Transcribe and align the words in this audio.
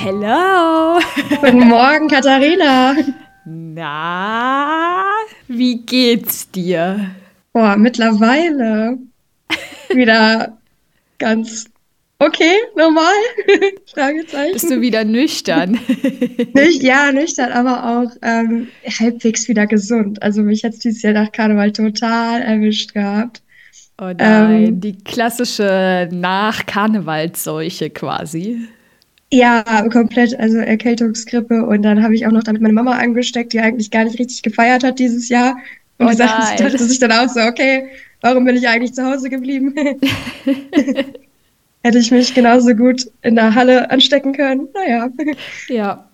Hello. 0.00 1.00
Guten 1.40 1.66
Morgen, 1.66 2.06
Katharina. 2.06 2.94
Na, 3.44 5.04
wie 5.48 5.80
geht's 5.80 6.48
dir? 6.52 7.10
Boah, 7.52 7.76
mittlerweile 7.76 8.96
wieder 9.88 10.56
ganz 11.18 11.64
okay, 12.20 12.58
normal. 12.76 13.12
Fragezeichen. 13.92 14.52
Bist 14.52 14.70
du 14.70 14.80
wieder 14.80 15.02
nüchtern? 15.02 15.80
Nicht, 16.54 16.84
ja, 16.84 17.10
nüchtern, 17.10 17.50
aber 17.50 17.84
auch 17.84 18.16
ähm, 18.22 18.68
halbwegs 19.00 19.48
wieder 19.48 19.66
gesund. 19.66 20.22
Also 20.22 20.42
mich 20.42 20.62
hat 20.62 20.74
dieses 20.84 21.02
Jahr 21.02 21.14
nach 21.14 21.32
Karneval 21.32 21.72
total 21.72 22.42
erwischt 22.42 22.94
gehabt. 22.94 23.42
Oh 24.00 24.12
nein, 24.16 24.64
ähm, 24.64 24.80
die 24.80 24.96
klassische 24.96 26.08
Nach-Karnevalsseuche 26.12 27.90
quasi. 27.90 28.68
Ja, 29.30 29.86
komplett, 29.90 30.38
also 30.38 30.58
Erkältungsgrippe. 30.58 31.66
Und 31.66 31.82
dann 31.82 32.02
habe 32.02 32.14
ich 32.14 32.26
auch 32.26 32.32
noch 32.32 32.44
damit 32.44 32.62
meine 32.62 32.74
Mama 32.74 32.92
angesteckt, 32.92 33.52
die 33.52 33.60
eigentlich 33.60 33.90
gar 33.90 34.04
nicht 34.04 34.18
richtig 34.18 34.42
gefeiert 34.42 34.84
hat 34.84 34.98
dieses 34.98 35.28
Jahr. 35.28 35.56
Und 35.98 36.06
oh 36.06 36.10
die 36.10 36.16
dachte 36.16 36.78
sich 36.78 36.98
dann 36.98 37.12
auch 37.12 37.28
so, 37.28 37.40
okay, 37.40 37.88
warum 38.22 38.44
bin 38.44 38.56
ich 38.56 38.66
eigentlich 38.66 38.94
zu 38.94 39.04
Hause 39.04 39.28
geblieben? 39.28 39.74
Hätte 41.82 41.98
ich 41.98 42.10
mich 42.10 42.34
genauso 42.34 42.74
gut 42.74 43.10
in 43.22 43.36
der 43.36 43.54
Halle 43.54 43.90
anstecken 43.90 44.32
können. 44.32 44.68
Naja. 44.74 45.10
Ja. 45.68 46.08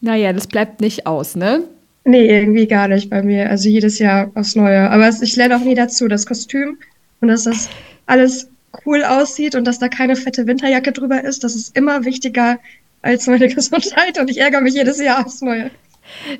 Naja, 0.00 0.32
das 0.32 0.46
bleibt 0.46 0.80
nicht 0.80 1.06
aus, 1.06 1.36
ne? 1.36 1.64
Nee, 2.04 2.26
irgendwie 2.26 2.66
gar 2.66 2.88
nicht 2.88 3.10
bei 3.10 3.22
mir. 3.22 3.50
Also 3.50 3.68
jedes 3.68 3.98
Jahr 3.98 4.30
aufs 4.34 4.56
Neue. 4.56 4.90
Aber 4.90 5.08
ich 5.08 5.36
lerne 5.36 5.56
auch 5.56 5.64
nie 5.64 5.74
dazu. 5.74 6.08
Das 6.08 6.26
Kostüm 6.26 6.78
und 7.20 7.28
dass 7.28 7.44
das 7.44 7.68
alles 8.06 8.48
cool 8.84 9.04
aussieht 9.04 9.54
und 9.54 9.64
dass 9.64 9.78
da 9.78 9.88
keine 9.88 10.16
fette 10.16 10.46
Winterjacke 10.46 10.92
drüber 10.92 11.22
ist, 11.22 11.44
das 11.44 11.54
ist 11.54 11.76
immer 11.76 12.04
wichtiger 12.04 12.58
als 13.02 13.26
meine 13.26 13.48
Gesundheit 13.54 14.18
und 14.18 14.30
ich 14.30 14.38
ärgere 14.38 14.60
mich 14.60 14.74
jedes 14.74 15.00
Jahr 15.00 15.24
aufs 15.24 15.40
Neue. 15.42 15.70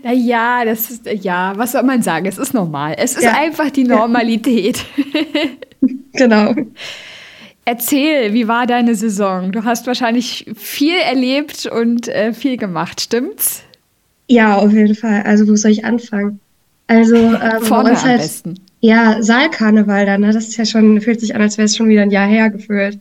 Naja, 0.02 0.64
das 0.64 0.90
ist, 0.90 1.06
ja, 1.06 1.52
was 1.56 1.72
soll 1.72 1.82
man 1.82 2.02
sagen? 2.02 2.26
Es 2.26 2.38
ist 2.38 2.52
normal. 2.52 2.94
Es 2.98 3.16
ist 3.16 3.24
ja. 3.24 3.36
einfach 3.38 3.70
die 3.70 3.84
Normalität. 3.84 4.84
genau. 6.12 6.54
Erzähl, 7.64 8.34
wie 8.34 8.48
war 8.48 8.66
deine 8.66 8.94
Saison? 8.96 9.52
Du 9.52 9.64
hast 9.64 9.86
wahrscheinlich 9.86 10.50
viel 10.56 10.96
erlebt 10.96 11.66
und 11.66 12.08
äh, 12.08 12.32
viel 12.32 12.56
gemacht, 12.56 13.00
stimmt's? 13.00 13.62
Ja, 14.26 14.56
auf 14.56 14.72
jeden 14.72 14.94
Fall. 14.94 15.22
Also, 15.22 15.46
wo 15.46 15.54
soll 15.54 15.70
ich 15.70 15.84
anfangen? 15.84 16.40
Also, 16.88 17.16
ähm, 17.16 17.62
Vorne 17.62 17.90
am 17.90 18.02
halt, 18.02 18.20
besten. 18.20 18.54
Ja, 18.84 19.22
Saalkarneval 19.22 20.06
dann, 20.06 20.22
ne? 20.22 20.32
Das 20.32 20.48
ist 20.48 20.56
ja 20.56 20.66
schon, 20.66 21.00
fühlt 21.00 21.20
sich 21.20 21.36
an, 21.36 21.40
als 21.40 21.56
wäre 21.56 21.66
es 21.66 21.76
schon 21.76 21.88
wieder 21.88 22.02
ein 22.02 22.10
Jahr 22.10 22.26
her 22.26 22.50
gefühlt. 22.50 22.98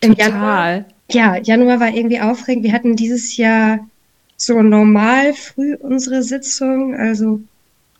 Im 0.00 0.14
Total. 0.14 0.30
Januar, 0.30 0.84
ja, 1.10 1.36
Januar 1.36 1.80
war 1.80 1.92
irgendwie 1.92 2.20
aufregend. 2.20 2.64
Wir 2.64 2.72
hatten 2.72 2.94
dieses 2.94 3.36
Jahr 3.36 3.80
so 4.36 4.62
normal 4.62 5.34
früh 5.34 5.74
unsere 5.74 6.22
Sitzung, 6.22 6.94
also 6.94 7.40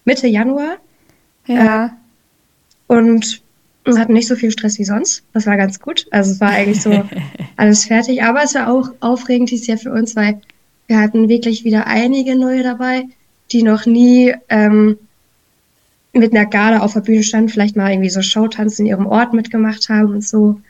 Mitte 0.04 0.28
Januar. 0.28 0.76
Ja. 1.46 1.86
Äh, 1.86 1.88
und 2.86 3.42
hatten 3.86 4.12
nicht 4.12 4.28
so 4.28 4.36
viel 4.36 4.52
Stress 4.52 4.78
wie 4.78 4.84
sonst. 4.84 5.24
Das 5.32 5.46
war 5.46 5.56
ganz 5.56 5.80
gut. 5.80 6.06
Also 6.12 6.30
es 6.30 6.40
war 6.40 6.50
eigentlich 6.50 6.80
so 6.80 7.04
alles 7.56 7.86
fertig. 7.86 8.22
Aber 8.22 8.44
es 8.44 8.54
war 8.54 8.72
auch 8.72 8.90
aufregend 9.00 9.50
dieses 9.50 9.66
Jahr 9.66 9.78
für 9.78 9.92
uns, 9.92 10.14
weil 10.14 10.40
wir 10.86 11.00
hatten 11.00 11.28
wirklich 11.28 11.64
wieder 11.64 11.88
einige 11.88 12.36
neue 12.36 12.62
dabei, 12.62 13.06
die 13.50 13.64
noch 13.64 13.84
nie 13.84 14.32
ähm, 14.48 14.96
mit 16.18 16.34
einer 16.34 16.46
Garde 16.46 16.82
auf 16.82 16.94
der 16.94 17.00
Bühne 17.00 17.22
standen, 17.22 17.48
vielleicht 17.48 17.76
mal 17.76 17.90
irgendwie 17.90 18.10
so 18.10 18.22
Showtanz 18.22 18.78
in 18.78 18.86
ihrem 18.86 19.06
Ort 19.06 19.34
mitgemacht 19.34 19.88
haben 19.88 20.14
und 20.14 20.24
so. 20.24 20.60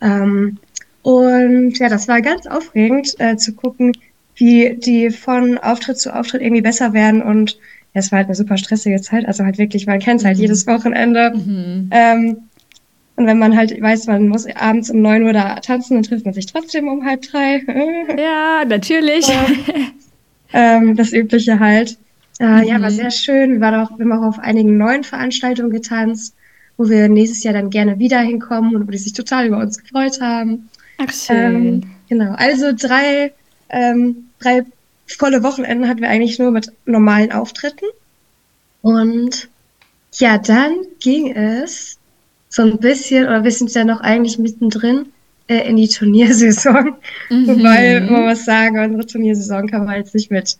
Ähm, 0.00 0.58
und 1.02 1.78
ja, 1.78 1.88
das 1.88 2.08
war 2.08 2.20
ganz 2.20 2.46
aufregend 2.46 3.14
äh, 3.18 3.36
zu 3.36 3.52
gucken, 3.52 3.92
wie 4.34 4.76
die 4.76 5.10
von 5.10 5.58
Auftritt 5.58 5.98
zu 5.98 6.14
Auftritt 6.14 6.42
irgendwie 6.42 6.62
besser 6.62 6.92
werden. 6.92 7.22
Und 7.22 7.52
ja, 7.94 8.00
es 8.00 8.12
war 8.12 8.18
halt 8.18 8.28
eine 8.28 8.34
super 8.34 8.56
stressige 8.56 9.00
Zeit. 9.00 9.26
Also 9.26 9.44
halt 9.44 9.58
wirklich, 9.58 9.86
man 9.86 10.00
kennt 10.00 10.20
es 10.20 10.26
halt 10.26 10.36
mhm. 10.36 10.42
jedes 10.42 10.66
Wochenende. 10.66 11.32
Mhm. 11.34 11.90
Ähm, 11.90 12.36
und 13.16 13.26
wenn 13.26 13.38
man 13.38 13.56
halt 13.56 13.80
weiß, 13.80 14.08
man 14.08 14.28
muss 14.28 14.46
abends 14.46 14.90
um 14.90 15.00
neun 15.00 15.22
Uhr 15.22 15.32
da 15.32 15.60
tanzen, 15.60 15.94
dann 15.94 16.02
trifft 16.02 16.26
man 16.26 16.34
sich 16.34 16.46
trotzdem 16.46 16.88
um 16.88 17.04
halb 17.04 17.22
drei. 17.22 17.62
Ja, 18.18 18.64
natürlich. 18.66 19.26
ähm, 20.52 20.96
das 20.96 21.12
Übliche 21.12 21.58
halt. 21.58 21.98
Äh, 22.38 22.62
mhm. 22.62 22.62
Ja, 22.64 22.80
war 22.80 22.90
sehr 22.90 23.10
schön. 23.10 23.52
Wir, 23.52 23.60
waren 23.60 23.74
auch, 23.74 23.98
wir 23.98 24.04
haben 24.04 24.12
auch 24.12 24.28
auf 24.28 24.38
einigen 24.38 24.76
neuen 24.76 25.04
Veranstaltungen 25.04 25.70
getanzt, 25.70 26.34
wo 26.76 26.88
wir 26.88 27.08
nächstes 27.08 27.42
Jahr 27.42 27.54
dann 27.54 27.70
gerne 27.70 27.98
wieder 27.98 28.20
hinkommen 28.20 28.74
und 28.74 28.86
wo 28.86 28.90
die 28.90 28.98
sich 28.98 29.12
total 29.12 29.46
über 29.46 29.58
uns 29.58 29.78
gefreut 29.78 30.20
haben. 30.20 30.68
Ach, 30.98 31.12
schön. 31.12 31.54
Ähm, 31.54 31.82
genau. 32.08 32.34
Also 32.36 32.72
drei, 32.76 33.32
ähm, 33.70 34.28
drei 34.38 34.64
volle 35.06 35.42
Wochenenden 35.42 35.88
hatten 35.88 36.00
wir 36.00 36.08
eigentlich 36.08 36.38
nur 36.38 36.50
mit 36.50 36.72
normalen 36.84 37.32
Auftritten. 37.32 37.86
Und 38.82 39.48
ja, 40.14 40.38
dann 40.38 40.74
ging 41.00 41.32
es 41.32 41.98
so 42.48 42.62
ein 42.62 42.78
bisschen, 42.78 43.26
oder 43.26 43.44
wir 43.44 43.50
sind 43.50 43.72
ja 43.74 43.84
noch 43.84 44.00
eigentlich 44.00 44.38
mittendrin, 44.38 45.06
äh, 45.48 45.68
in 45.68 45.76
die 45.76 45.88
Turniersaison. 45.88 46.96
Mhm. 47.28 47.62
Weil, 47.62 48.02
man 48.02 48.26
muss 48.26 48.44
sagen, 48.44 48.78
unsere 48.78 49.04
Turniersaison 49.04 49.66
kann 49.66 49.84
man 49.84 49.96
jetzt 49.96 50.14
nicht 50.14 50.30
mit 50.30 50.56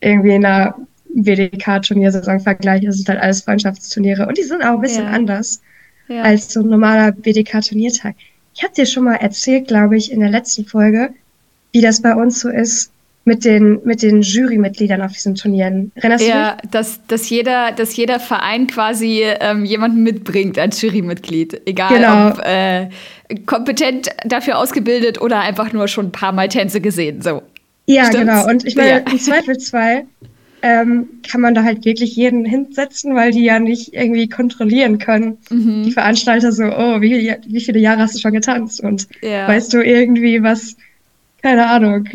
irgendwie 0.00 0.32
einer 0.32 0.74
WDK-Turniersaison 1.14 2.40
vergleiche, 2.40 2.86
das 2.86 2.96
sind 2.96 3.08
halt 3.08 3.20
alles 3.20 3.42
Freundschaftsturniere 3.42 4.26
und 4.26 4.38
die 4.38 4.42
sind 4.42 4.62
auch 4.62 4.74
ein 4.74 4.80
bisschen 4.80 5.04
ja. 5.04 5.10
anders 5.10 5.60
ja. 6.08 6.22
als 6.22 6.52
so 6.52 6.60
ein 6.60 6.68
normaler 6.68 7.14
WDK-Turniertag. 7.16 8.14
Ich 8.54 8.62
habe 8.62 8.74
dir 8.74 8.86
schon 8.86 9.04
mal 9.04 9.16
erzählt, 9.16 9.68
glaube 9.68 9.96
ich, 9.96 10.10
in 10.10 10.20
der 10.20 10.30
letzten 10.30 10.64
Folge, 10.64 11.10
wie 11.72 11.80
das 11.80 12.02
bei 12.02 12.14
uns 12.14 12.40
so 12.40 12.48
ist 12.48 12.90
mit 13.28 13.44
den, 13.44 13.78
mit 13.84 14.02
den 14.02 14.22
Jurymitgliedern 14.22 15.02
auf 15.02 15.12
diesen 15.12 15.34
Turnieren. 15.34 15.92
Erinnerst 15.94 16.26
ja, 16.26 16.52
du 16.52 16.62
dich? 16.62 16.70
Dass, 16.70 17.06
dass, 17.06 17.30
jeder, 17.30 17.72
dass 17.72 17.94
jeder 17.94 18.18
Verein 18.18 18.66
quasi 18.66 19.22
ähm, 19.22 19.64
jemanden 19.64 20.02
mitbringt 20.02 20.58
als 20.58 20.80
Jurymitglied. 20.82 21.60
Egal 21.66 21.94
genau. 21.94 22.28
ob 22.30 22.44
äh, 22.44 22.88
kompetent 23.46 24.08
dafür 24.24 24.58
ausgebildet 24.58 25.20
oder 25.20 25.40
einfach 25.40 25.72
nur 25.72 25.86
schon 25.86 26.06
ein 26.06 26.12
paar 26.12 26.32
Mal 26.32 26.48
Tänze 26.48 26.80
gesehen. 26.80 27.20
So. 27.22 27.42
Ja, 27.86 28.06
Stimmt's? 28.06 28.18
genau. 28.18 28.48
Und 28.48 28.66
ich 28.66 28.74
meine, 28.74 28.90
ja. 28.90 28.96
im 28.98 29.18
Zweifelsfall 29.18 30.04
ähm, 30.62 31.08
kann 31.28 31.40
man 31.40 31.54
da 31.54 31.62
halt 31.62 31.84
wirklich 31.84 32.16
jeden 32.16 32.44
hinsetzen, 32.44 33.14
weil 33.14 33.32
die 33.32 33.44
ja 33.44 33.58
nicht 33.58 33.94
irgendwie 33.94 34.28
kontrollieren 34.28 34.98
können. 34.98 35.38
Mhm. 35.50 35.84
Die 35.84 35.92
Veranstalter 35.92 36.52
so, 36.52 36.64
oh, 36.64 37.00
wie, 37.00 37.34
wie 37.46 37.60
viele 37.60 37.78
Jahre 37.78 38.02
hast 38.02 38.16
du 38.16 38.20
schon 38.20 38.32
getanzt? 38.32 38.80
Und 38.80 39.08
ja. 39.22 39.46
weißt 39.46 39.72
du 39.72 39.84
irgendwie 39.84 40.42
was, 40.42 40.76
keine 41.42 41.68
Ahnung, 41.68 42.08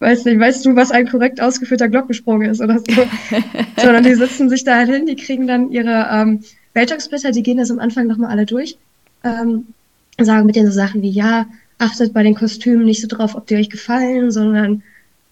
weiß 0.00 0.24
nicht, 0.24 0.38
weißt 0.38 0.66
du, 0.66 0.76
was 0.76 0.90
ein 0.90 1.08
korrekt 1.08 1.40
ausgeführter 1.40 1.88
Glockensprung 1.88 2.42
ist 2.42 2.60
oder 2.60 2.78
so. 2.78 3.06
Sondern 3.82 4.02
die 4.02 4.14
sitzen 4.14 4.48
sich 4.48 4.64
da 4.64 4.76
halt 4.76 4.90
hin, 4.90 5.06
die 5.06 5.16
kriegen 5.16 5.46
dann 5.46 5.70
ihre 5.70 6.08
ähm, 6.10 6.40
Welttagsblätter, 6.74 7.30
die 7.30 7.42
gehen 7.42 7.58
das 7.58 7.70
am 7.70 7.78
Anfang 7.78 8.06
nochmal 8.06 8.30
alle 8.30 8.46
durch, 8.46 8.76
ähm, 9.22 9.66
sagen 10.20 10.46
mit 10.46 10.56
denen 10.56 10.66
so 10.66 10.72
Sachen 10.72 11.02
wie, 11.02 11.10
ja, 11.10 11.46
achtet 11.78 12.12
bei 12.12 12.22
den 12.22 12.34
Kostümen 12.34 12.84
nicht 12.84 13.00
so 13.00 13.08
drauf, 13.08 13.34
ob 13.34 13.46
die 13.46 13.56
euch 13.56 13.70
gefallen, 13.70 14.30
sondern 14.30 14.82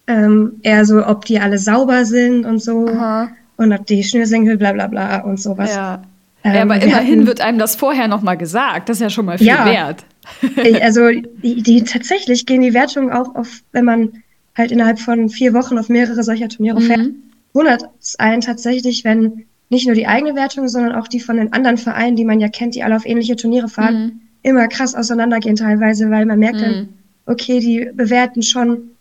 ähm, 0.07 0.59
eher 0.61 0.85
so, 0.85 1.05
ob 1.05 1.25
die 1.25 1.39
alle 1.39 1.57
sauber 1.57 2.05
sind 2.05 2.45
und 2.45 2.61
so. 2.61 2.87
Aha. 2.87 3.29
Und 3.55 3.71
ob 3.71 3.85
die 3.85 4.03
Schnürsenkel, 4.03 4.57
bla 4.57 4.73
bla 4.73 4.87
bla 4.87 5.21
und 5.21 5.39
sowas. 5.39 5.73
Ja. 5.73 6.01
Ähm, 6.43 6.55
ja, 6.55 6.61
aber 6.63 6.75
immerhin 6.75 6.95
hatten, 6.95 7.27
wird 7.27 7.41
einem 7.41 7.57
das 7.57 7.75
vorher 7.75 8.07
nochmal 8.07 8.37
gesagt. 8.37 8.89
Das 8.89 8.97
ist 8.97 9.01
ja 9.01 9.09
schon 9.09 9.25
mal 9.25 9.37
viel 9.37 9.47
ja, 9.47 9.65
wert. 9.65 10.05
also 10.81 11.09
die, 11.09 11.61
die, 11.61 11.83
tatsächlich 11.83 12.45
gehen 12.45 12.61
die 12.61 12.73
Wertungen 12.73 13.11
auch 13.11 13.35
auf, 13.35 13.61
wenn 13.71 13.85
man 13.85 14.23
halt 14.55 14.71
innerhalb 14.71 14.99
von 14.99 15.29
vier 15.29 15.53
Wochen 15.53 15.77
auf 15.77 15.89
mehrere 15.89 16.21
solcher 16.23 16.49
Turniere 16.49 16.79
mhm. 16.79 16.85
fährt, 16.85 17.09
wundert 17.53 17.83
es 18.01 18.19
einen 18.19 18.41
tatsächlich, 18.41 19.03
wenn 19.03 19.45
nicht 19.69 19.85
nur 19.85 19.95
die 19.95 20.07
eigene 20.07 20.35
Wertung, 20.35 20.67
sondern 20.67 20.93
auch 20.93 21.07
die 21.07 21.19
von 21.19 21.37
den 21.37 21.53
anderen 21.53 21.77
Vereinen, 21.77 22.15
die 22.15 22.25
man 22.25 22.39
ja 22.39 22.47
kennt, 22.47 22.75
die 22.75 22.83
alle 22.83 22.95
auf 22.95 23.05
ähnliche 23.05 23.35
Turniere 23.35 23.69
fahren, 23.69 23.95
mhm. 23.95 24.21
immer 24.43 24.67
krass 24.67 24.95
auseinandergehen 24.95 25.55
teilweise, 25.55 26.09
weil 26.11 26.25
man 26.25 26.39
merkt 26.39 26.57
mhm. 26.57 26.61
dann, 26.61 26.89
okay, 27.25 27.59
die 27.59 27.89
bewerten 27.93 28.43
schon 28.43 28.92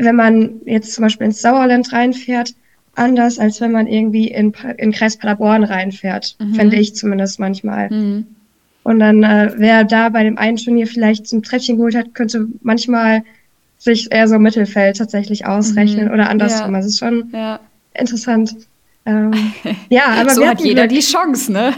wenn 0.00 0.16
man 0.16 0.60
jetzt 0.64 0.92
zum 0.92 1.02
Beispiel 1.02 1.26
ins 1.26 1.40
Sauerland 1.40 1.92
reinfährt, 1.92 2.54
anders, 2.94 3.38
als 3.38 3.60
wenn 3.60 3.72
man 3.72 3.86
irgendwie 3.86 4.28
in, 4.28 4.52
in 4.78 4.92
Kreis 4.92 5.16
Paderborn 5.16 5.64
reinfährt, 5.64 6.36
mhm. 6.38 6.54
fände 6.54 6.76
ich 6.76 6.94
zumindest 6.94 7.38
manchmal. 7.38 7.90
Mhm. 7.90 8.26
Und 8.82 8.98
dann, 8.98 9.22
äh, 9.22 9.52
wer 9.56 9.84
da 9.84 10.08
bei 10.08 10.24
dem 10.24 10.38
einen 10.38 10.56
Turnier 10.56 10.86
vielleicht 10.86 11.26
zum 11.26 11.42
Treppchen 11.42 11.76
geholt 11.76 11.94
hat, 11.94 12.14
könnte 12.14 12.46
manchmal 12.62 13.22
sich 13.78 14.10
eher 14.10 14.28
so 14.28 14.36
im 14.36 14.42
Mittelfeld 14.42 14.96
tatsächlich 14.96 15.46
ausrechnen 15.46 16.06
mhm. 16.06 16.14
oder 16.14 16.28
andersrum. 16.28 16.72
Ja. 16.72 16.76
Also 16.76 16.88
ist 16.88 16.98
schon 16.98 17.30
ja. 17.32 17.60
interessant. 17.94 18.56
Ähm, 19.06 19.32
ja, 19.88 20.06
aber 20.20 20.30
so 20.30 20.46
hat 20.46 20.60
jeder 20.60 20.86
Glück. 20.86 21.00
die 21.00 21.06
Chance, 21.06 21.52
ne? 21.52 21.72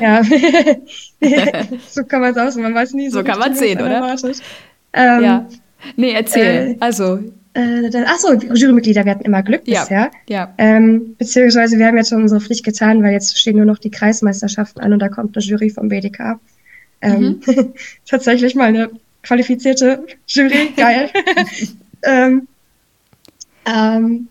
ja, 0.00 0.22
so 1.88 2.04
kann 2.04 2.22
man 2.22 2.34
es 2.34 2.38
auch, 2.38 2.60
man 2.60 2.74
weiß 2.74 2.94
nie 2.94 3.08
so. 3.08 3.18
So 3.18 3.24
kann 3.24 3.38
man 3.38 3.54
sehen, 3.54 3.80
oder? 3.80 4.16
Ähm, 4.94 5.22
ja. 5.22 5.48
Nee, 5.96 6.12
erzähl. 6.12 6.72
Äh, 6.72 6.76
also, 6.80 7.20
äh, 7.54 8.04
achso, 8.04 8.32
Jurymitglieder, 8.32 9.04
wir 9.04 9.12
hatten 9.12 9.24
immer 9.24 9.42
Glück 9.42 9.62
ja, 9.66 9.80
bisher. 9.80 10.10
Ja. 10.28 10.54
Ähm, 10.58 11.14
beziehungsweise 11.18 11.78
wir 11.78 11.86
haben 11.86 11.96
jetzt 11.96 12.10
schon 12.10 12.22
unsere 12.22 12.40
Pflicht 12.40 12.64
getan, 12.64 13.02
weil 13.02 13.12
jetzt 13.12 13.38
stehen 13.38 13.56
nur 13.56 13.66
noch 13.66 13.78
die 13.78 13.90
Kreismeisterschaften 13.90 14.80
an 14.80 14.92
und 14.92 15.00
da 15.00 15.08
kommt 15.08 15.36
eine 15.36 15.44
Jury 15.44 15.70
vom 15.70 15.88
BDK. 15.88 16.40
Ähm, 17.02 17.40
mhm. 17.46 17.74
tatsächlich 18.06 18.54
mal 18.54 18.66
eine 18.68 18.90
qualifizierte 19.22 20.06
Jury, 20.26 20.72
geil. 20.76 21.10
ähm, 22.02 22.48
Ähm, 23.66 24.28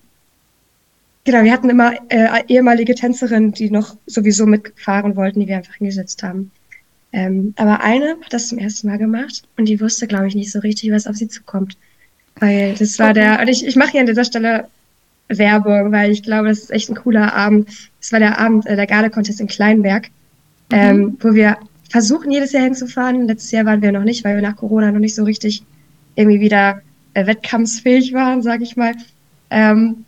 genau, 1.24 1.44
wir 1.44 1.52
hatten 1.52 1.70
immer 1.70 1.94
äh, 2.10 2.44
ehemalige 2.48 2.96
Tänzerinnen, 2.96 3.54
die 3.54 3.70
noch 3.70 3.96
sowieso 4.06 4.46
mitfahren 4.46 5.16
wollten, 5.16 5.40
die 5.40 5.48
wir 5.48 5.58
einfach 5.58 5.76
hingesetzt 5.76 6.24
haben. 6.24 6.52
Ähm, 7.14 7.54
aber 7.58 7.82
eine 7.82 8.18
hat 8.24 8.32
das 8.32 8.48
zum 8.48 8.58
ersten 8.58 8.88
Mal 8.88 8.98
gemacht 8.98 9.44
und 9.58 9.66
die 9.66 9.82
wusste, 9.82 10.08
glaube 10.08 10.28
ich, 10.28 10.36
nicht 10.36 10.52
so 10.52 10.60
richtig, 10.60 10.92
was 10.92 11.08
auf 11.08 11.16
sie 11.16 11.28
zukommt. 11.28 11.78
Weil 12.42 12.74
das 12.74 12.98
war 12.98 13.14
der, 13.14 13.40
und 13.40 13.48
ich, 13.48 13.66
ich 13.66 13.76
mache 13.76 13.92
hier 13.92 14.02
an 14.02 14.08
dieser 14.08 14.26
Stelle 14.26 14.68
Werbung, 15.30 15.92
weil 15.92 16.12
ich 16.12 16.24
glaube, 16.24 16.50
das 16.50 16.60
ist 16.60 16.72
echt 16.72 16.90
ein 16.90 16.96
cooler 16.96 17.34
Abend. 17.34 17.70
Das 18.00 18.12
war 18.12 18.20
der 18.20 18.40
Abend, 18.40 18.66
äh, 18.66 18.76
der 18.76 18.88
Garde-Contest 18.88 19.40
in 19.40 19.48
Kleinberg, 19.48 20.10
mhm. 20.72 20.78
ähm, 20.78 21.18
wo 21.20 21.34
wir 21.36 21.58
versuchen, 21.90 22.32
jedes 22.32 22.52
Jahr 22.52 22.64
hinzufahren. 22.64 23.28
Letztes 23.28 23.52
Jahr 23.52 23.66
waren 23.66 23.84
wir 23.84 23.92
noch 23.92 24.04
nicht, 24.04 24.24
weil 24.24 24.36
wir 24.36 24.42
nach 24.42 24.56
Corona 24.56 24.92
noch 24.92 25.00
nicht 25.00 25.14
so 25.14 25.24
richtig 25.24 25.64
irgendwie 26.16 26.40
wieder 26.40 26.82
äh, 27.14 27.28
wettkampfsfähig 27.28 28.12
waren, 28.14 28.42
sag 28.42 28.62
ich 28.62 28.76
mal. 28.76 28.94
Ähm, 29.52 30.06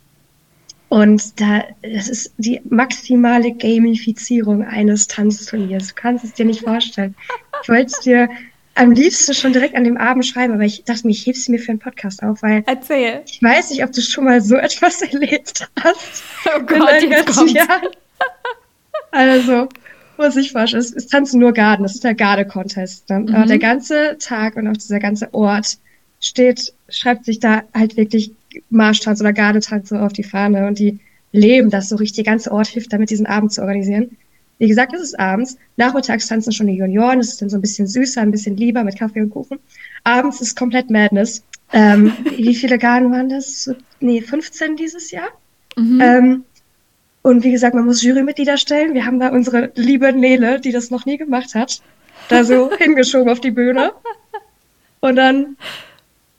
und 0.88 1.40
da, 1.40 1.62
das 1.82 2.08
ist 2.08 2.32
die 2.36 2.60
maximale 2.68 3.52
Gamifizierung 3.52 4.64
eines 4.64 5.06
Tanzturniers. 5.06 5.88
Du 5.88 5.94
kannst 5.94 6.24
es 6.24 6.34
dir 6.34 6.46
nicht 6.46 6.62
vorstellen. 6.62 7.14
Ich 7.62 7.68
wollte 7.68 7.86
es 7.86 8.00
dir 8.00 8.28
am 8.74 8.90
liebsten 8.90 9.34
schon 9.34 9.52
direkt 9.52 9.76
an 9.76 9.84
dem 9.84 9.96
Abend 9.96 10.26
schreiben, 10.26 10.54
aber 10.54 10.64
ich 10.64 10.84
dachte 10.84 11.06
mir, 11.06 11.12
ich 11.12 11.26
hebe 11.26 11.38
sie 11.38 11.52
mir 11.52 11.58
für 11.58 11.70
einen 11.70 11.78
Podcast 11.78 12.22
auf, 12.22 12.42
weil 12.42 12.64
Erzähl. 12.66 13.22
ich 13.26 13.42
weiß 13.42 13.70
nicht, 13.70 13.84
ob 13.84 13.92
du 13.92 14.00
schon 14.00 14.24
mal 14.24 14.40
so 14.40 14.56
etwas 14.56 15.02
erlebt 15.02 15.68
hast. 15.80 16.24
Oh 16.46 16.60
Gott, 16.60 17.02
in 17.02 17.10
jetzt 17.10 17.36
kommt's. 17.36 17.52
Jahren. 17.52 17.88
Also, 19.12 19.68
muss 20.16 20.36
ich 20.36 20.52
vorstellen, 20.52 20.82
es, 20.82 20.92
es 20.92 21.06
tanzen 21.06 21.40
nur 21.40 21.52
Garden, 21.52 21.84
das 21.84 21.94
ist 21.94 22.04
der 22.04 22.14
Garde-Contest. 22.14 23.08
Ne? 23.10 23.20
Mhm. 23.20 23.46
Der 23.46 23.58
ganze 23.58 24.16
Tag 24.18 24.56
und 24.56 24.66
auch 24.66 24.76
dieser 24.76 24.98
ganze 24.98 25.32
Ort 25.32 25.78
steht, 26.20 26.72
schreibt 26.88 27.24
sich 27.24 27.38
da 27.38 27.62
halt 27.74 27.96
wirklich 27.96 28.32
Marschtanz 28.70 29.20
oder 29.20 29.32
Gardetanz 29.32 29.88
so 29.88 29.96
auf 29.96 30.12
die 30.12 30.24
Fahne 30.24 30.66
und 30.66 30.78
die 30.78 30.98
leben 31.32 31.70
das 31.70 31.88
so 31.88 31.96
richtig. 31.96 32.24
Der 32.24 32.32
ganze 32.32 32.52
Ort 32.52 32.68
hilft 32.68 32.92
damit, 32.92 33.10
diesen 33.10 33.26
Abend 33.26 33.52
zu 33.52 33.60
organisieren. 33.60 34.16
Wie 34.58 34.68
gesagt, 34.68 34.94
es 34.94 35.02
ist 35.02 35.18
abends. 35.18 35.56
Nachmittags 35.76 36.28
tanzen 36.28 36.52
schon 36.52 36.68
die 36.68 36.76
Junioren. 36.76 37.18
Es 37.18 37.30
ist 37.30 37.42
dann 37.42 37.50
so 37.50 37.56
ein 37.56 37.60
bisschen 37.60 37.86
süßer, 37.86 38.20
ein 38.20 38.30
bisschen 38.30 38.56
lieber 38.56 38.84
mit 38.84 38.98
Kaffee 38.98 39.20
und 39.20 39.30
Kuchen. 39.30 39.58
Abends 40.04 40.40
ist 40.40 40.56
komplett 40.56 40.90
Madness. 40.90 41.42
Ähm, 41.72 42.12
wie 42.36 42.54
viele 42.54 42.78
Garden 42.78 43.10
waren 43.10 43.28
das? 43.28 43.64
So, 43.64 43.74
nee, 44.00 44.20
15 44.20 44.76
dieses 44.76 45.10
Jahr. 45.10 45.28
Mhm. 45.76 46.00
Ähm, 46.00 46.44
und 47.22 47.42
wie 47.42 47.52
gesagt, 47.52 47.74
man 47.74 47.86
muss 47.86 48.02
Jurymitglieder 48.02 48.58
stellen. 48.58 48.94
Wir 48.94 49.06
haben 49.06 49.18
da 49.18 49.30
unsere 49.30 49.72
liebe 49.74 50.12
Nele, 50.12 50.60
die 50.60 50.72
das 50.72 50.90
noch 50.90 51.06
nie 51.06 51.16
gemacht 51.16 51.54
hat, 51.54 51.80
da 52.28 52.44
so 52.44 52.70
hingeschoben 52.78 53.30
auf 53.30 53.40
die 53.40 53.50
Bühne. 53.50 53.92
Und 55.00 55.16
dann 55.16 55.56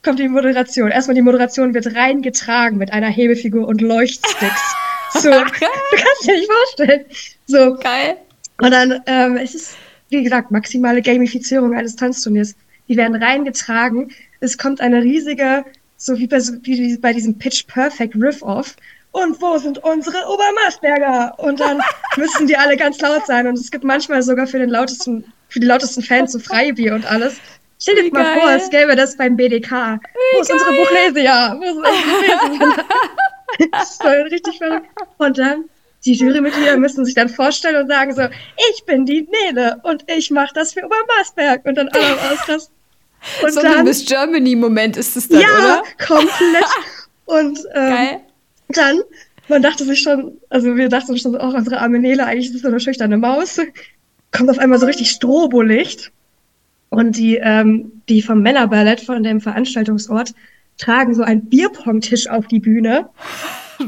kommt 0.03 0.19
die 0.19 0.27
Moderation. 0.27 0.91
Erstmal 0.91 1.15
die 1.15 1.21
Moderation 1.21 1.73
wird 1.73 1.95
reingetragen 1.95 2.77
mit 2.77 2.93
einer 2.93 3.09
Hebefigur 3.09 3.67
und 3.67 3.81
Leuchtsticks. 3.81 4.75
So, 5.13 5.29
du 5.31 5.37
kannst 5.39 6.27
dir 6.27 6.33
nicht 6.33 6.51
vorstellen. 6.51 7.05
So. 7.47 7.75
Geil. 7.75 8.17
Und 8.61 8.71
dann 8.71 9.01
ähm, 9.05 9.37
es 9.37 9.53
ist 9.55 9.77
wie 10.09 10.23
gesagt, 10.23 10.51
maximale 10.51 11.01
Gamifizierung 11.01 11.73
eines 11.73 11.95
Tanzturniers. 11.95 12.55
Die 12.87 12.97
werden 12.97 13.21
reingetragen. 13.21 14.11
Es 14.39 14.57
kommt 14.57 14.81
eine 14.81 15.01
riesige, 15.01 15.65
so 15.97 16.17
wie 16.17 16.27
bei, 16.27 16.37
wie 16.37 16.97
bei 16.97 17.13
diesem 17.13 17.37
Pitch 17.37 17.65
Perfect 17.67 18.15
Riff-Off. 18.15 18.75
Und 19.11 19.41
wo 19.41 19.57
sind 19.57 19.77
unsere 19.83 20.17
Obermaßberger? 20.27 21.39
Und 21.39 21.59
dann 21.59 21.81
müssen 22.17 22.47
die 22.47 22.57
alle 22.57 22.77
ganz 22.77 22.99
laut 22.99 23.25
sein. 23.25 23.47
Und 23.47 23.57
es 23.57 23.71
gibt 23.71 23.83
manchmal 23.83 24.21
sogar 24.21 24.45
für 24.45 24.59
den 24.59 24.69
lautesten, 24.69 25.25
für 25.49 25.59
die 25.59 25.67
lautesten 25.67 26.03
Fans 26.03 26.33
so 26.33 26.39
Freibier 26.39 26.93
und 26.93 27.05
alles. 27.05 27.37
Stell 27.79 27.95
dir 27.95 28.11
mal 28.11 28.39
vor, 28.39 28.51
es 28.51 28.69
gäbe 28.69 28.95
das 28.95 29.17
beim 29.17 29.35
BDK. 29.35 29.71
Wie 29.71 30.37
Wo 30.37 30.41
ist 30.41 30.49
geil. 30.49 30.57
unsere 30.57 30.75
Buchlesia? 30.75 31.55
Wo 31.57 31.63
ist 31.63 31.75
unsere 31.77 32.49
Buchlesia? 32.49 32.85
das 33.71 33.99
war 33.99 34.13
richtig 34.25 34.57
verrückt. 34.57 34.87
Und 35.17 35.37
dann, 35.37 35.65
die 36.05 36.13
Jurymitglieder 36.13 36.77
müssen 36.77 37.03
sich 37.05 37.15
dann 37.15 37.29
vorstellen 37.29 37.83
und 37.83 37.87
sagen 37.87 38.13
so, 38.13 38.23
ich 38.73 38.85
bin 38.85 39.05
die 39.05 39.27
Nele 39.43 39.79
und 39.83 40.05
ich 40.07 40.29
mache 40.29 40.53
das 40.53 40.73
für 40.73 40.85
Obermarsberg. 40.85 41.65
Und 41.65 41.75
dann 41.75 41.89
alle 41.89 42.31
ausrasten. 42.31 42.73
Und 43.41 43.53
so 43.53 43.61
dann, 43.61 43.79
ein 43.79 43.85
Miss 43.85 44.05
Germany-Moment 44.05 44.97
ist 44.97 45.17
es 45.17 45.27
dann, 45.27 45.41
ja, 45.41 45.47
oder? 45.47 45.83
Ja, 45.83 46.05
komplett. 46.05 46.65
Und 47.25 47.59
ähm, 47.73 48.19
dann, 48.69 49.01
man 49.47 49.63
dachte 49.63 49.83
sich 49.83 49.99
schon, 49.99 50.37
also 50.49 50.75
wir 50.75 50.89
dachten 50.89 51.17
schon, 51.17 51.35
oh, 51.35 51.55
unsere 51.55 51.79
arme 51.79 51.97
Nele, 51.97 52.23
eigentlich 52.23 52.47
ist 52.47 52.53
das 52.53 52.61
so 52.61 52.67
eine 52.67 52.79
schüchterne 52.79 53.17
Maus. 53.17 53.59
Kommt 54.31 54.49
auf 54.51 54.59
einmal 54.59 54.79
so 54.79 54.85
richtig 54.85 55.09
Strobolicht. 55.09 56.11
Und 56.89 57.17
die, 57.17 57.37
ähm, 57.37 58.03
die 58.07 58.21
vom 58.21 58.43
Männerballett, 58.43 59.01
von 59.01 59.23
dem 59.23 59.41
Veranstaltungsort, 59.41 60.35
tragen 60.77 61.15
so 61.15 61.23
einen 61.23 61.45
Bierpong-Tisch 61.45 62.29
auf 62.29 62.45
die 62.45 62.59
Bühne. 62.59 63.09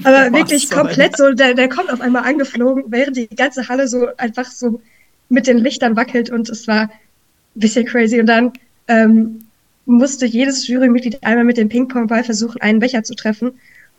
Aber 0.03 0.31
wirklich 0.33 0.69
komplett 0.69 1.17
so, 1.17 1.33
der, 1.33 1.53
der 1.53 1.69
kommt 1.69 1.91
auf 1.91 2.01
einmal 2.01 2.23
angeflogen, 2.23 2.85
während 2.87 3.17
die 3.17 3.27
ganze 3.27 3.67
Halle 3.67 3.87
so 3.87 4.07
einfach 4.17 4.45
so 4.45 4.81
mit 5.29 5.47
den 5.47 5.57
Lichtern 5.57 5.95
wackelt 5.95 6.29
und 6.29 6.49
es 6.49 6.67
war 6.67 6.83
ein 6.83 6.89
bisschen 7.55 7.85
crazy. 7.85 8.19
Und 8.19 8.27
dann 8.27 8.53
ähm, 8.87 9.45
musste 9.85 10.25
jedes 10.25 10.67
Jurymitglied 10.67 11.23
einmal 11.23 11.45
mit 11.45 11.57
dem 11.57 11.69
Ping-Pong-Ball 11.69 12.23
versuchen, 12.23 12.61
einen 12.61 12.79
Becher 12.79 13.03
zu 13.03 13.15
treffen. 13.15 13.53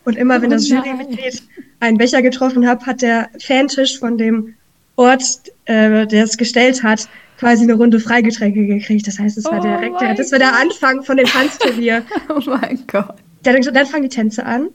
Und 0.05 0.17
immer, 0.17 0.41
wenn 0.41 0.49
das 0.49 0.69
oh 0.71 0.75
Jurymitglied 0.75 1.43
einen 1.79 1.97
Becher 1.97 2.21
getroffen 2.21 2.67
hat, 2.67 2.85
hat 2.85 3.01
der 3.01 3.29
Fantisch 3.39 3.99
von 3.99 4.17
dem 4.17 4.55
Ort, 4.95 5.23
äh, 5.65 6.05
der 6.07 6.23
es 6.23 6.37
gestellt 6.37 6.83
hat, 6.83 7.07
quasi 7.37 7.63
eine 7.63 7.73
Runde 7.73 7.99
Freigetränke 7.99 8.65
gekriegt. 8.65 9.07
Das 9.07 9.17
heißt, 9.17 9.37
es 9.37 9.45
war 9.45 9.59
oh 9.59 9.63
direkt 9.63 10.01
der, 10.01 10.13
das 10.13 10.31
war 10.31 10.39
der 10.39 10.57
Anfang 10.59 11.03
von 11.03 11.17
dem 11.17 11.25
Tanzturnier. 11.25 12.03
oh 12.29 12.41
mein 12.45 12.83
Gott. 12.87 13.15
Dann, 13.43 13.61
dann 13.61 13.85
fangen 13.85 14.03
die 14.03 14.09
Tänze 14.09 14.45
an. 14.45 14.69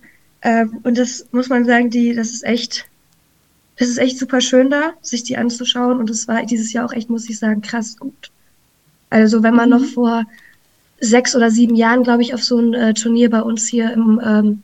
Ähm, 0.44 0.79
und 0.82 0.99
das 0.99 1.26
muss 1.32 1.49
man 1.49 1.64
sagen, 1.64 1.91
die, 1.91 2.14
das 2.14 2.31
ist 2.31 2.44
echt, 2.44 2.85
das 3.79 3.88
ist 3.88 3.99
echt 3.99 4.19
super 4.19 4.41
schön 4.41 4.70
da, 4.70 4.93
sich 5.00 5.25
die 5.25 5.38
anzuschauen. 5.38 5.99
Und 5.99 6.11
es 6.11 6.29
war 6.29 6.44
dieses 6.44 6.73
Jahr 6.73 6.85
auch 6.85 6.93
echt, 6.93 7.11
muss 7.11 7.29
ich 7.29 7.38
sagen, 7.38 7.62
krass 7.62 7.96
gut. 7.96 8.31
Also 9.11 9.43
wenn 9.43 9.55
man 9.55 9.70
mhm. 9.70 9.76
noch 9.76 9.85
vor 9.85 10.25
sechs 11.00 11.35
oder 11.35 11.50
sieben 11.50 11.75
Jahren, 11.75 12.05
glaube 12.05 12.23
ich, 12.23 12.35
auf 12.35 12.44
so 12.44 12.58
ein 12.58 12.75
äh, 12.75 12.94
Turnier 12.94 13.31
bei 13.31 13.41
uns 13.41 13.67
hier 13.67 13.93
im, 13.93 14.20
ähm, 14.25 14.62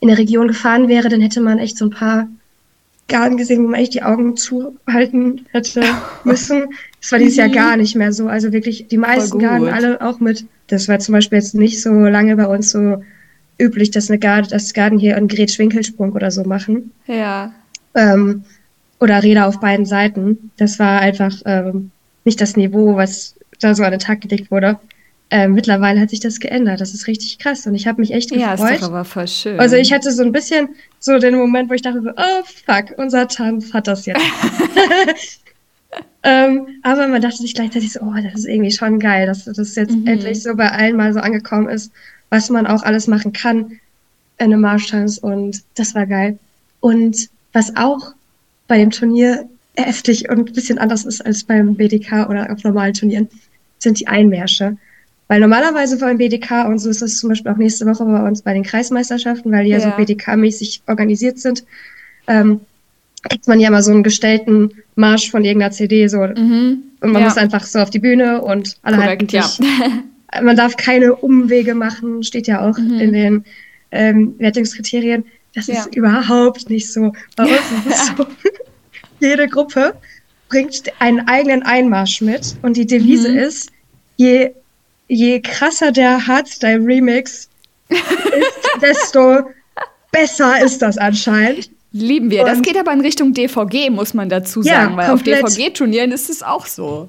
in 0.00 0.08
der 0.08 0.18
Region 0.18 0.48
gefahren 0.48 0.88
wäre, 0.88 1.08
dann 1.08 1.22
hätte 1.22 1.40
man 1.40 1.58
echt 1.58 1.78
so 1.78 1.86
ein 1.86 1.90
paar 1.90 2.28
Garten 3.08 3.36
gesehen, 3.36 3.64
wo 3.64 3.68
man 3.68 3.80
echt 3.80 3.94
die 3.94 4.02
Augen 4.02 4.36
zuhalten 4.36 5.46
hätte 5.52 5.82
müssen. 6.24 6.66
Das 7.00 7.12
war 7.12 7.18
dieses 7.18 7.36
Jahr 7.36 7.48
mhm. 7.48 7.52
gar 7.52 7.76
nicht 7.78 7.96
mehr 7.96 8.12
so. 8.12 8.28
Also 8.28 8.52
wirklich 8.52 8.88
die 8.88 8.98
meisten 8.98 9.38
Garten 9.38 9.68
alle 9.68 10.02
auch 10.02 10.20
mit. 10.20 10.44
Das 10.66 10.88
war 10.88 10.98
zum 10.98 11.14
Beispiel 11.14 11.38
jetzt 11.38 11.54
nicht 11.54 11.80
so 11.80 11.90
lange 11.90 12.36
bei 12.36 12.46
uns 12.46 12.70
so 12.70 13.02
üblich, 13.58 13.90
dass 13.90 14.10
eine 14.10 14.18
Garde, 14.18 14.48
das 14.48 14.74
Garten 14.74 14.98
hier 14.98 15.16
einen 15.16 15.28
Gretschwinkelsprung 15.28 16.12
oder 16.12 16.30
so 16.30 16.44
machen. 16.44 16.92
Ja. 17.06 17.52
Ähm, 17.94 18.44
oder 19.00 19.22
Räder 19.22 19.46
auf 19.46 19.60
beiden 19.60 19.86
Seiten. 19.86 20.50
Das 20.56 20.78
war 20.78 21.00
einfach 21.00 21.34
ähm, 21.44 21.90
nicht 22.24 22.40
das 22.40 22.56
Niveau, 22.56 22.96
was 22.96 23.36
da 23.60 23.74
so 23.74 23.84
an 23.84 23.92
den 23.92 24.00
Tag 24.00 24.20
gelegt 24.20 24.50
wurde. 24.50 24.78
Äh, 25.30 25.48
mittlerweile 25.48 26.00
hat 26.00 26.10
sich 26.10 26.20
das 26.20 26.38
geändert. 26.38 26.80
Das 26.80 26.94
ist 26.94 27.06
richtig 27.06 27.38
krass 27.38 27.66
und 27.66 27.74
ich 27.74 27.86
habe 27.86 28.00
mich 28.00 28.12
echt 28.12 28.30
gefreut. 28.30 28.58
Ja, 28.58 28.68
ist 28.68 28.82
doch 28.82 28.88
aber 28.88 29.04
voll 29.04 29.26
schön. 29.26 29.58
Also 29.58 29.76
ich 29.76 29.92
hatte 29.92 30.12
so 30.12 30.22
ein 30.22 30.32
bisschen 30.32 30.68
so 31.00 31.18
den 31.18 31.34
Moment, 31.34 31.70
wo 31.70 31.74
ich 31.74 31.82
dachte, 31.82 32.02
so, 32.02 32.10
oh 32.10 32.44
fuck, 32.66 32.96
unser 32.98 33.26
Tanz 33.28 33.72
hat 33.72 33.86
das 33.86 34.06
jetzt. 34.06 34.20
ähm, 36.24 36.66
aber 36.82 37.06
man 37.06 37.20
dachte 37.20 37.36
sich 37.36 37.54
gleichzeitig 37.54 37.92
so, 37.92 38.00
oh, 38.00 38.14
das 38.14 38.40
ist 38.40 38.46
irgendwie 38.46 38.72
schon 38.72 38.98
geil, 38.98 39.26
dass 39.26 39.44
das 39.44 39.74
jetzt 39.74 39.94
mhm. 39.94 40.06
endlich 40.06 40.42
so 40.42 40.56
bei 40.56 40.70
allen 40.70 40.96
mal 40.96 41.12
so 41.12 41.20
angekommen 41.20 41.68
ist, 41.68 41.92
was 42.30 42.48
man 42.48 42.66
auch 42.66 42.82
alles 42.82 43.06
machen 43.06 43.34
kann 43.34 43.78
in 44.38 44.46
einem 44.46 44.62
Marschtanz 44.62 45.18
und 45.18 45.62
das 45.74 45.94
war 45.94 46.06
geil. 46.06 46.38
Und 46.80 47.28
was 47.52 47.76
auch 47.76 48.14
bei 48.66 48.78
dem 48.78 48.90
Turnier 48.90 49.48
heftig 49.76 50.28
und 50.30 50.48
ein 50.48 50.54
bisschen 50.54 50.78
anders 50.78 51.04
ist 51.04 51.24
als 51.24 51.44
beim 51.44 51.74
BDK 51.74 52.28
oder 52.28 52.50
auf 52.50 52.64
normalen 52.64 52.94
Turnieren, 52.94 53.28
sind 53.78 54.00
die 54.00 54.06
Einmärsche. 54.06 54.78
Weil 55.28 55.40
normalerweise 55.40 55.98
vor 55.98 56.08
dem 56.08 56.18
BDK, 56.18 56.66
und 56.66 56.78
so 56.78 56.90
ist 56.90 57.02
es 57.02 57.18
zum 57.18 57.28
Beispiel 57.28 57.52
auch 57.52 57.56
nächste 57.56 57.86
Woche 57.86 58.04
bei 58.04 58.26
uns 58.26 58.42
bei 58.42 58.54
den 58.54 58.62
Kreismeisterschaften, 58.62 59.52
weil 59.52 59.64
die 59.64 59.70
ja, 59.70 59.78
ja 59.78 59.84
so 59.84 59.96
BDK-mäßig 59.96 60.82
organisiert 60.86 61.38
sind, 61.38 61.64
ähm, 62.28 62.60
kriegt 63.28 63.48
man 63.48 63.60
ja 63.60 63.70
mal 63.70 63.82
so 63.82 63.90
einen 63.90 64.02
gestellten 64.02 64.70
Marsch 64.96 65.30
von 65.30 65.44
irgendeiner 65.44 65.72
CD 65.72 66.06
so. 66.08 66.18
Mhm. 66.18 66.82
Und 67.00 67.12
man 67.12 67.22
ja. 67.22 67.28
muss 67.28 67.36
einfach 67.36 67.64
so 67.64 67.78
auf 67.80 67.90
die 67.90 67.98
Bühne 67.98 68.42
und 68.42 68.76
alle 68.82 68.96
Korrekt, 68.96 69.32
halten 69.32 69.36
ja. 69.36 70.42
Man 70.42 70.56
darf 70.56 70.76
keine 70.76 71.14
Umwege 71.14 71.76
machen, 71.76 72.24
steht 72.24 72.48
ja 72.48 72.68
auch 72.68 72.76
mhm. 72.76 72.98
in 72.98 73.12
den 73.12 73.44
ähm, 73.92 74.34
Wertungskriterien. 74.38 75.24
Das 75.54 75.68
ja. 75.68 75.80
ist 75.80 75.94
überhaupt 75.94 76.68
nicht 76.70 76.92
so. 76.92 77.12
Bei 77.36 77.44
uns 77.44 77.86
ist 77.86 77.86
es 77.86 78.06
so, 78.16 78.26
jede 79.20 79.46
Gruppe 79.46 79.94
bringt 80.48 80.82
einen 80.98 81.26
eigenen 81.28 81.62
Einmarsch 81.62 82.20
mit 82.20 82.56
und 82.62 82.76
die 82.76 82.86
Devise 82.86 83.30
mhm. 83.30 83.38
ist, 83.38 83.70
je 84.16 84.50
je 85.08 85.40
krasser 85.40 85.92
der 85.92 86.26
Hardstyle-Remix 86.26 87.48
ist, 87.88 88.00
desto 88.80 89.42
besser 90.10 90.64
ist 90.64 90.80
das 90.82 90.98
anscheinend. 90.98 91.70
Lieben 91.96 92.28
wir. 92.28 92.40
Und 92.40 92.48
das 92.48 92.60
geht 92.60 92.76
aber 92.76 92.92
in 92.92 93.00
Richtung 93.00 93.34
DVG, 93.34 93.88
muss 93.88 94.14
man 94.14 94.28
dazu 94.28 94.62
sagen, 94.62 94.92
ja, 94.92 94.96
weil 94.96 95.08
komplett. 95.10 95.44
auf 95.44 95.54
DVG-Turnieren 95.54 96.10
ist 96.10 96.28
es 96.28 96.42
auch 96.42 96.66
so. 96.66 97.08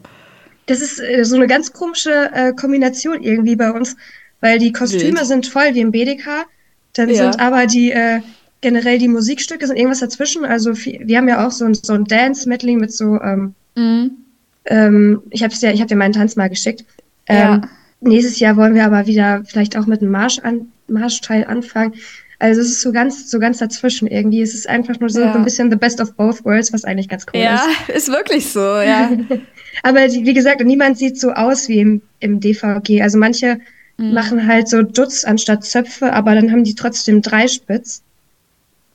Das 0.68 0.80
ist 0.80 1.00
äh, 1.00 1.25
so 1.25 1.38
eine 1.38 1.48
ganz 1.48 1.74
komische 1.74 2.30
äh, 2.32 2.54
Kombination 2.54 3.24
irgendwie 3.24 3.56
bei 3.56 3.72
uns, 3.72 3.98
weil 4.42 4.60
die 4.60 4.72
Kostüme 4.72 5.18
Wild. 5.18 5.25
sind 5.25 5.48
voll 5.48 5.74
wie 5.74 5.80
im 5.80 5.89
BDK. 5.89 6.46
Dann 6.94 7.10
ja. 7.10 7.15
sind 7.15 7.39
aber 7.39 7.65
die 7.65 7.92
äh, 7.92 8.22
generell 8.62 9.00
die 9.00 9.08
Musikstücke 9.08 9.65
sind 9.65 9.75
irgendwas 9.75 10.01
dazwischen. 10.01 10.46
Also 10.46 10.75
wir 10.75 11.18
haben 11.18 11.27
ja 11.27 11.48
auch 11.48 11.51
so 11.51 11.65
ein, 11.65 11.74
so 11.74 11.94
ein 11.94 12.06
Dance-Medley 12.06 12.75
mit 12.75 12.94
so. 12.94 13.20
Ähm, 13.22 13.56
mhm. 13.74 14.12
ähm, 14.65 15.24
ich 15.32 15.42
habe 15.42 15.51
ja, 15.62 15.72
ich 15.72 15.80
habe 15.80 15.89
dir 15.89 15.96
meinen 15.96 16.13
Tanz 16.13 16.36
mal 16.36 16.48
geschickt. 16.48 16.86
Ähm, 17.25 17.38
ja. 17.38 17.62
Nächstes 18.01 18.38
Jahr 18.38 18.56
wollen 18.56 18.75
wir 18.75 18.86
aber 18.86 19.08
wieder 19.08 19.44
vielleicht 19.46 19.75
auch 19.77 19.88
mit 19.88 20.01
einem 20.01 20.12
Marsch 20.12 20.38
an, 20.39 20.72
Marschteil 20.88 21.44
anfangen. 21.46 21.96
Also 22.39 22.62
es 22.62 22.68
ist 22.68 22.82
so 22.82 22.92
ganz, 22.92 23.30
so 23.30 23.39
ganz 23.39 23.60
dazwischen 23.60 24.08
irgendwie. 24.08 24.42
Es 24.42 24.54
ist 24.54 24.68
einfach 24.68 25.00
nur 25.00 25.10
so, 25.10 25.22
ja. 25.22 25.34
ein 25.34 25.44
bisschen 25.44 25.72
the 25.72 25.77
best 25.77 26.01
of 26.01 26.13
both 26.15 26.44
worlds, 26.44 26.74
was 26.74 26.84
eigentlich 26.84 27.08
ganz 27.08 27.25
cool 27.34 27.39
ja, 27.39 27.56
ist. 27.56 27.63
Ja, 27.88 27.94
ist 27.96 28.08
wirklich 28.10 28.51
so, 28.51 28.60
ja. 28.60 29.12
aber 29.84 30.08
die, 30.08 30.25
wie 30.25 30.34
gesagt, 30.34 30.63
niemand 30.63 30.98
sieht 30.98 31.20
so 31.20 31.32
aus 31.32 31.70
wie 31.70 31.80
im, 31.80 32.01
im 32.20 32.39
DVG. 32.39 33.01
Also 33.01 33.18
manche 33.18 33.60
mhm. 33.98 34.13
machen 34.13 34.48
halt 34.48 34.68
so 34.68 34.84
Dutz 34.84 35.24
anstatt 35.24 35.63
Zöpfe, 35.63 36.12
aber 36.12 36.36
dann 36.36 36.51
haben 36.51 36.63
die 36.63 36.75
trotzdem 36.75 37.22
drei 37.22 37.48
Spitz. 37.48 38.01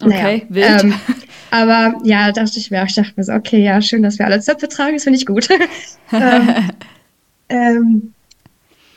Okay, 0.02 0.10
naja, 0.10 0.40
wild. 0.48 0.84
Ähm, 0.84 0.94
aber 1.50 1.94
ja, 2.04 2.32
dachte 2.32 2.58
ich 2.58 2.70
mir, 2.70 2.84
ich 2.84 2.94
dachte 2.94 3.12
mir 3.16 3.24
so, 3.24 3.32
okay, 3.32 3.62
ja, 3.62 3.80
schön, 3.82 4.02
dass 4.02 4.18
wir 4.18 4.26
alle 4.26 4.40
Zöpfe 4.40 4.68
tragen, 4.68 4.94
das 4.94 5.04
finde 5.04 5.18
ich 5.18 5.26
gut. 5.26 5.48
ähm, 6.12 6.70
ähm, 7.48 8.12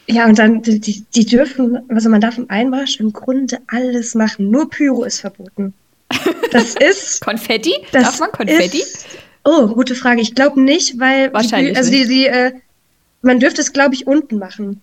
ja, 0.07 0.25
und 0.25 0.37
dann, 0.37 0.61
die, 0.61 1.03
die 1.15 1.25
dürfen, 1.25 1.79
also 1.89 2.09
man 2.09 2.19
darf 2.19 2.37
im 2.37 2.49
Einmarsch 2.49 2.99
im 2.99 3.13
Grunde 3.13 3.59
alles 3.67 4.15
machen. 4.15 4.49
Nur 4.49 4.69
Pyro 4.69 5.03
ist 5.03 5.21
verboten. 5.21 5.73
Das 6.51 6.75
ist. 6.79 7.21
Konfetti? 7.21 7.73
Das 7.91 8.03
darf 8.03 8.19
man 8.19 8.31
Konfetti? 8.31 8.79
Ist, 8.79 9.05
oh, 9.43 9.67
gute 9.67 9.95
Frage. 9.95 10.21
Ich 10.21 10.35
glaube 10.35 10.61
nicht, 10.61 10.99
weil. 10.99 11.33
Wahrscheinlich. 11.33 11.73
Die, 11.73 11.77
also 11.77 11.91
die, 11.91 12.07
die, 12.07 12.25
äh, 12.27 12.51
man 13.21 13.39
dürfte 13.39 13.61
es, 13.61 13.71
glaube 13.71 13.95
ich, 13.95 14.05
unten 14.05 14.37
machen. 14.37 14.81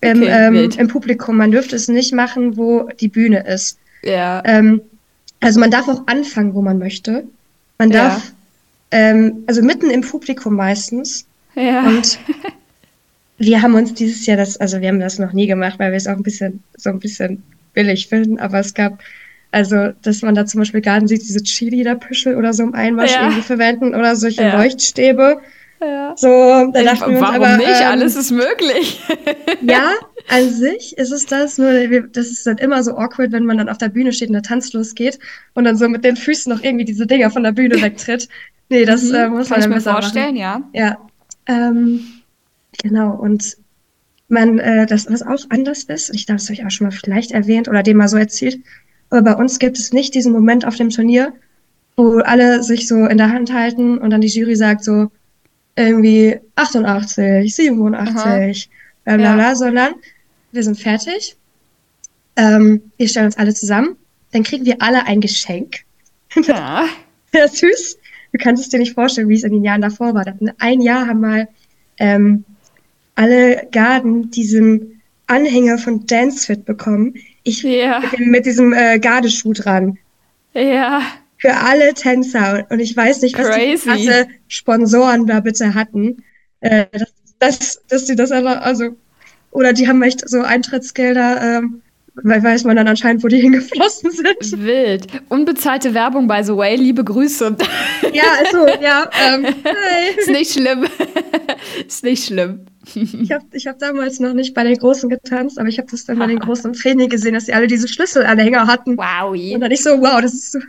Im, 0.00 0.22
okay, 0.22 0.30
ähm, 0.30 0.70
Im 0.76 0.88
Publikum. 0.88 1.36
Man 1.36 1.52
dürfte 1.52 1.76
es 1.76 1.88
nicht 1.88 2.12
machen, 2.12 2.56
wo 2.56 2.88
die 3.00 3.08
Bühne 3.08 3.46
ist. 3.46 3.78
Ja. 4.02 4.42
Ähm, 4.44 4.82
also 5.40 5.60
man 5.60 5.70
darf 5.70 5.88
auch 5.88 6.06
anfangen, 6.06 6.54
wo 6.54 6.62
man 6.62 6.78
möchte. 6.78 7.24
Man 7.78 7.90
darf, 7.90 8.32
ja. 8.92 8.98
ähm, 8.98 9.44
also 9.46 9.62
mitten 9.62 9.90
im 9.90 10.02
Publikum 10.02 10.56
meistens. 10.56 11.26
Ja. 11.54 11.86
Und 11.86 12.18
wir 13.38 13.62
haben 13.62 13.74
uns 13.74 13.94
dieses 13.94 14.26
Jahr 14.26 14.36
das, 14.36 14.56
also 14.56 14.80
wir 14.80 14.88
haben 14.88 15.00
das 15.00 15.18
noch 15.18 15.32
nie 15.32 15.46
gemacht, 15.46 15.78
weil 15.78 15.90
wir 15.90 15.96
es 15.96 16.06
auch 16.06 16.16
ein 16.16 16.22
bisschen, 16.22 16.62
so 16.76 16.90
ein 16.90 16.98
bisschen 17.00 17.42
billig 17.74 18.08
finden, 18.08 18.38
aber 18.38 18.58
es 18.60 18.74
gab, 18.74 19.02
also, 19.52 19.92
dass 20.02 20.22
man 20.22 20.34
da 20.34 20.46
zum 20.46 20.60
Beispiel 20.60 20.80
Garten 20.80 21.06
sieht, 21.06 21.22
diese 21.22 21.42
Cheerleader-Püschel 21.42 22.36
oder 22.36 22.52
so 22.52 22.62
im 22.62 22.74
Einmarsch 22.74 23.12
ja. 23.12 23.22
irgendwie 23.22 23.42
verwenden 23.42 23.94
oder 23.94 24.16
solche 24.16 24.42
ja. 24.42 24.56
Leuchtstäbe. 24.56 25.40
Ja. 25.80 26.14
So, 26.16 26.28
da 26.28 26.82
dachten 26.82 27.10
wir 27.10 27.18
uns 27.18 27.20
Warum 27.20 27.42
aber, 27.42 27.56
nicht? 27.58 27.68
Ähm, 27.68 27.86
Alles 27.86 28.16
ist 28.16 28.30
möglich. 28.30 29.02
ja, 29.62 29.92
an 30.28 30.50
sich 30.50 30.96
ist 30.96 31.12
es 31.12 31.26
das, 31.26 31.58
nur 31.58 31.72
das 32.12 32.26
ist 32.28 32.46
dann 32.46 32.58
immer 32.58 32.82
so 32.82 32.96
awkward, 32.96 33.32
wenn 33.32 33.44
man 33.44 33.58
dann 33.58 33.68
auf 33.68 33.78
der 33.78 33.90
Bühne 33.90 34.12
steht 34.12 34.28
und 34.28 34.34
der 34.34 34.42
Tanz 34.42 34.72
losgeht 34.72 35.18
und 35.54 35.64
dann 35.64 35.76
so 35.76 35.88
mit 35.88 36.04
den 36.04 36.16
Füßen 36.16 36.52
noch 36.52 36.62
irgendwie 36.62 36.86
diese 36.86 37.06
Dinger 37.06 37.30
von 37.30 37.42
der 37.42 37.52
Bühne 37.52 37.80
wegtritt. 37.80 38.28
Nee, 38.68 38.84
das 38.84 39.04
mhm, 39.04 39.14
äh, 39.14 39.28
muss 39.28 39.48
Kann 39.48 39.60
man 39.60 39.70
ich 39.70 39.76
mir 39.76 39.80
vorstellen, 39.92 40.36
machen. 40.36 40.70
ja. 40.72 40.96
Ja. 40.96 40.98
Ähm, 41.46 42.00
genau, 42.82 43.14
und 43.14 43.56
man, 44.28 44.58
äh, 44.58 44.86
das, 44.86 45.10
was 45.10 45.22
auch 45.22 45.50
anders 45.50 45.84
ist, 45.84 46.14
ich 46.14 46.26
glaube, 46.26 46.38
das 46.38 46.46
habe 46.46 46.54
ich 46.54 46.64
auch 46.64 46.70
schon 46.70 46.88
mal 46.88 46.92
vielleicht 46.92 47.32
erwähnt 47.32 47.68
oder 47.68 47.82
dem 47.82 47.96
mal 47.96 48.08
so 48.08 48.16
erzählt, 48.16 48.58
aber 49.10 49.22
bei 49.22 49.34
uns 49.34 49.58
gibt 49.58 49.78
es 49.78 49.92
nicht 49.92 50.14
diesen 50.14 50.32
Moment 50.32 50.64
auf 50.64 50.76
dem 50.76 50.90
Turnier, 50.90 51.32
wo 51.96 52.18
alle 52.18 52.62
sich 52.62 52.88
so 52.88 53.06
in 53.06 53.18
der 53.18 53.32
Hand 53.32 53.52
halten 53.52 53.98
und 53.98 54.10
dann 54.10 54.20
die 54.20 54.28
Jury 54.28 54.56
sagt 54.56 54.84
so 54.84 55.10
irgendwie 55.76 56.38
88, 56.56 57.54
87, 57.54 58.70
bla 59.04 59.16
bla 59.16 59.34
bla, 59.34 59.54
sondern 59.54 59.94
wir 60.52 60.62
sind 60.62 60.78
fertig, 60.78 61.36
ähm, 62.36 62.82
wir 62.96 63.08
stellen 63.08 63.26
uns 63.26 63.38
alle 63.38 63.54
zusammen, 63.54 63.96
dann 64.32 64.42
kriegen 64.42 64.64
wir 64.64 64.76
alle 64.80 65.06
ein 65.06 65.20
Geschenk. 65.20 65.80
Ja. 66.46 66.84
ja, 67.32 67.48
süß. 67.48 67.96
Du 68.32 68.38
kannst 68.38 68.62
es 68.62 68.68
dir 68.68 68.78
nicht 68.78 68.92
vorstellen, 68.92 69.30
wie 69.30 69.36
es 69.36 69.44
in 69.44 69.52
den 69.52 69.64
Jahren 69.64 69.80
davor 69.80 70.12
war. 70.12 70.26
Ein 70.58 70.82
Jahr 70.82 71.06
haben 71.06 71.20
mal 71.20 71.48
ähm, 71.98 72.44
alle 73.16 73.66
Garden 73.72 74.30
diesen 74.30 75.02
Anhänger 75.26 75.78
von 75.78 76.06
Dancefit 76.06 76.64
bekommen. 76.64 77.14
Ich 77.42 77.62
ja. 77.62 78.00
mit, 78.00 78.18
dem, 78.18 78.30
mit 78.30 78.46
diesem 78.46 78.72
äh, 78.72 78.98
Gardeschuh 78.98 79.52
dran. 79.52 79.98
Ja. 80.54 81.02
Für 81.38 81.54
alle 81.54 81.92
Tänzer. 81.94 82.66
Und 82.70 82.78
ich 82.78 82.96
weiß 82.96 83.22
nicht, 83.22 83.36
was 83.36 83.48
Crazy. 83.48 83.90
die 83.96 84.24
Sponsoren 84.48 85.26
da 85.26 85.40
bitte 85.40 85.74
hatten. 85.74 86.22
Äh, 86.60 86.86
dass, 86.92 87.12
dass, 87.38 87.86
dass 87.88 88.04
die 88.04 88.16
das 88.16 88.30
einfach, 88.30 88.62
also, 88.62 88.96
oder 89.50 89.72
die 89.72 89.88
haben 89.88 90.02
echt 90.02 90.28
so 90.28 90.40
Eintrittsgelder 90.40 91.58
ähm, 91.58 91.82
weil 92.22 92.42
weiß 92.42 92.64
man 92.64 92.76
dann 92.76 92.88
anscheinend, 92.88 93.22
wo 93.22 93.28
die 93.28 93.40
hingeflossen 93.40 94.10
sind. 94.10 94.64
Wild. 94.64 95.06
Unbezahlte 95.28 95.92
Werbung, 95.94 96.26
by 96.26 96.42
the 96.42 96.56
way. 96.56 96.76
Liebe 96.76 97.04
Grüße. 97.04 97.56
Ja, 98.12 98.24
also, 98.38 98.66
ja. 98.82 99.10
Ähm, 99.28 99.44
hey. 99.44 100.14
Ist 100.18 100.30
nicht 100.30 100.52
schlimm. 100.52 100.86
Ist 101.86 102.04
nicht 102.04 102.24
schlimm. 102.24 102.66
Ich 102.94 103.32
habe 103.32 103.44
ich 103.52 103.66
hab 103.66 103.78
damals 103.78 104.20
noch 104.20 104.32
nicht 104.32 104.54
bei 104.54 104.64
den 104.64 104.76
Großen 104.76 105.10
getanzt, 105.10 105.58
aber 105.58 105.68
ich 105.68 105.78
habe 105.78 105.88
das 105.90 106.04
dann 106.04 106.18
bei 106.18 106.26
den 106.26 106.38
Großen 106.38 106.72
im 106.72 106.78
Training 106.78 107.08
gesehen, 107.08 107.34
dass 107.34 107.46
sie 107.46 107.52
alle 107.52 107.66
diese 107.66 107.88
Schlüsselanhänger 107.88 108.66
hatten. 108.66 108.96
Wow. 108.96 109.32
Und 109.32 109.60
dann 109.60 109.70
ich 109.70 109.82
so, 109.82 109.90
wow, 110.00 110.20
das 110.20 110.32
ist 110.32 110.52
so. 110.52 110.60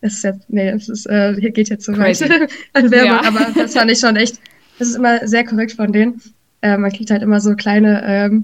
Das 0.00 0.14
ist 0.14 0.24
jetzt, 0.24 0.50
nee, 0.50 0.72
das 0.72 0.88
ist, 0.88 1.06
äh, 1.06 1.36
hier 1.38 1.52
geht 1.52 1.68
jetzt 1.68 1.84
so 1.84 1.96
weit 1.96 2.20
an 2.72 2.90
Werbung, 2.90 3.06
ja. 3.06 3.24
aber 3.24 3.52
das 3.54 3.72
fand 3.74 3.88
ich 3.88 4.00
schon 4.00 4.16
echt, 4.16 4.40
das 4.80 4.88
ist 4.88 4.96
immer 4.96 5.26
sehr 5.28 5.44
korrekt 5.44 5.72
von 5.72 5.92
denen. 5.92 6.20
Äh, 6.60 6.76
man 6.76 6.90
kriegt 6.90 7.12
halt 7.12 7.22
immer 7.22 7.40
so 7.40 7.54
kleine 7.54 8.02
ähm, 8.04 8.42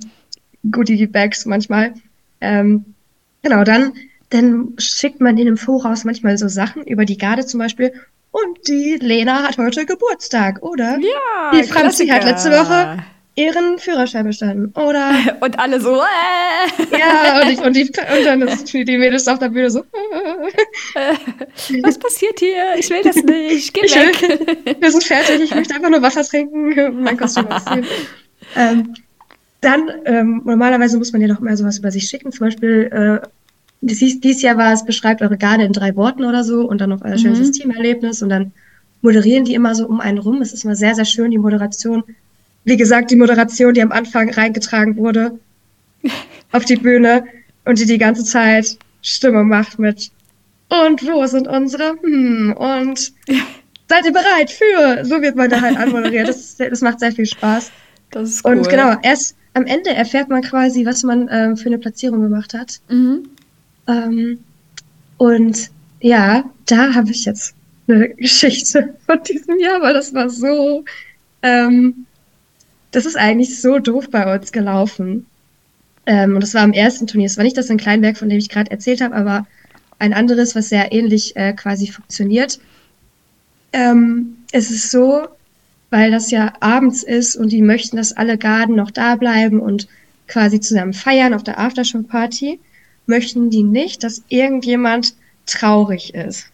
Goodie-Bags 0.71 1.47
manchmal. 1.47 1.95
Ähm, 2.41 2.95
genau, 3.43 3.65
dann, 3.65 3.93
dann 4.31 4.75
schickt 4.79 5.21
man 5.21 5.37
denen 5.37 5.49
im 5.49 5.57
Voraus 5.57 6.05
manchmal 6.05 6.39
so 6.39 6.49
Sachen 6.49 6.85
über 6.85 7.05
die 7.05 7.19
Garde 7.19 7.47
zum 7.47 7.61
Beispiel. 7.61 7.93
Und 8.31 8.69
die 8.69 8.99
Lena 9.01 9.43
hat 9.45 9.59
heute 9.59 9.87
Geburtstag, 9.87 10.63
oder? 10.63 10.99
Ja. 10.99 11.51
Die 11.53 11.63
Franzi 11.65 12.07
hat 12.09 12.25
letzte 12.25 12.51
Woche 12.51 13.03
ihren 13.39 13.79
Führerschein 13.79 14.27
bestanden, 14.27 14.73
oder? 14.75 15.13
Und 15.41 15.59
alle 15.59 15.81
so, 15.81 15.97
äh. 15.97 16.99
Ja, 16.99 17.43
und, 17.43 17.51
ich, 17.51 17.61
und, 17.61 17.77
die, 17.77 17.85
und 17.85 18.25
dann 18.25 18.43
ist 18.43 18.73
die 18.73 18.99
Mädels 18.99 19.29
auf 19.29 19.39
der 19.39 19.49
Bühne 19.49 19.71
so, 19.71 19.81
äh. 19.81 21.15
Was 21.83 21.99
passiert 21.99 22.41
hier? 22.41 22.75
Ich 22.77 22.91
will 22.91 23.03
das 23.03 23.17
nicht, 23.17 23.73
geh 23.73 23.83
ich 23.85 23.95
weg. 23.95 24.21
Will, 24.21 24.77
wir 24.81 24.91
sind 24.91 25.05
fertig, 25.05 25.41
ich 25.41 25.55
möchte 25.55 25.75
einfach 25.75 25.89
nur 25.89 26.03
Wasser 26.03 26.25
trinken, 26.25 27.03
mein 27.03 27.17
Kostüm 27.17 27.47
ausziehen. 27.51 27.87
ähm, 28.57 28.95
dann, 29.61 29.89
ähm, 30.05 30.43
normalerweise 30.45 30.99
muss 30.99 31.13
man 31.13 31.21
ja 31.21 31.29
noch 31.29 31.41
mal 31.41 31.57
sowas 31.57 31.79
über 31.79 31.91
sich 31.91 32.09
schicken. 32.09 32.31
Zum 32.33 32.47
Beispiel, 32.47 32.89
äh, 32.93 33.27
dies, 33.81 34.21
dieses 34.21 34.43
Jahr 34.43 34.57
war 34.57 34.73
es, 34.73 34.85
beschreibt 34.85 35.23
eure 35.23 35.37
Garde 35.37 35.65
in 35.65 35.73
drei 35.73 35.95
Worten 35.97 36.25
oder 36.25 36.45
so 36.45 36.69
und 36.69 36.81
dann 36.81 36.91
noch 36.91 37.03
euer 37.03 37.13
mhm. 37.13 37.19
schönstes 37.19 37.53
Teamerlebnis 37.53 38.23
und 38.23 38.29
dann 38.29 38.53
moderieren 39.03 39.45
die 39.45 39.55
immer 39.55 39.75
so 39.75 39.87
um 39.87 40.01
einen 40.01 40.19
rum. 40.19 40.43
Es 40.43 40.53
ist 40.53 40.65
immer 40.65 40.77
sehr, 40.77 40.95
sehr 40.95 41.05
schön, 41.05 41.31
die 41.31 41.39
Moderation. 41.39 42.05
Wie 42.65 42.77
gesagt, 42.77 43.11
die 43.11 43.17
Moderation, 43.17 43.75
die 43.75 43.83
am 43.83 43.93
Anfang 43.93 44.31
reingetragen 44.31 44.97
wurde 44.97 45.39
auf 46.53 46.65
die 46.65 46.77
Bühne 46.77 47.25
und 47.65 47.79
die 47.79 47.87
die 47.87 47.99
ganze 47.99 48.25
Zeit 48.25 48.79
Stimme 49.01 49.45
macht 49.45 49.79
mit 49.79 50.11
und 50.69 51.07
wo 51.07 51.27
sind 51.27 51.49
unsere? 51.49 51.97
Hm, 52.03 52.55
und 52.57 53.13
seid 53.89 54.05
ihr 54.05 54.13
bereit 54.13 54.51
für? 54.51 55.05
So 55.05 55.21
wird 55.23 55.37
man 55.37 55.51
da 55.51 55.61
halt 55.61 55.79
anmoderiert. 55.79 56.29
Das, 56.29 56.57
das 56.57 56.81
macht 56.81 57.01
sehr 57.01 57.13
viel 57.13 57.27
Spaß. 57.27 57.71
Das 58.11 58.31
ist 58.31 58.45
cool. 58.45 58.59
Und 58.59 58.69
genau, 58.69 58.97
erst 59.03 59.35
am 59.55 59.67
Ende 59.67 59.91
erfährt 59.91 60.29
man 60.29 60.43
quasi, 60.43 60.85
was 60.87 61.03
man 61.03 61.29
ähm, 61.31 61.57
für 61.57 61.67
eine 61.67 61.79
Platzierung 61.79 62.23
gemacht 62.23 62.55
hat. 62.55 62.81
Mhm. 62.89 63.29
Ähm, 63.87 64.39
und 65.17 65.71
ja, 66.01 66.45
da 66.67 66.95
habe 66.95 67.11
ich 67.11 67.25
jetzt 67.25 67.55
eine 67.89 68.09
Geschichte 68.15 68.95
von 69.07 69.23
diesem 69.23 69.59
Jahr, 69.59 69.81
weil 69.83 69.95
das 69.95 70.15
war 70.15 70.31
so, 70.31 70.85
ähm, 71.43 72.07
das 72.91 73.07
ist 73.07 73.17
eigentlich 73.17 73.61
so 73.61 73.79
doof 73.79 74.11
bei 74.11 74.35
uns 74.35 74.53
gelaufen. 74.53 75.27
Ähm, 76.07 76.35
und 76.35 76.43
das 76.43 76.55
war 76.55 76.63
am 76.63 76.73
ersten 76.73 77.07
Turnier. 77.07 77.27
Es 77.27 77.37
war 77.37 77.45
nicht 77.45 77.57
das 77.57 77.71
in 77.71 77.77
Kleinberg, 77.77 78.17
von 78.17 78.29
dem 78.29 78.39
ich 78.39 78.49
gerade 78.49 78.71
erzählt 78.71 79.01
habe, 79.01 79.15
aber 79.15 79.47
ein 79.99 80.15
anderes, 80.15 80.55
was 80.55 80.69
sehr 80.69 80.93
ähnlich 80.93 81.37
äh, 81.37 81.53
quasi 81.53 81.89
funktioniert. 81.89 82.61
Ähm, 83.73 84.37
es 84.53 84.71
ist 84.71 84.91
so, 84.91 85.29
weil 85.91 86.11
das 86.11 86.31
ja 86.31 86.53
abends 86.61 87.03
ist 87.03 87.37
und 87.37 87.51
die 87.51 87.63
möchten, 87.63 87.97
dass 87.97 88.13
alle 88.13 88.39
Garden 88.39 88.77
noch 88.77 88.91
da 88.91 89.17
bleiben 89.17 89.61
und 89.61 89.89
quasi 90.27 90.61
zusammen 90.61 90.93
feiern 90.93 91.35
auf 91.35 91.43
der 91.43 91.59
Aftershow-Party, 91.59 92.61
möchten 93.07 93.51
die 93.51 93.63
nicht, 93.63 94.05
dass 94.05 94.23
irgendjemand 94.29 95.15
traurig 95.47 96.15
ist. 96.15 96.47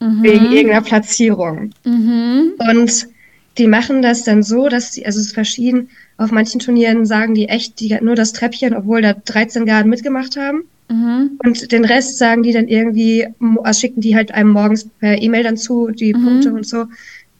Mhm. 0.00 0.22
Wegen 0.22 0.52
irgendeiner 0.52 0.82
Platzierung. 0.82 1.70
Mhm. 1.84 2.52
Und 2.58 3.08
die 3.56 3.66
machen 3.66 4.02
das 4.02 4.24
dann 4.24 4.42
so, 4.42 4.68
dass 4.68 4.90
die, 4.90 5.06
also 5.06 5.18
es 5.18 5.26
ist 5.26 5.34
verschieden, 5.34 5.88
auf 6.16 6.30
manchen 6.30 6.60
Turnieren 6.60 7.06
sagen 7.06 7.34
die 7.34 7.48
echt 7.48 7.80
die, 7.80 7.96
nur 8.00 8.14
das 8.14 8.32
Treppchen, 8.32 8.74
obwohl 8.74 9.02
da 9.02 9.14
13 9.14 9.64
Garden 9.64 9.88
mitgemacht 9.88 10.36
haben. 10.36 10.64
Mhm. 10.88 11.38
Und 11.44 11.72
den 11.72 11.84
Rest 11.84 12.18
sagen 12.18 12.42
die 12.42 12.52
dann 12.52 12.68
irgendwie, 12.68 13.26
also 13.62 13.80
schicken 13.80 14.00
die 14.00 14.14
halt 14.14 14.32
einem 14.32 14.50
morgens 14.50 14.84
per 15.00 15.20
E-Mail 15.20 15.44
dann 15.44 15.56
zu, 15.56 15.88
die 15.88 16.12
mhm. 16.12 16.24
Punkte 16.24 16.52
und 16.52 16.66
so. 16.66 16.86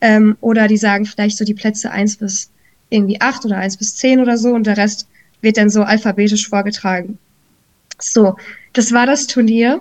Ähm, 0.04 0.37
oder 0.42 0.68
die 0.68 0.76
sagen 0.76 1.06
vielleicht 1.06 1.38
so 1.38 1.46
die 1.46 1.54
Plätze 1.54 1.90
eins 1.90 2.16
bis 2.18 2.50
irgendwie 2.90 3.23
acht 3.23 3.42
oder 3.46 3.56
eins 3.56 3.78
bis 3.78 3.96
zehn 3.96 4.20
oder 4.20 4.37
so 4.37 4.50
und 4.50 4.66
der 4.66 4.76
Rest 4.76 5.08
wird 5.40 5.56
dann 5.56 5.70
so 5.70 5.82
alphabetisch 5.82 6.46
vorgetragen. 6.46 7.16
So, 7.99 8.37
das 8.75 8.92
war 8.92 9.06
das 9.06 9.26
Turnier, 9.26 9.80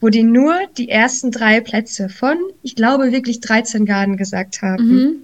wo 0.00 0.08
die 0.08 0.24
nur 0.24 0.54
die 0.76 0.88
ersten 0.88 1.30
drei 1.30 1.60
Plätze 1.60 2.08
von, 2.08 2.36
ich 2.64 2.74
glaube, 2.74 3.12
wirklich 3.12 3.38
13 3.38 3.86
Garden 3.86 4.16
gesagt 4.16 4.60
haben. 4.60 4.88
Mhm. 4.88 5.14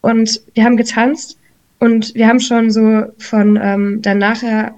Und 0.00 0.42
wir 0.54 0.64
haben 0.64 0.76
getanzt 0.76 1.38
und 1.78 2.16
wir 2.16 2.26
haben 2.26 2.40
schon 2.40 2.72
so 2.72 3.04
von 3.18 3.56
ähm, 3.62 4.02
dann 4.02 4.18
nachher, 4.18 4.74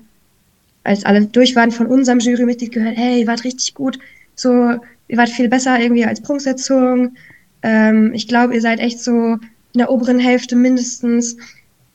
als 0.82 1.06
alle 1.06 1.24
durch 1.24 1.56
waren, 1.56 1.70
von 1.70 1.86
unserem 1.86 2.18
Jurymitglied 2.18 2.72
gehört, 2.72 2.98
hey, 2.98 3.20
ihr 3.22 3.26
wart 3.26 3.44
richtig 3.44 3.72
gut, 3.72 3.98
so, 4.34 4.78
ihr 5.08 5.16
wart 5.16 5.30
viel 5.30 5.48
besser 5.48 5.80
irgendwie 5.80 6.04
als 6.04 6.20
Prunksetzung. 6.20 7.16
Ähm, 7.64 8.12
ich 8.12 8.28
glaube, 8.28 8.54
ihr 8.54 8.60
seid 8.60 8.78
echt 8.78 9.00
so 9.00 9.12
in 9.12 9.78
der 9.78 9.90
oberen 9.90 10.18
Hälfte 10.18 10.54
mindestens. 10.54 11.36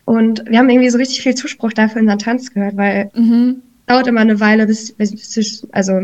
Und 0.04 0.44
wir 0.50 0.58
haben 0.58 0.70
irgendwie 0.70 0.90
so 0.90 0.98
richtig 0.98 1.22
viel 1.22 1.36
Zuspruch 1.36 1.72
dafür 1.72 2.02
in 2.02 2.08
unseren 2.08 2.20
Tanz 2.20 2.52
gehört, 2.52 2.76
weil 2.76 3.12
mhm. 3.14 3.62
dauert 3.86 4.08
immer 4.08 4.22
eine 4.22 4.40
Weile, 4.40 4.66
bis, 4.66 4.92
bis, 4.94 5.68
also 5.72 6.02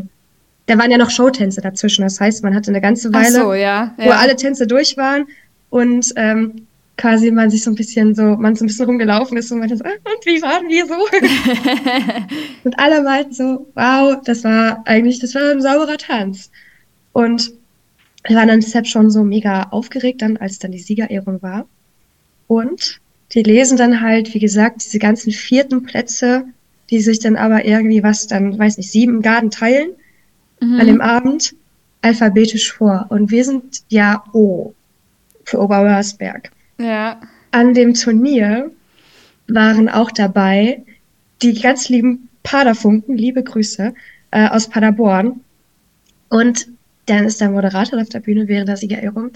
da 0.68 0.78
waren 0.78 0.92
ja 0.92 1.00
noch 1.00 1.10
Showtänze 1.10 1.62
dazwischen. 1.62 2.04
Das 2.04 2.22
heißt, 2.22 2.44
man 2.44 2.54
hatte 2.54 2.70
eine 2.70 2.80
ganze 2.80 3.12
Weile, 3.12 3.32
so, 3.32 3.54
ja, 3.54 3.96
ja. 3.98 4.06
wo 4.06 4.12
alle 4.12 4.36
Tänze 4.36 4.68
durch 4.68 4.98
waren 4.98 5.26
und 5.72 6.14
ähm, 6.16 6.68
quasi 6.98 7.32
man 7.32 7.50
sich 7.50 7.64
so 7.64 7.72
ein 7.72 7.76
bisschen 7.76 8.14
so, 8.14 8.38
man 8.38 8.56
so 8.56 8.64
ein 8.64 8.68
bisschen 8.68 8.86
rumgelaufen 8.86 9.36
ist 9.38 9.52
und 9.52 9.60
man 9.60 9.76
so, 9.76 9.84
ah, 9.84 9.90
und 9.90 10.26
wie 10.26 10.42
waren 10.44 10.70
wir 10.70 10.86
so? 10.86 10.94
und 12.64 12.80
alle 12.80 13.02
meinten 13.02 13.34
so, 13.34 13.68
wow, 13.74 14.18
das 14.24 14.44
war 14.44 14.84
eigentlich, 14.86 15.20
das 15.20 15.34
war 15.34 15.50
ein 15.50 15.62
sauberer 15.62 15.98
Tanz. 15.98 16.52
Und 17.12 17.52
wir 18.28 18.36
waren 18.36 18.48
dann 18.48 18.60
deshalb 18.60 18.88
schon 18.88 19.12
so 19.12 19.24
mega 19.24 19.64
aufgeregt 19.70 20.22
dann, 20.22 20.38
als 20.38 20.60
dann 20.60 20.72
die 20.72 20.80
Siegerehrung 20.80 21.42
war. 21.42 21.68
Und 22.48 23.00
die 23.34 23.44
lesen 23.44 23.78
dann 23.78 24.02
halt, 24.02 24.34
wie 24.34 24.40
gesagt, 24.40 24.86
diese 24.86 25.00
ganzen 25.00 25.32
vierten 25.32 25.84
Plätze, 25.84 26.46
die 26.90 27.02
sich 27.02 27.20
dann 27.20 27.36
aber 27.36 27.66
irgendwie 27.66 28.04
was 28.04 28.28
dann, 28.28 28.58
weiß 28.58 28.78
nicht, 28.78 28.92
sieben 28.92 29.22
Garden 29.22 29.52
teilen 29.52 29.90
mhm. 30.60 30.80
an 30.80 30.88
dem 30.88 31.02
Abend 31.02 31.56
alphabetisch 32.02 32.72
vor. 32.72 33.08
Und 33.10 33.32
wir 33.32 33.44
sind 33.44 33.82
ja 33.90 34.24
O 34.34 34.74
für 35.44 35.60
Oberwörsberg. 35.60 36.52
Ja. 36.78 37.20
An 37.52 37.74
dem 37.74 37.94
Turnier 37.94 38.72
waren 39.48 39.90
auch 39.90 40.12
dabei 40.12 40.84
die 41.42 41.60
ganz 41.60 41.90
lieben 41.90 42.30
Paderfunken, 42.44 43.18
liebe 43.18 43.44
Grüße, 43.44 43.94
äh, 44.32 44.48
aus 44.50 44.70
Paderborn. 44.70 45.42
Und 46.30 46.68
dann 47.06 47.26
ist 47.26 47.42
der 47.42 47.50
Moderator 47.50 48.02
auf 48.02 48.10
der 48.10 48.20
Bühne 48.20 48.48
während 48.48 48.70
der 48.70 48.78
Siegerehrung, 48.78 49.32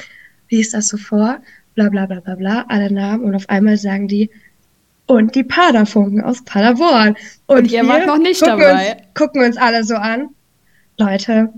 liest 0.49 0.73
das 0.73 0.87
so 0.87 0.97
vor, 0.97 1.39
bla 1.75 1.89
bla 1.89 2.05
bla 2.05 2.19
bla 2.19 2.35
bla, 2.35 2.65
alle 2.67 2.91
Namen 2.91 3.23
und 3.23 3.35
auf 3.35 3.49
einmal 3.49 3.77
sagen 3.77 4.07
die, 4.07 4.29
und 5.09 5.33
die 5.33 5.43
Paderfunken 5.43 6.21
aus 6.21 6.43
Paderborn. 6.43 7.15
Und, 7.47 7.57
und 7.57 7.71
ihr 7.71 7.87
wart 7.87 8.05
noch 8.05 8.19
nicht 8.19 8.41
gucken 8.41 8.59
dabei. 8.59 8.91
Uns, 8.91 9.01
gucken 9.15 9.43
uns 9.43 9.57
alle 9.57 9.83
so 9.83 9.95
an. 9.95 10.29
Leute, 10.99 11.51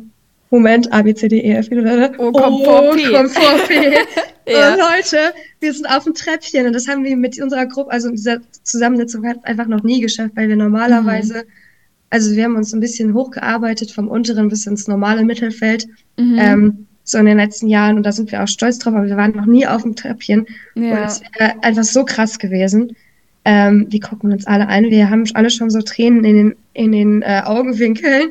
Moment, 0.51 0.91
A, 0.93 1.01
B, 1.01 1.13
C, 1.13 1.27
D, 1.27 1.39
E, 1.39 1.53
F, 1.53 1.69
G, 1.69 1.77
Oh, 2.17 2.31
komm 2.31 2.63
vor 2.63 2.91
P. 2.95 3.05
Vor 3.27 3.67
P. 3.67 3.93
ja. 4.47 4.75
Leute, 4.75 5.33
wir 5.59 5.73
sind 5.73 5.85
auf 5.85 6.05
dem 6.05 6.13
Treppchen 6.13 6.65
und 6.65 6.73
das 6.73 6.87
haben 6.87 7.03
wir 7.03 7.15
mit 7.17 7.41
unserer 7.41 7.65
Gruppe, 7.65 7.91
also 7.91 8.09
in 8.09 8.15
dieser 8.15 8.39
Zusammensetzung 8.63 9.27
hat 9.27 9.43
einfach 9.43 9.67
noch 9.67 9.83
nie 9.83 10.01
geschafft, 10.01 10.31
weil 10.35 10.47
wir 10.47 10.55
normalerweise, 10.55 11.39
mhm. 11.39 11.51
Also 12.11 12.35
wir 12.35 12.43
haben 12.43 12.55
uns 12.55 12.73
ein 12.73 12.79
bisschen 12.79 13.13
hochgearbeitet 13.13 13.91
vom 13.91 14.07
unteren 14.07 14.49
bis 14.49 14.67
ins 14.67 14.87
normale 14.87 15.23
Mittelfeld, 15.23 15.87
mhm. 16.17 16.37
ähm, 16.37 16.87
so 17.03 17.17
in 17.17 17.25
den 17.25 17.37
letzten 17.37 17.67
Jahren 17.67 17.97
und 17.97 18.03
da 18.03 18.11
sind 18.11 18.31
wir 18.31 18.43
auch 18.43 18.47
stolz 18.47 18.77
drauf, 18.77 18.93
aber 18.93 19.07
wir 19.07 19.17
waren 19.17 19.31
noch 19.31 19.45
nie 19.45 19.65
auf 19.65 19.81
dem 19.81 19.95
Treppchen 19.95 20.45
ja. 20.75 20.91
und 20.91 21.03
es 21.05 21.21
wäre 21.39 21.63
einfach 21.63 21.83
so 21.83 22.05
krass 22.05 22.37
gewesen. 22.37 22.95
Ähm, 23.43 23.87
wir 23.89 24.01
gucken 24.01 24.31
uns 24.31 24.45
alle 24.45 24.67
ein, 24.67 24.91
wir 24.91 25.09
haben 25.09 25.23
alle 25.33 25.49
schon 25.49 25.71
so 25.71 25.81
Tränen 25.81 26.23
in 26.23 26.35
den, 26.35 26.55
in 26.73 26.91
den 26.91 27.21
äh, 27.23 27.41
Augenwinkeln 27.43 28.29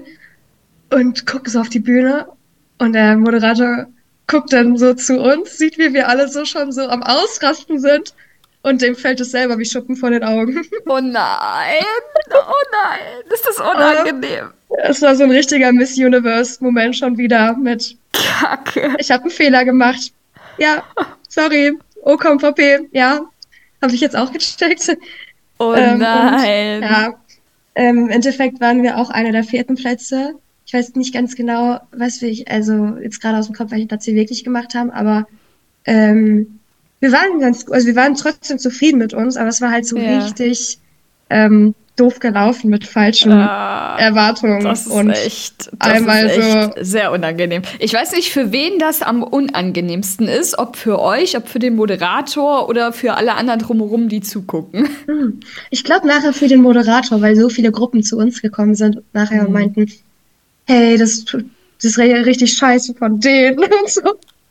und 0.95 1.27
gucken 1.27 1.51
so 1.51 1.61
auf 1.61 1.69
die 1.69 1.81
Bühne 1.81 2.27
und 2.79 2.93
der 2.93 3.17
Moderator 3.17 3.87
guckt 4.29 4.53
dann 4.53 4.77
so 4.77 4.95
zu 4.95 5.21
uns, 5.21 5.59
sieht, 5.59 5.79
wie 5.79 5.93
wir 5.93 6.09
alle 6.09 6.29
so 6.29 6.45
schon 6.45 6.71
so 6.71 6.83
am 6.83 7.03
Ausrasten 7.03 7.81
sind 7.81 8.15
und 8.63 8.83
dem 8.83 8.95
fällt 8.95 9.21
es 9.21 9.31
selber 9.31 9.59
wie 9.59 9.65
Schuppen 9.65 9.97
vor 9.97 10.11
den 10.11 10.25
Augen. 10.25 10.63
Oh 10.87 11.01
nein, 11.01 11.85
oh 12.33 12.65
nein, 12.73 13.23
ist 13.33 13.47
das 13.47 13.59
unangenehm. 13.59 14.51
Es 14.85 15.01
war 15.03 15.15
so 15.15 15.25
ein 15.25 15.31
richtiger 15.31 15.73
Miss 15.73 15.97
Universe-Moment 15.97 16.97
schon 16.97 17.17
wieder 17.17 17.57
mit 17.57 17.97
Kacke. 18.13 18.97
Ich 18.99 19.11
habe 19.11 19.25
einen 19.25 19.31
Fehler 19.31 19.65
gemacht. 19.65 20.13
Ja, 20.59 20.83
sorry. 21.29 21.73
Oh, 22.03 22.17
komm, 22.17 22.41
VP. 22.41 22.89
Ja, 22.93 23.21
habe 23.83 23.95
ich 23.95 24.01
jetzt 24.01 24.17
auch 24.17 24.33
gecheckt. 24.33 24.97
Oh 25.59 25.75
ähm, 25.75 25.99
nein. 25.99 26.83
Und, 26.83 26.91
ja, 26.91 27.15
ähm, 27.77 27.99
im 27.99 28.09
Endeffekt 28.11 28.61
waren 28.61 28.83
wir 28.83 28.97
auch 28.97 29.11
einer 29.11 29.33
der 29.33 29.45
vierten 29.45 29.77
Plätze 29.77 30.35
ich 30.71 30.75
weiß 30.75 30.95
nicht 30.95 31.13
ganz 31.13 31.35
genau, 31.35 31.81
was 31.91 32.23
wir, 32.23 32.45
also 32.47 32.97
jetzt 33.03 33.21
gerade 33.21 33.39
aus 33.39 33.47
dem 33.47 33.57
Kopf, 33.57 33.73
welchen 33.73 33.89
Platz 33.89 34.07
wir 34.07 34.15
wirklich 34.15 34.45
gemacht 34.45 34.77
haben, 34.77 34.93
aber 34.93 35.27
ähm, 35.85 36.60
wir 37.01 37.13
waren 37.13 37.41
ganz, 37.41 37.67
also 37.71 37.87
wir 37.87 37.97
waren 37.97 38.15
trotzdem 38.15 38.59
zufrieden 38.59 38.99
mit 38.99 39.15
uns, 39.15 39.37
aber 39.37 39.49
es 39.49 39.61
war 39.61 39.71
halt 39.71 39.87
so 39.87 39.97
ja. 39.97 40.23
richtig 40.23 40.79
ähm, 41.31 41.75
doof 41.97 42.19
gelaufen 42.19 42.71
mit 42.71 42.87
falschen 42.87 43.33
ah, 43.33 43.97
Erwartungen. 43.99 44.65
Das 44.65 44.87
ist 44.87 44.93
und 44.93 45.11
echt, 45.11 45.71
das 45.79 45.91
einmal 45.93 46.27
ist 46.27 46.39
echt 46.39 46.75
so 46.79 46.85
sehr 46.85 47.13
unangenehm. 47.13 47.63
Ich 47.79 47.93
weiß 47.93 48.13
nicht, 48.13 48.33
für 48.33 48.53
wen 48.53 48.79
das 48.79 49.03
am 49.03 49.23
unangenehmsten 49.23 50.27
ist, 50.29 50.59
ob 50.59 50.77
für 50.77 50.99
euch, 51.01 51.37
ob 51.37 51.49
für 51.49 51.59
den 51.59 51.77
Moderator 51.77 52.69
oder 52.69 52.93
für 52.93 53.15
alle 53.15 53.35
anderen 53.35 53.61
drumherum, 53.61 54.09
die 54.09 54.21
zugucken. 54.21 54.89
Hm. 55.07 55.41
Ich 55.71 55.83
glaube 55.83 56.07
nachher 56.07 56.33
für 56.33 56.47
den 56.47 56.63
Moderator, 56.63 57.21
weil 57.21 57.35
so 57.35 57.49
viele 57.49 57.73
Gruppen 57.73 58.03
zu 58.03 58.17
uns 58.17 58.43
gekommen 58.43 58.75
sind 58.75 59.03
nachher 59.13 59.45
mhm. 59.45 59.53
meinten, 59.53 59.91
hey, 60.67 60.97
das, 60.97 61.25
das 61.25 61.43
ist 61.83 61.99
richtig 61.99 62.53
scheiße 62.53 62.95
von 62.95 63.19
denen 63.19 63.59
und 63.59 63.89
so. 63.89 64.03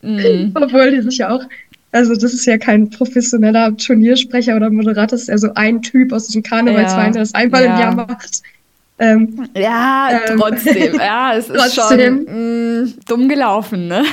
Mm. 0.02 0.52
Obwohl 0.56 0.92
die 0.92 1.02
sich 1.02 1.20
ja 1.20 1.30
auch, 1.36 1.44
also 1.92 2.16
das 2.16 2.34
ist 2.34 2.46
ja 2.46 2.58
kein 2.58 2.90
professioneller 2.90 3.76
Turniersprecher 3.76 4.56
oder 4.56 4.70
Moderator, 4.70 5.08
das 5.08 5.22
ist 5.24 5.28
ja 5.30 5.38
so 5.38 5.54
ein 5.56 5.82
Typ 5.82 6.14
aus 6.14 6.28
diesem 6.28 6.44
Karnevalsverein, 6.44 7.14
der 7.14 7.22
das 7.24 7.34
einmal 7.34 7.64
ja. 7.64 7.74
im 7.74 7.80
Jahr 7.80 7.96
macht. 7.96 8.42
Ähm, 9.00 9.50
ja, 9.56 10.10
ähm, 10.28 10.40
trotzdem. 10.40 10.96
Ja, 10.96 11.34
es 11.36 11.50
ist 11.50 11.56
trotzdem. 11.56 12.28
schon 12.28 12.84
mh, 12.84 12.90
dumm 13.08 13.30
gelaufen, 13.30 13.88
ne? 13.88 14.04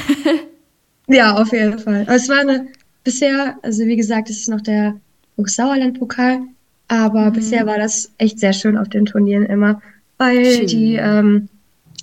ja, 1.08 1.34
auf 1.34 1.52
jeden 1.52 1.78
Fall. 1.78 2.02
Aber 2.02 2.14
es 2.14 2.28
war 2.28 2.38
eine, 2.38 2.68
bisher, 3.02 3.56
also 3.62 3.84
wie 3.84 3.96
gesagt, 3.96 4.30
es 4.30 4.38
ist 4.38 4.48
noch 4.48 4.60
der 4.60 4.94
Hochsauerland-Pokal, 5.36 6.40
aber 6.88 7.26
mhm. 7.26 7.32
bisher 7.32 7.66
war 7.66 7.78
das 7.78 8.12
echt 8.18 8.38
sehr 8.38 8.52
schön 8.52 8.78
auf 8.78 8.88
den 8.88 9.06
Turnieren 9.06 9.44
immer, 9.44 9.82
weil 10.18 10.44
schön. 10.44 10.66
die 10.68 10.96
ähm, 10.96 11.48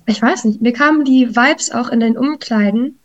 ich 0.06 0.20
weiß 0.20 0.44
nicht, 0.44 0.60
mir 0.60 0.72
kamen 0.72 1.04
die 1.04 1.34
Vibes 1.34 1.70
auch 1.70 1.88
in 1.88 2.00
den 2.00 2.16
Umkleiden 2.16 2.98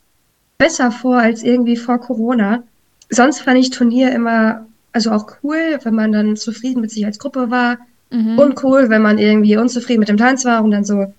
besser 0.59 0.91
vor 0.91 1.17
als 1.17 1.41
irgendwie 1.41 1.77
vor 1.77 1.97
Corona. 1.99 2.63
Sonst 3.09 3.41
fand 3.41 3.57
ich 3.57 3.71
Turnier 3.71 4.11
immer, 4.11 4.67
also 4.91 5.11
auch 5.11 5.37
cool, 5.41 5.79
wenn 5.81 5.95
man 5.95 6.11
dann 6.11 6.35
zufrieden 6.35 6.81
mit 6.81 6.91
sich 6.91 7.05
als 7.05 7.17
Gruppe 7.17 7.49
war. 7.49 7.79
Mhm. 8.11 8.37
Und 8.37 8.63
cool, 8.63 8.89
wenn 8.89 9.01
man 9.01 9.17
irgendwie 9.17 9.57
unzufrieden 9.57 10.01
mit 10.01 10.09
dem 10.09 10.17
Tanz 10.17 10.45
war 10.45 10.63
und 10.63 10.71
dann 10.71 10.83
so, 10.83 11.11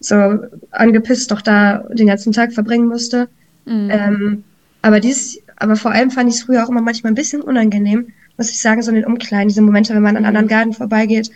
so 0.00 0.40
angepisst 0.70 1.30
doch 1.30 1.40
da 1.40 1.84
den 1.92 2.08
ganzen 2.08 2.32
Tag 2.32 2.52
verbringen 2.52 2.88
musste. 2.88 3.28
Mhm. 3.64 3.88
Ähm, 3.90 4.44
aber 4.82 5.00
dies, 5.00 5.40
aber 5.56 5.76
vor 5.76 5.92
allem 5.92 6.10
fand 6.10 6.28
ich 6.28 6.36
es 6.36 6.42
früher 6.42 6.64
auch 6.64 6.68
immer 6.68 6.82
manchmal 6.82 7.12
ein 7.12 7.16
bisschen 7.16 7.40
unangenehm, 7.40 8.08
muss 8.36 8.50
ich 8.50 8.60
sagen, 8.60 8.82
so 8.82 8.90
in 8.90 8.96
den 8.96 9.04
Umkleiden, 9.04 9.48
diese 9.48 9.62
Momente, 9.62 9.94
wenn 9.94 10.02
man 10.02 10.16
an 10.16 10.22
mhm. 10.22 10.28
anderen 10.28 10.48
Garten 10.48 10.72
vorbeigeht 10.72 11.30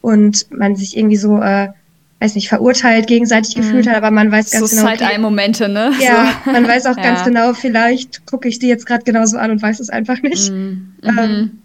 und 0.00 0.50
man 0.50 0.74
sich 0.74 0.96
irgendwie 0.96 1.16
so 1.16 1.40
äh, 1.40 1.68
weiß 2.20 2.34
nicht, 2.34 2.48
verurteilt 2.48 3.06
gegenseitig 3.06 3.56
mhm. 3.56 3.60
gefühlt 3.60 3.88
hat, 3.88 3.96
aber 3.96 4.10
man 4.10 4.32
weiß 4.32 4.50
ganz 4.50 4.70
so 4.70 4.76
genau. 4.76 4.90
So 4.90 4.96
Side-Eye-Momente, 4.96 5.68
ne? 5.68 5.92
Ja, 6.00 6.40
so. 6.44 6.50
man 6.50 6.66
weiß 6.66 6.86
auch 6.86 6.96
ja. 6.96 7.02
ganz 7.02 7.24
genau, 7.24 7.54
vielleicht 7.54 8.26
gucke 8.26 8.48
ich 8.48 8.58
die 8.58 8.68
jetzt 8.68 8.86
gerade 8.86 9.04
genauso 9.04 9.38
an 9.38 9.50
und 9.50 9.62
weiß 9.62 9.80
es 9.80 9.90
einfach 9.90 10.20
nicht. 10.22 10.50
Mhm. 10.50 10.94
Ähm, 11.02 11.14
mhm. 11.14 11.58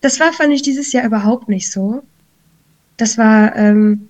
das 0.00 0.18
war, 0.18 0.32
fand 0.32 0.52
ich, 0.52 0.62
dieses 0.62 0.92
Jahr 0.92 1.06
überhaupt 1.06 1.48
nicht 1.48 1.70
so. 1.70 2.02
Das 2.96 3.18
war 3.18 3.56
ähm, 3.56 4.08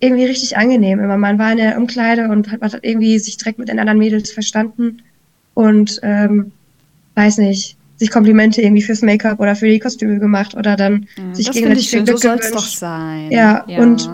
irgendwie 0.00 0.24
richtig 0.24 0.56
angenehm. 0.56 1.00
Immer 1.00 1.16
man 1.16 1.38
war 1.38 1.52
in 1.52 1.58
der 1.58 1.76
Umkleide 1.76 2.28
und 2.28 2.50
hat, 2.50 2.60
hat 2.62 2.78
irgendwie 2.82 3.18
sich 3.18 3.36
direkt 3.36 3.58
mit 3.58 3.68
den 3.68 3.78
anderen 3.78 3.98
Mädels 3.98 4.30
verstanden 4.32 5.02
und 5.54 6.00
ähm, 6.02 6.52
weiß 7.14 7.38
nicht, 7.38 7.76
sich 7.96 8.10
Komplimente 8.10 8.60
irgendwie 8.60 8.82
fürs 8.82 9.02
Make-up 9.02 9.38
oder 9.38 9.54
für 9.54 9.68
die 9.68 9.78
Kostüme 9.78 10.18
gemacht 10.18 10.54
oder 10.54 10.76
dann 10.76 11.06
mhm, 11.16 11.34
sich 11.34 11.50
gegenseitig 11.50 11.90
viel 11.90 12.04
Glück 12.04 12.18
so 12.18 12.28
soll 12.28 12.38
es 12.38 12.50
doch 12.50 12.66
sein. 12.66 13.30
Ja, 13.30 13.64
ja. 13.68 13.78
und 13.80 14.10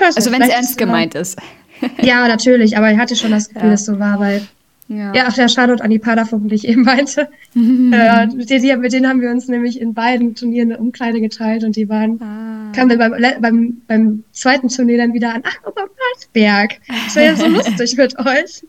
also 0.00 0.32
wenn 0.32 0.42
es 0.42 0.48
ernst 0.48 0.78
gemeint 0.78 1.14
ist. 1.14 1.38
ja, 2.02 2.26
natürlich, 2.28 2.76
aber 2.76 2.90
ich 2.92 2.98
hatte 2.98 3.16
schon 3.16 3.30
das 3.30 3.48
Gefühl, 3.48 3.64
ja. 3.64 3.70
dass 3.70 3.84
so 3.84 3.98
war, 3.98 4.20
weil 4.20 4.42
ja, 4.88 5.12
ja 5.14 5.30
der 5.30 5.48
Charlotte 5.48 5.82
Anipada-Funken, 5.82 6.48
die 6.48 6.56
ich 6.56 6.68
eben 6.68 6.82
meinte, 6.82 7.28
äh, 7.56 8.26
mit, 8.26 8.50
denen, 8.50 8.80
mit, 8.80 8.92
denen 8.92 9.08
haben 9.08 9.20
wir 9.20 9.30
uns 9.30 9.48
nämlich 9.48 9.80
in 9.80 9.94
beiden 9.94 10.34
Turnieren 10.34 10.72
eine 10.72 10.80
Umkleide 10.80 11.20
geteilt 11.20 11.64
und 11.64 11.76
die 11.76 11.88
waren, 11.88 12.20
ah. 12.20 12.72
kamen 12.74 12.90
wir 12.90 12.98
beim, 12.98 13.14
beim, 13.40 13.82
beim 13.86 14.24
zweiten 14.32 14.68
Turnier 14.68 14.98
dann 14.98 15.14
wieder 15.14 15.34
an, 15.34 15.42
ach, 15.44 15.56
Obermarsberg. 15.66 16.80
Das 17.04 17.16
wäre 17.16 17.26
ja 17.26 17.36
so 17.36 17.46
lustig 17.48 17.96
mit 17.96 18.18
euch. 18.18 18.64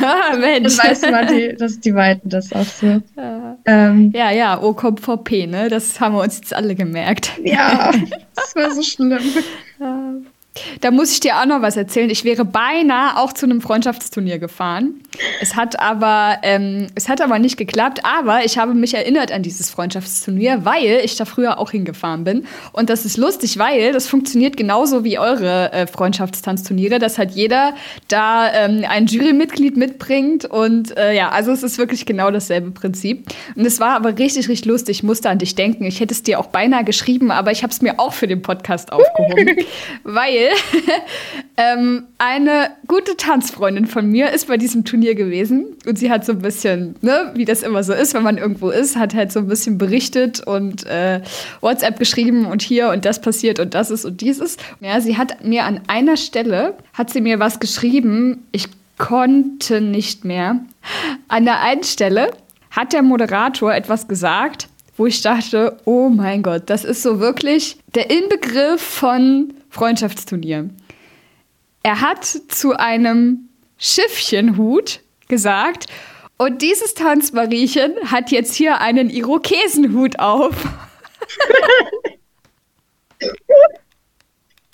ah, 0.00 0.36
Mensch. 0.36 0.76
Dann 0.76 0.90
weiß 0.90 1.02
man, 1.10 1.28
die, 1.28 1.56
dass 1.56 1.80
die 1.80 1.92
meinten 1.92 2.28
das 2.28 2.52
auch 2.52 2.64
so. 2.64 3.00
Ja, 3.16 3.56
ähm, 3.64 4.12
ja, 4.14 4.30
ja, 4.30 4.60
O 4.60 4.74
kommt 4.74 5.00
vor 5.00 5.24
P, 5.24 5.46
ne? 5.46 5.68
Das 5.68 6.00
haben 6.00 6.14
wir 6.14 6.22
uns 6.22 6.36
jetzt 6.36 6.54
alle 6.54 6.74
gemerkt. 6.74 7.32
ja, 7.44 7.92
das 8.34 8.54
war 8.56 8.70
so 8.72 8.82
schlimm. 8.82 9.18
Da 10.82 10.90
muss 10.90 11.10
ich 11.12 11.20
dir 11.20 11.38
auch 11.38 11.46
noch 11.46 11.62
was 11.62 11.76
erzählen. 11.78 12.10
Ich 12.10 12.24
wäre 12.24 12.44
beinahe 12.44 13.16
auch 13.16 13.32
zu 13.32 13.46
einem 13.46 13.62
Freundschaftsturnier 13.62 14.38
gefahren. 14.38 15.00
Es 15.40 15.56
hat 15.56 15.80
aber, 15.80 16.38
ähm, 16.42 16.88
es 16.94 17.08
hat 17.08 17.22
aber 17.22 17.38
nicht 17.38 17.56
geklappt. 17.56 18.00
Aber 18.04 18.44
ich 18.44 18.58
habe 18.58 18.74
mich 18.74 18.92
erinnert 18.92 19.32
an 19.32 19.42
dieses 19.42 19.70
Freundschaftsturnier, 19.70 20.64
weil 20.64 21.00
ich 21.04 21.16
da 21.16 21.24
früher 21.24 21.58
auch 21.58 21.70
hingefahren 21.70 22.24
bin. 22.24 22.46
Und 22.72 22.90
das 22.90 23.06
ist 23.06 23.16
lustig, 23.16 23.58
weil 23.58 23.92
das 23.92 24.08
funktioniert 24.08 24.58
genauso 24.58 25.04
wie 25.04 25.18
eure 25.18 25.72
äh, 25.72 25.86
Freundschaftstanzturniere, 25.86 26.98
dass 26.98 27.16
halt 27.16 27.30
jeder 27.30 27.74
da 28.08 28.52
ähm, 28.52 28.84
ein 28.86 29.06
Jurymitglied 29.06 29.78
mitbringt. 29.78 30.44
Und 30.44 30.96
äh, 30.98 31.14
ja, 31.14 31.30
also 31.30 31.52
es 31.52 31.62
ist 31.62 31.78
wirklich 31.78 32.04
genau 32.04 32.30
dasselbe 32.30 32.72
Prinzip. 32.72 33.26
Und 33.56 33.64
es 33.64 33.80
war 33.80 33.96
aber 33.96 34.18
richtig, 34.18 34.48
richtig 34.48 34.66
lustig. 34.66 34.98
Ich 34.98 35.02
musste 35.02 35.30
an 35.30 35.38
dich 35.38 35.54
denken. 35.54 35.84
Ich 35.84 36.00
hätte 36.00 36.12
es 36.12 36.22
dir 36.22 36.38
auch 36.38 36.48
beinahe 36.48 36.84
geschrieben, 36.84 37.30
aber 37.30 37.52
ich 37.52 37.62
habe 37.62 37.72
es 37.72 37.80
mir 37.80 37.98
auch 37.98 38.12
für 38.12 38.26
den 38.26 38.42
Podcast 38.42 38.92
aufgehoben. 38.92 39.56
weil 40.04 40.41
ähm, 41.56 42.04
eine 42.18 42.70
gute 42.86 43.16
Tanzfreundin 43.16 43.86
von 43.86 44.08
mir 44.08 44.30
ist 44.30 44.48
bei 44.48 44.56
diesem 44.56 44.84
Turnier 44.84 45.14
gewesen 45.14 45.76
und 45.86 45.98
sie 45.98 46.10
hat 46.10 46.24
so 46.24 46.32
ein 46.32 46.40
bisschen, 46.40 46.96
ne, 47.00 47.32
wie 47.34 47.44
das 47.44 47.62
immer 47.62 47.82
so 47.84 47.92
ist, 47.92 48.14
wenn 48.14 48.22
man 48.22 48.38
irgendwo 48.38 48.70
ist, 48.70 48.96
hat 48.96 49.14
halt 49.14 49.32
so 49.32 49.40
ein 49.40 49.48
bisschen 49.48 49.78
berichtet 49.78 50.46
und 50.46 50.86
äh, 50.86 51.20
WhatsApp 51.60 51.98
geschrieben 51.98 52.46
und 52.46 52.62
hier 52.62 52.90
und 52.90 53.04
das 53.04 53.20
passiert 53.20 53.60
und 53.60 53.74
das 53.74 53.90
ist 53.90 54.04
und 54.04 54.20
dieses. 54.20 54.56
Ja, 54.80 55.00
sie 55.00 55.16
hat 55.16 55.44
mir 55.44 55.64
an 55.64 55.80
einer 55.86 56.16
Stelle, 56.16 56.74
hat 56.92 57.10
sie 57.10 57.20
mir 57.20 57.38
was 57.38 57.60
geschrieben, 57.60 58.46
ich 58.52 58.68
konnte 58.98 59.80
nicht 59.80 60.24
mehr. 60.24 60.60
An 61.28 61.44
der 61.44 61.60
einen 61.60 61.84
Stelle 61.84 62.30
hat 62.70 62.92
der 62.92 63.02
Moderator 63.02 63.74
etwas 63.74 64.08
gesagt, 64.08 64.68
wo 64.96 65.06
ich 65.06 65.22
dachte, 65.22 65.78
oh 65.84 66.08
mein 66.08 66.42
Gott, 66.42 66.64
das 66.66 66.84
ist 66.84 67.02
so 67.02 67.20
wirklich 67.20 67.76
der 67.94 68.10
Inbegriff 68.10 68.80
von 68.80 69.54
Freundschaftsturnier. 69.70 70.70
Er 71.82 72.00
hat 72.00 72.24
zu 72.24 72.76
einem 72.76 73.48
Schiffchenhut 73.78 75.00
gesagt, 75.28 75.86
und 76.42 76.60
dieses 76.60 76.94
Tanzmariechen 76.94 77.94
hat 78.10 78.32
jetzt 78.32 78.54
hier 78.54 78.80
einen 78.80 79.10
Irokesenhut 79.10 80.18
auf. 80.18 80.56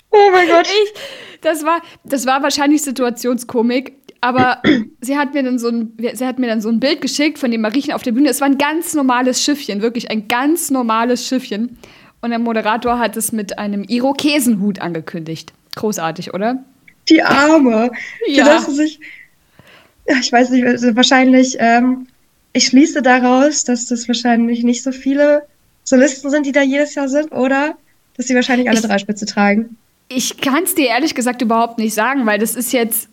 oh 0.09 0.29
mein 0.31 0.47
Gott. 0.47 0.67
Ich, 0.67 0.93
das, 1.41 1.63
war, 1.63 1.83
das 2.03 2.25
war 2.25 2.41
wahrscheinlich 2.41 2.81
Situationskomik, 2.81 3.98
aber 4.21 4.61
sie 5.01 5.17
hat 5.17 5.33
mir 5.33 5.43
dann 5.43 5.59
so 5.59 5.69
ein, 5.69 5.97
sie 6.13 6.25
hat 6.25 6.39
mir 6.39 6.47
dann 6.47 6.61
so 6.61 6.69
ein 6.69 6.79
Bild 6.79 7.01
geschickt 7.01 7.39
von 7.39 7.51
dem 7.51 7.61
Mariechen 7.61 7.93
auf 7.93 8.03
der 8.03 8.11
Bühne. 8.11 8.29
Es 8.29 8.41
war 8.41 8.47
ein 8.47 8.57
ganz 8.57 8.93
normales 8.93 9.41
Schiffchen, 9.41 9.81
wirklich 9.81 10.11
ein 10.11 10.27
ganz 10.27 10.69
normales 10.69 11.25
Schiffchen. 11.27 11.77
Und 12.21 12.31
der 12.31 12.39
Moderator 12.39 12.99
hat 12.99 13.15
es 13.15 13.31
mit 13.31 13.57
einem 13.57 13.83
Irokesenhut 13.83 14.79
angekündigt. 14.79 15.53
Großartig, 15.75 16.33
oder? 16.33 16.63
Die 17.07 17.21
Arme. 17.21 17.91
Ja. 18.27 18.43
Die 18.43 18.49
dachte 18.49 18.71
sich, 18.71 18.99
ich 20.05 20.31
weiß 20.31 20.49
nicht, 20.51 20.65
also 20.65 20.95
wahrscheinlich, 20.95 21.55
ähm, 21.59 22.07
ich 22.53 22.65
schließe 22.67 23.01
daraus, 23.01 23.63
dass 23.63 23.85
das 23.85 24.07
wahrscheinlich 24.07 24.63
nicht 24.63 24.83
so 24.83 24.91
viele 24.91 25.43
Solisten 25.83 26.29
sind, 26.29 26.45
die 26.45 26.51
da 26.51 26.61
jedes 26.61 26.95
Jahr 26.95 27.07
sind, 27.07 27.31
oder 27.31 27.77
dass 28.17 28.27
sie 28.27 28.35
wahrscheinlich 28.35 28.69
alle 28.69 28.79
ich, 28.79 28.85
drei 28.85 28.97
Spitze 28.97 29.25
tragen. 29.25 29.77
Ich 30.09 30.37
kann 30.37 30.63
es 30.63 30.75
dir 30.75 30.87
ehrlich 30.87 31.15
gesagt 31.15 31.41
überhaupt 31.41 31.77
nicht 31.77 31.93
sagen, 31.93 32.25
weil 32.25 32.37
das 32.37 32.55
ist 32.55 32.73
jetzt, 32.73 33.09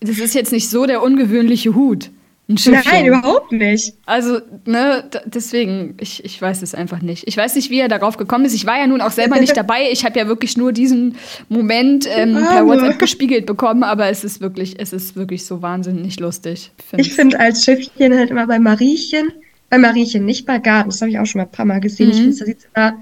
das 0.00 0.18
ist 0.18 0.34
jetzt 0.34 0.52
nicht 0.52 0.68
so 0.68 0.86
der 0.86 1.02
ungewöhnliche 1.02 1.74
Hut. 1.74 2.10
Ein 2.48 2.58
Schiffchen. 2.58 2.92
Nein, 2.92 3.06
überhaupt 3.06 3.50
nicht. 3.50 3.94
Also, 4.06 4.38
ne, 4.66 5.02
deswegen, 5.24 5.96
ich, 6.00 6.24
ich 6.24 6.40
weiß 6.40 6.62
es 6.62 6.76
einfach 6.76 7.02
nicht. 7.02 7.26
Ich 7.26 7.36
weiß 7.36 7.56
nicht, 7.56 7.70
wie 7.70 7.80
er 7.80 7.88
darauf 7.88 8.18
gekommen 8.18 8.44
ist. 8.44 8.54
Ich 8.54 8.66
war 8.66 8.78
ja 8.78 8.86
nun 8.86 9.00
auch 9.00 9.10
selber 9.10 9.40
nicht 9.40 9.56
dabei. 9.56 9.90
Ich 9.90 10.04
habe 10.04 10.16
ja 10.16 10.28
wirklich 10.28 10.56
nur 10.56 10.72
diesen 10.72 11.16
Moment 11.48 12.06
ähm, 12.08 12.34
per 12.34 12.64
WhatsApp 12.64 13.00
gespiegelt 13.00 13.46
bekommen, 13.46 13.82
aber 13.82 14.06
es 14.10 14.22
ist 14.22 14.40
wirklich, 14.40 14.78
es 14.78 14.92
ist 14.92 15.16
wirklich 15.16 15.44
so 15.44 15.60
wahnsinnig 15.60 16.20
lustig. 16.20 16.70
Ich 16.96 17.14
finde 17.14 17.40
als 17.40 17.64
Schiffchen 17.64 18.16
halt 18.16 18.30
immer 18.30 18.46
bei 18.46 18.60
Mariechen, 18.60 19.32
bei 19.68 19.78
Mariechen, 19.78 20.24
nicht 20.24 20.46
bei 20.46 20.58
Garten, 20.58 20.90
das 20.90 21.00
habe 21.00 21.10
ich 21.10 21.18
auch 21.18 21.26
schon 21.26 21.40
mal 21.40 21.46
ein 21.46 21.52
paar 21.52 21.66
Mal 21.66 21.80
gesehen. 21.80 22.10
Mhm. 22.10 22.30
Ich 22.30 22.38
finde, 22.38 22.56
da 22.74 22.92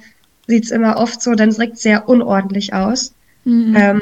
sieht 0.46 0.64
es 0.64 0.70
immer, 0.70 0.92
immer 0.92 0.96
oft 0.96 1.20
so 1.20 1.35
dann 1.35 1.50
direkt 1.50 1.76
sehr 1.76 2.09
unordentlich 2.09 2.72
aus. 2.72 3.12
Mhm. 3.44 3.76
Ähm, 3.76 4.00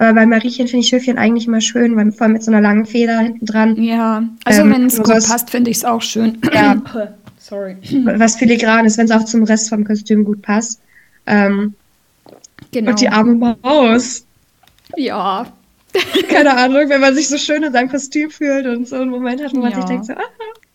aber 0.00 0.14
bei 0.14 0.24
Mariechen 0.24 0.66
finde 0.66 0.82
ich 0.82 0.88
Schiffchen 0.88 1.18
eigentlich 1.18 1.46
immer 1.46 1.60
schön, 1.60 1.94
weil 1.94 2.10
vor 2.10 2.22
allem 2.22 2.32
mit 2.32 2.42
so 2.42 2.50
einer 2.50 2.62
langen 2.62 2.86
Feder 2.86 3.18
hinten 3.18 3.44
dran. 3.44 3.76
Ja, 3.82 4.22
also 4.46 4.62
ähm, 4.62 4.72
wenn 4.72 4.86
es 4.86 4.96
gut 4.96 5.08
passt, 5.08 5.50
finde 5.50 5.70
ich 5.70 5.76
es 5.76 5.84
auch 5.84 6.00
schön. 6.00 6.38
Ja. 6.54 6.80
Sorry. 7.38 7.76
Was 8.16 8.36
filigran 8.36 8.86
ist, 8.86 8.96
wenn 8.96 9.04
es 9.04 9.10
auch 9.10 9.26
zum 9.26 9.42
Rest 9.44 9.68
vom 9.68 9.84
Kostüm 9.84 10.24
gut 10.24 10.40
passt. 10.40 10.80
Ähm, 11.26 11.74
genau. 12.72 12.92
Und 12.92 13.00
die 13.02 13.10
arme 13.10 13.34
Maus. 13.62 14.24
Ja. 14.96 15.52
Keine 16.30 16.56
Ahnung, 16.56 16.88
wenn 16.88 17.02
man 17.02 17.14
sich 17.14 17.28
so 17.28 17.36
schön 17.36 17.62
in 17.62 17.72
seinem 17.72 17.90
Kostüm 17.90 18.30
fühlt 18.30 18.64
und 18.66 18.88
so 18.88 18.96
einen 18.96 19.10
Moment 19.10 19.42
hat, 19.42 19.52
wo 19.54 19.58
man 19.58 19.72
ja. 19.72 19.76
sich 19.76 19.84
denkt 19.84 20.06
so, 20.06 20.14
ah. 20.14 20.22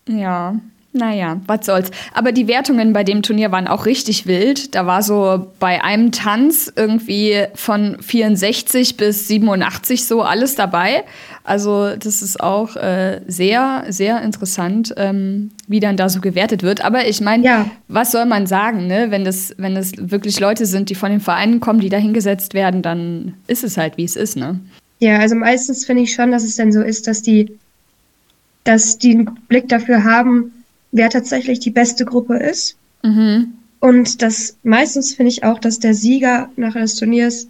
Ja. 0.08 0.54
Naja, 0.96 1.40
was 1.46 1.66
soll's. 1.66 1.90
Aber 2.14 2.32
die 2.32 2.48
Wertungen 2.48 2.92
bei 2.92 3.04
dem 3.04 3.22
Turnier 3.22 3.52
waren 3.52 3.68
auch 3.68 3.84
richtig 3.84 4.26
wild. 4.26 4.74
Da 4.74 4.86
war 4.86 5.02
so 5.02 5.52
bei 5.60 5.84
einem 5.84 6.10
Tanz 6.10 6.72
irgendwie 6.74 7.44
von 7.54 7.98
64 8.00 8.96
bis 8.96 9.28
87 9.28 10.06
so 10.06 10.22
alles 10.22 10.54
dabei. 10.54 11.04
Also 11.44 11.94
das 11.94 12.22
ist 12.22 12.40
auch 12.40 12.74
äh, 12.76 13.20
sehr, 13.28 13.84
sehr 13.88 14.20
interessant, 14.22 14.92
ähm, 14.96 15.52
wie 15.68 15.78
dann 15.78 15.96
da 15.96 16.08
so 16.08 16.20
gewertet 16.20 16.64
wird. 16.64 16.84
Aber 16.84 17.06
ich 17.06 17.20
meine, 17.20 17.44
ja. 17.44 17.70
was 17.86 18.10
soll 18.10 18.24
man 18.24 18.46
sagen, 18.46 18.88
ne? 18.88 19.10
wenn, 19.10 19.24
das, 19.24 19.54
wenn 19.56 19.76
das 19.76 19.92
wirklich 19.96 20.40
Leute 20.40 20.66
sind, 20.66 20.90
die 20.90 20.96
von 20.96 21.10
den 21.10 21.20
Vereinen 21.20 21.60
kommen, 21.60 21.80
die 21.80 21.88
da 21.88 21.98
hingesetzt 21.98 22.54
werden, 22.54 22.82
dann 22.82 23.34
ist 23.46 23.62
es 23.62 23.76
halt, 23.76 23.96
wie 23.96 24.04
es 24.04 24.16
ist. 24.16 24.36
Ne? 24.36 24.58
Ja, 24.98 25.18
also 25.18 25.36
meistens 25.36 25.84
finde 25.84 26.02
ich 26.02 26.14
schon, 26.14 26.32
dass 26.32 26.42
es 26.42 26.56
dann 26.56 26.72
so 26.72 26.82
ist, 26.82 27.06
dass 27.06 27.22
die, 27.22 27.56
dass 28.64 28.98
die 28.98 29.12
einen 29.12 29.38
Blick 29.46 29.68
dafür 29.68 30.02
haben, 30.02 30.52
wer 30.92 31.10
tatsächlich 31.10 31.60
die 31.60 31.70
beste 31.70 32.04
Gruppe 32.04 32.36
ist. 32.36 32.76
Mhm. 33.02 33.54
Und 33.80 34.22
das 34.22 34.56
meistens 34.62 35.14
finde 35.14 35.30
ich 35.30 35.44
auch, 35.44 35.58
dass 35.58 35.78
der 35.78 35.94
Sieger 35.94 36.48
nachher 36.56 36.80
des 36.80 36.96
Turniers 36.96 37.48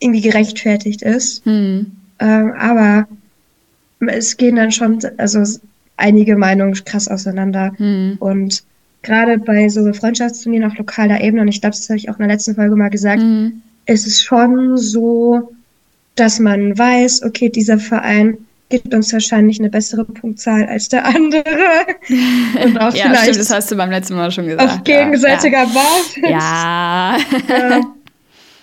irgendwie 0.00 0.20
gerechtfertigt 0.20 1.02
ist. 1.02 1.44
Mhm. 1.46 1.92
Ähm, 2.18 2.52
aber 2.52 3.06
es 4.00 4.36
gehen 4.36 4.56
dann 4.56 4.72
schon, 4.72 4.98
also 5.16 5.42
einige 5.96 6.36
Meinungen 6.36 6.74
krass 6.84 7.08
auseinander. 7.08 7.72
Mhm. 7.78 8.16
Und 8.20 8.62
gerade 9.02 9.38
bei 9.38 9.68
so 9.68 9.92
Freundschaftsturnieren 9.92 10.70
auf 10.70 10.78
lokaler 10.78 11.20
Ebene, 11.20 11.42
und 11.42 11.48
ich 11.48 11.60
glaube, 11.60 11.76
das 11.76 11.88
habe 11.88 11.98
ich 11.98 12.08
auch 12.08 12.14
in 12.14 12.26
der 12.26 12.34
letzten 12.34 12.54
Folge 12.54 12.76
mal 12.76 12.90
gesagt, 12.90 13.22
mhm. 13.22 13.62
ist 13.86 14.06
es 14.06 14.22
schon 14.22 14.76
so, 14.76 15.52
dass 16.14 16.40
man 16.40 16.76
weiß, 16.76 17.22
okay, 17.22 17.48
dieser 17.48 17.78
Verein 17.78 18.38
gibt 18.68 18.92
uns 18.92 19.12
wahrscheinlich 19.12 19.58
eine 19.58 19.70
bessere 19.70 20.04
Punktzahl 20.04 20.64
als 20.64 20.88
der 20.88 21.06
andere. 21.06 21.44
Und 22.64 22.78
auch 22.78 22.94
ja, 22.94 23.04
vielleicht 23.04 23.22
stimmt, 23.22 23.38
das 23.38 23.50
hast 23.50 23.70
du 23.70 23.76
beim 23.76 23.90
letzten 23.90 24.14
Mal 24.14 24.30
schon 24.30 24.46
gesagt. 24.46 24.70
Auf 24.70 24.84
gegenseitiger 24.84 25.64
ja. 25.64 25.66
Basis. 25.66 26.30
Ja. 26.30 27.18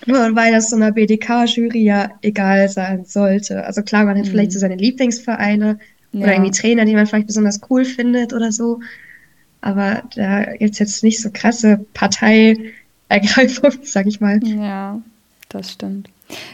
ja. 0.06 0.36
weil 0.36 0.52
das 0.52 0.70
so 0.70 0.76
einer 0.76 0.92
BDK-Jury 0.92 1.82
ja 1.82 2.10
egal 2.22 2.68
sein 2.68 3.04
sollte. 3.04 3.64
Also 3.64 3.82
klar, 3.82 4.04
man 4.04 4.16
hat 4.16 4.26
mhm. 4.26 4.30
vielleicht 4.30 4.52
so 4.52 4.58
seine 4.58 4.76
Lieblingsvereine 4.76 5.78
ja. 6.12 6.20
oder 6.20 6.32
irgendwie 6.32 6.52
Trainer, 6.52 6.84
die 6.84 6.94
man 6.94 7.06
vielleicht 7.06 7.26
besonders 7.26 7.60
cool 7.68 7.84
findet 7.84 8.32
oder 8.32 8.52
so. 8.52 8.80
Aber 9.60 10.04
da 10.14 10.44
gibt 10.44 10.74
es 10.74 10.78
jetzt 10.78 11.02
nicht 11.02 11.20
so 11.20 11.30
krasse 11.32 11.84
Parteiergreifung, 11.94 13.72
sag 13.82 14.06
ich 14.06 14.20
mal. 14.20 14.38
Ja, 14.44 15.00
das 15.48 15.72
stimmt. 15.72 16.08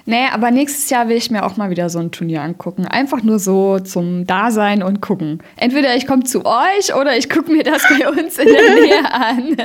Nee, 0.04 0.26
aber 0.32 0.50
nächstes 0.50 0.90
Jahr 0.90 1.08
will 1.08 1.16
ich 1.16 1.30
mir 1.30 1.44
auch 1.44 1.56
mal 1.56 1.70
wieder 1.70 1.88
so 1.88 1.98
ein 1.98 2.10
Turnier 2.10 2.42
angucken. 2.42 2.86
Einfach 2.86 3.22
nur 3.22 3.38
so 3.38 3.78
zum 3.78 4.26
Dasein 4.26 4.82
und 4.82 5.00
gucken. 5.00 5.42
Entweder 5.56 5.96
ich 5.96 6.06
komme 6.06 6.24
zu 6.24 6.44
euch 6.44 6.94
oder 6.94 7.16
ich 7.16 7.30
gucke 7.30 7.50
mir 7.50 7.62
das 7.62 7.82
bei 7.88 8.08
uns 8.08 8.38
in 8.38 8.48
der 8.48 8.74
Nähe 8.74 9.12
an. 9.12 9.56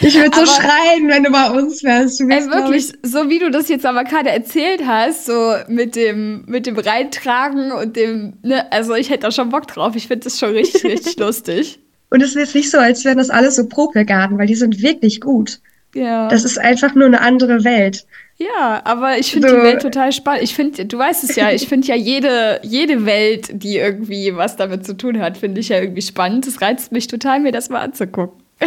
Ich 0.00 0.14
würde 0.14 0.34
so 0.34 0.46
schreien, 0.46 1.08
wenn 1.08 1.24
du 1.24 1.30
bei 1.30 1.50
uns 1.50 1.82
wärst. 1.84 2.20
Du 2.20 2.28
ey, 2.28 2.46
wirklich, 2.46 2.92
so 3.02 3.28
wie 3.28 3.38
du 3.38 3.50
das 3.50 3.68
jetzt 3.68 3.84
aber 3.84 4.04
gerade 4.04 4.30
erzählt 4.30 4.82
hast, 4.86 5.26
so 5.26 5.54
mit 5.68 5.96
dem, 5.96 6.44
mit 6.46 6.66
dem 6.66 6.78
Reintragen 6.78 7.72
und 7.72 7.96
dem, 7.96 8.34
ne, 8.42 8.70
also 8.72 8.94
ich 8.94 9.10
hätte 9.10 9.26
da 9.26 9.30
schon 9.30 9.50
Bock 9.50 9.66
drauf. 9.66 9.94
Ich 9.96 10.08
finde 10.08 10.24
das 10.24 10.38
schon 10.38 10.50
richtig, 10.50 10.84
richtig 10.84 11.18
lustig. 11.18 11.80
Und 12.10 12.22
es 12.22 12.34
ist 12.34 12.54
nicht 12.54 12.70
so, 12.70 12.78
als 12.78 13.04
wären 13.04 13.18
das 13.18 13.30
alles 13.30 13.56
so 13.56 13.68
Probegarten, 13.68 14.38
weil 14.38 14.46
die 14.46 14.56
sind 14.56 14.82
wirklich 14.82 15.20
gut. 15.20 15.60
Ja. 15.94 16.28
Das 16.28 16.44
ist 16.44 16.58
einfach 16.58 16.94
nur 16.94 17.06
eine 17.06 17.20
andere 17.20 17.64
Welt. 17.64 18.06
Ja, 18.38 18.80
aber 18.84 19.18
ich 19.18 19.32
finde 19.32 19.50
so. 19.50 19.56
die 19.56 19.62
Welt 19.62 19.82
total 19.82 20.12
spannend. 20.12 20.42
Ich 20.42 20.54
finde, 20.54 20.86
du 20.86 20.96
weißt 20.96 21.24
es 21.24 21.36
ja, 21.36 21.50
ich 21.50 21.68
finde 21.68 21.88
ja 21.88 21.94
jede, 21.94 22.60
jede 22.62 23.04
Welt, 23.04 23.50
die 23.52 23.76
irgendwie 23.76 24.34
was 24.34 24.56
damit 24.56 24.86
zu 24.86 24.96
tun 24.96 25.20
hat, 25.20 25.36
finde 25.36 25.60
ich 25.60 25.68
ja 25.68 25.78
irgendwie 25.78 26.00
spannend. 26.00 26.46
Es 26.46 26.62
reizt 26.62 26.90
mich 26.90 27.06
total, 27.06 27.40
mir 27.40 27.52
das 27.52 27.68
mal 27.68 27.80
anzugucken. 27.80 28.42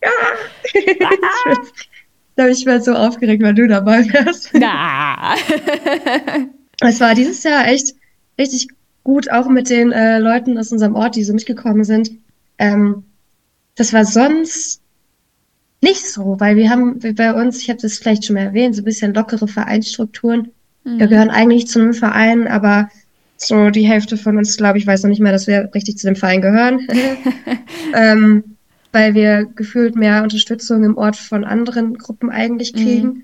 Ja. 0.00 1.10
da 2.36 2.42
habe 2.44 2.52
ich 2.52 2.64
mal 2.64 2.80
so 2.80 2.92
aufgeregt, 2.92 3.42
weil 3.42 3.54
du 3.54 3.66
dabei 3.66 4.04
wärst. 4.12 4.50
Na. 4.54 5.34
es 6.80 7.00
war 7.00 7.14
dieses 7.16 7.42
Jahr 7.42 7.66
echt 7.66 7.94
richtig 8.38 8.68
gut, 9.02 9.30
auch 9.30 9.48
mit 9.48 9.70
den 9.70 9.90
äh, 9.90 10.18
Leuten 10.18 10.56
aus 10.56 10.70
unserem 10.70 10.94
Ort, 10.94 11.16
die 11.16 11.24
so 11.24 11.32
mitgekommen 11.32 11.82
sind. 11.82 12.12
Ähm, 12.58 13.04
das 13.74 13.92
war 13.92 14.04
sonst 14.04 14.80
nicht 15.80 16.06
so, 16.06 16.36
weil 16.38 16.56
wir 16.56 16.70
haben 16.70 16.98
bei 17.14 17.32
uns, 17.32 17.60
ich 17.62 17.70
habe 17.70 17.80
das 17.80 17.98
vielleicht 17.98 18.24
schon 18.24 18.34
mal 18.34 18.42
erwähnt, 18.42 18.74
so 18.74 18.82
ein 18.82 18.84
bisschen 18.84 19.14
lockere 19.14 19.46
Vereinsstrukturen. 19.46 20.48
Mhm. 20.84 20.98
Wir 20.98 21.06
gehören 21.06 21.30
eigentlich 21.30 21.68
zu 21.68 21.80
einem 21.80 21.94
Verein, 21.94 22.48
aber 22.48 22.88
so 23.36 23.70
die 23.70 23.86
Hälfte 23.86 24.16
von 24.16 24.36
uns, 24.36 24.56
glaube 24.56 24.78
ich, 24.78 24.86
weiß 24.86 25.02
noch 25.02 25.10
nicht 25.10 25.20
mehr, 25.20 25.32
dass 25.32 25.46
wir 25.46 25.70
richtig 25.74 25.98
zu 25.98 26.08
dem 26.08 26.16
Verein 26.16 26.40
gehören. 26.40 26.86
ähm, 27.94 28.44
weil 28.92 29.14
wir 29.14 29.44
gefühlt 29.44 29.94
mehr 29.96 30.22
Unterstützung 30.22 30.82
im 30.82 30.96
Ort 30.96 31.16
von 31.16 31.44
anderen 31.44 31.98
Gruppen 31.98 32.30
eigentlich 32.30 32.72
mhm. 32.72 32.78
kriegen. 32.78 33.06
Mhm. 33.06 33.22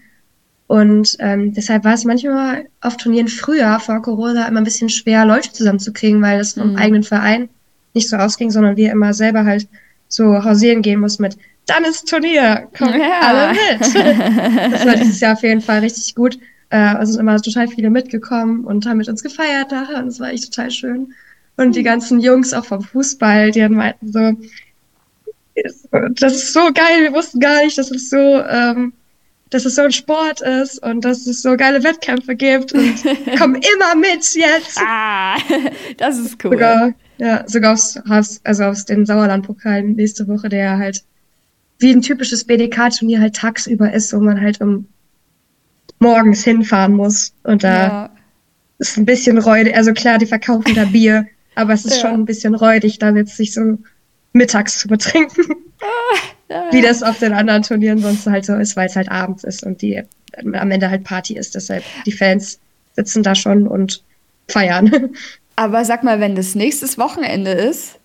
Und 0.67 1.17
ähm, 1.21 1.53
deshalb 1.53 1.85
war 1.85 1.95
es 1.95 2.05
manchmal 2.05 2.67
auf 2.81 2.97
Turnieren 2.97 3.29
früher 3.29 3.79
vor 3.81 4.01
Corona 4.03 4.47
immer 4.47 4.61
ein 4.61 4.65
bisschen 4.65 4.89
schwer, 4.89 5.25
Leute 5.27 5.53
zusammenzukriegen, 5.53 6.23
weil 6.23 6.41
es 6.41 6.55
vom 6.55 6.73
mhm. 6.73 6.77
eigenen 6.77 7.03
Verein 7.03 7.49
nicht 7.93 8.09
so 8.09 8.17
ausging, 8.17 8.51
sondern 8.51 8.77
wir 8.77 8.91
immer 8.93 9.15
selber 9.15 9.45
halt 9.45 9.69
so 10.09 10.45
hausieren 10.45 10.83
gehen 10.83 11.01
mussten 11.01 11.23
mit 11.23 11.37
dann 11.67 11.85
ist 11.85 12.09
Turnier, 12.09 12.69
kommt 12.77 12.97
ja. 12.97 13.21
alle 13.21 13.53
mit. 13.53 13.81
das 14.73 14.87
war 14.87 14.97
dieses 14.97 15.21
Jahr 15.21 15.35
auf 15.35 15.43
jeden 15.43 15.61
Fall 15.61 15.81
richtig 15.81 16.15
gut. 16.15 16.39
Äh, 16.71 16.97
es 17.01 17.11
sind 17.11 17.21
immer 17.21 17.41
total 17.41 17.69
viele 17.69 17.91
mitgekommen 17.91 18.65
und 18.65 18.87
haben 18.87 18.99
mit 18.99 19.09
uns 19.09 19.23
gefeiert 19.23 19.71
nachher 19.71 19.99
und 19.99 20.09
es 20.09 20.21
war 20.21 20.31
echt 20.31 20.53
total 20.53 20.71
schön. 20.71 21.15
Und 21.57 21.77
die 21.77 21.81
mhm. 21.81 21.85
ganzen 21.85 22.21
Jungs 22.21 22.53
auch 22.53 22.65
vom 22.65 22.83
Fußball, 22.83 23.51
die 23.51 23.61
dann 23.61 23.75
meinten 23.75 24.13
so, 24.13 24.33
das 26.17 26.35
ist 26.35 26.53
so 26.53 26.73
geil, 26.73 27.03
wir 27.03 27.13
wussten 27.13 27.41
gar 27.41 27.63
nicht, 27.65 27.79
dass 27.79 27.91
es 27.91 28.11
so, 28.11 28.17
ähm, 28.17 28.93
dass 29.51 29.65
es 29.65 29.77
so 29.77 29.83
ein 29.83 29.93
Sport 29.93 30.41
ist 30.41 30.83
und 30.83 31.05
dass 31.05 31.27
es 31.27 31.43
so 31.43 31.57
geile 31.57 31.85
Wettkämpfe 31.85 32.35
gibt 32.35 32.73
und 32.73 32.95
kommen 33.39 33.55
immer 33.55 33.95
mit 33.95 34.35
jetzt. 34.35 34.79
Ah, 34.85 35.37
das 35.97 36.19
ist 36.19 36.45
cool. 36.45 36.53
Sogar, 36.53 36.93
ja, 37.19 37.45
sogar 37.47 37.75
aus, 37.75 38.41
also 38.43 38.65
aus 38.65 38.85
den 38.85 39.07
Sauerlandpokalen 39.07 39.93
nächste 39.93 40.27
Woche, 40.27 40.49
der 40.49 40.77
halt 40.79 41.05
wie 41.79 41.93
ein 41.93 42.03
typisches 42.03 42.45
BDK-Turnier 42.45 43.21
halt 43.21 43.37
tagsüber 43.37 43.93
ist, 43.93 44.13
wo 44.13 44.21
man 44.21 44.41
halt 44.41 44.61
um 44.61 44.87
morgens 45.99 46.45
hinfahren 46.45 46.95
muss. 46.95 47.33
Und 47.43 47.65
da 47.65 47.87
ja. 47.87 48.11
ist 48.79 48.97
ein 48.97 49.05
bisschen 49.05 49.39
räudig. 49.39 49.77
Also 49.77 49.93
klar, 49.93 50.19
die 50.19 50.27
verkaufen 50.27 50.75
da 50.75 50.85
Bier, 50.85 51.27
aber 51.55 51.73
es 51.73 51.85
ist 51.85 51.97
ja. 51.97 52.03
schon 52.03 52.21
ein 52.21 52.25
bisschen 52.25 52.55
räudig, 52.55 52.99
da 52.99 53.11
jetzt 53.11 53.37
sich 53.37 53.53
so 53.55 53.79
mittags 54.33 54.79
zu 54.79 54.89
betrinken. 54.89 55.45
Ah, 56.51 56.71
Wie 56.71 56.83
das 56.83 57.03
auf 57.03 57.19
den 57.19 57.33
anderen 57.33 57.63
Turnieren 57.63 57.99
sonst 57.99 58.27
halt 58.27 58.45
so 58.45 58.55
ist, 58.55 58.77
weil 58.77 58.87
es 58.87 58.97
halt 58.97 59.11
abends 59.11 59.45
ist 59.45 59.65
und 59.65 59.81
die 59.83 60.03
am 60.37 60.71
Ende 60.71 60.91
halt 60.91 61.05
Party 61.05 61.37
ist. 61.37 61.55
Deshalb 61.55 61.85
die 62.07 62.13
Fans 62.13 62.59
sitzen 62.95 63.23
da 63.23 63.35
schon 63.35 63.67
und 63.67 64.03
feiern. 64.49 65.11
Aber 65.57 65.85
sag 65.85 66.03
mal, 66.03 66.21
wenn 66.21 66.35
das 66.35 66.55
nächstes 66.55 66.99
Wochenende 66.99 67.53
ist, 67.53 67.99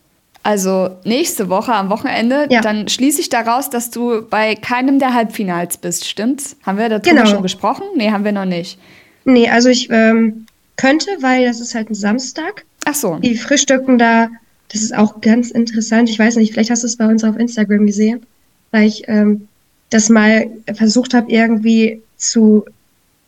also 0.43 0.97
nächste 1.04 1.49
Woche 1.49 1.73
am 1.73 1.89
Wochenende, 1.89 2.47
ja. 2.49 2.62
dann 2.62 2.88
schließe 2.88 3.21
ich 3.21 3.30
daraus, 3.30 3.69
dass 3.69 3.91
du 3.91 4.21
bei 4.30 4.56
keinem 4.56 4.99
der 4.99 5.13
Halbfinals 5.13 5.78
bist, 5.78 6.08
stimmt's? 6.08 6.56
Haben 6.65 6.78
wir 6.78 6.89
darüber 6.89 7.10
genau. 7.10 7.25
schon 7.25 7.43
gesprochen? 7.43 7.84
Nee, 7.95 8.12
haben 8.12 8.23
wir 8.23 8.32
noch 8.32 8.45
nicht. 8.45 8.80
Nee, 9.25 9.49
also 9.49 9.69
ich 9.69 9.89
ähm, 9.91 10.45
könnte, 10.78 11.12
weil 11.19 11.45
das 11.45 11.60
ist 11.60 11.75
halt 11.75 11.89
ein 11.89 11.95
Samstag. 11.95 12.65
Ach 12.86 12.95
so. 12.95 13.15
Die 13.17 13.36
frühstücken 13.36 13.97
da, 13.97 14.30
das 14.71 14.82
ist 14.82 14.95
auch 14.95 15.19
ganz 15.21 15.52
interessant. 15.52 16.10
Ich 16.10 16.17
weiß 16.17 16.38
nicht, 16.38 16.54
vielleicht 16.54 16.71
hast 16.71 16.84
du 16.84 16.88
es 16.88 16.97
bei 16.97 17.06
uns 17.06 17.23
auf 17.23 17.38
Instagram 17.38 17.86
gesehen, 17.86 18.25
weil 18.71 18.88
ich 18.88 19.08
ähm, 19.08 19.47
das 19.89 20.10
mal 20.10 20.47
versucht 20.73 21.13
habe, 21.13 21.32
irgendwie 21.32 22.02
zu 22.15 22.65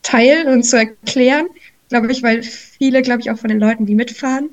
teilen 0.02 0.48
und 0.48 0.64
zu 0.64 0.78
erklären. 0.78 1.46
Glaube 1.90 2.10
ich, 2.10 2.22
weil 2.22 2.42
viele, 2.42 3.02
glaube 3.02 3.20
ich, 3.20 3.30
auch 3.30 3.38
von 3.38 3.48
den 3.48 3.60
Leuten, 3.60 3.84
die 3.84 3.94
mitfahren, 3.94 4.48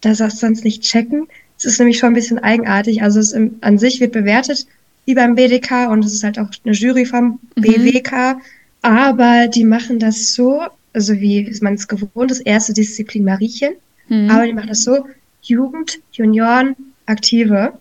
das 0.00 0.18
sonst 0.18 0.64
nicht 0.64 0.82
checken. 0.82 1.28
Es 1.64 1.74
ist 1.74 1.78
nämlich 1.78 1.98
schon 1.98 2.10
ein 2.10 2.14
bisschen 2.14 2.40
eigenartig. 2.40 3.02
Also 3.02 3.20
es 3.20 3.32
im, 3.32 3.56
an 3.60 3.78
sich 3.78 4.00
wird 4.00 4.12
bewertet 4.12 4.66
wie 5.04 5.14
beim 5.14 5.34
BDK 5.34 5.88
und 5.90 6.04
es 6.04 6.12
ist 6.12 6.24
halt 6.24 6.38
auch 6.38 6.48
eine 6.64 6.74
Jury 6.74 7.06
vom 7.06 7.38
mhm. 7.56 7.62
BWK. 7.62 8.36
Aber 8.82 9.46
die 9.46 9.64
machen 9.64 9.98
das 9.98 10.34
so, 10.34 10.62
also 10.92 11.14
wie 11.20 11.56
man 11.60 11.74
es 11.74 11.86
gewohnt 11.86 12.30
ist, 12.30 12.40
erste 12.40 12.72
Disziplin 12.72 13.24
Mariechen. 13.24 13.74
Mhm. 14.08 14.30
Aber 14.30 14.46
die 14.46 14.52
machen 14.52 14.68
das 14.68 14.82
so, 14.82 15.06
Jugend, 15.42 16.00
Junioren, 16.12 16.74
Aktive. 17.06 17.74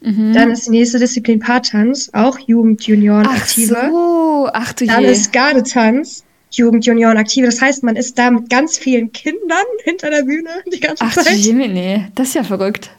Mhm. 0.00 0.32
Dann 0.32 0.50
ist 0.50 0.66
die 0.66 0.70
nächste 0.70 0.98
Disziplin 0.98 1.40
Paartanz, 1.40 2.10
auch 2.12 2.38
Jugend, 2.38 2.84
Junioren, 2.86 3.26
Ach 3.28 3.36
Aktive. 3.36 3.88
So. 3.90 4.48
Ach 4.52 4.72
du 4.72 4.86
Dann 4.86 5.02
je. 5.02 5.10
ist 5.10 5.32
Gardetanz, 5.32 6.24
Jugend, 6.50 6.86
Junioren, 6.86 7.18
Aktive. 7.18 7.46
Das 7.46 7.60
heißt, 7.60 7.82
man 7.82 7.96
ist 7.96 8.18
da 8.18 8.30
mit 8.30 8.48
ganz 8.50 8.78
vielen 8.78 9.12
Kindern 9.12 9.64
hinter 9.84 10.10
der 10.10 10.22
Bühne 10.22 10.50
die 10.72 10.80
ganze 10.80 11.04
Ach, 11.04 11.14
Zeit. 11.14 11.26
Ach 11.28 11.52
nee, 11.52 12.06
das 12.14 12.28
ist 12.28 12.34
ja 12.34 12.44
verrückt. 12.44 12.90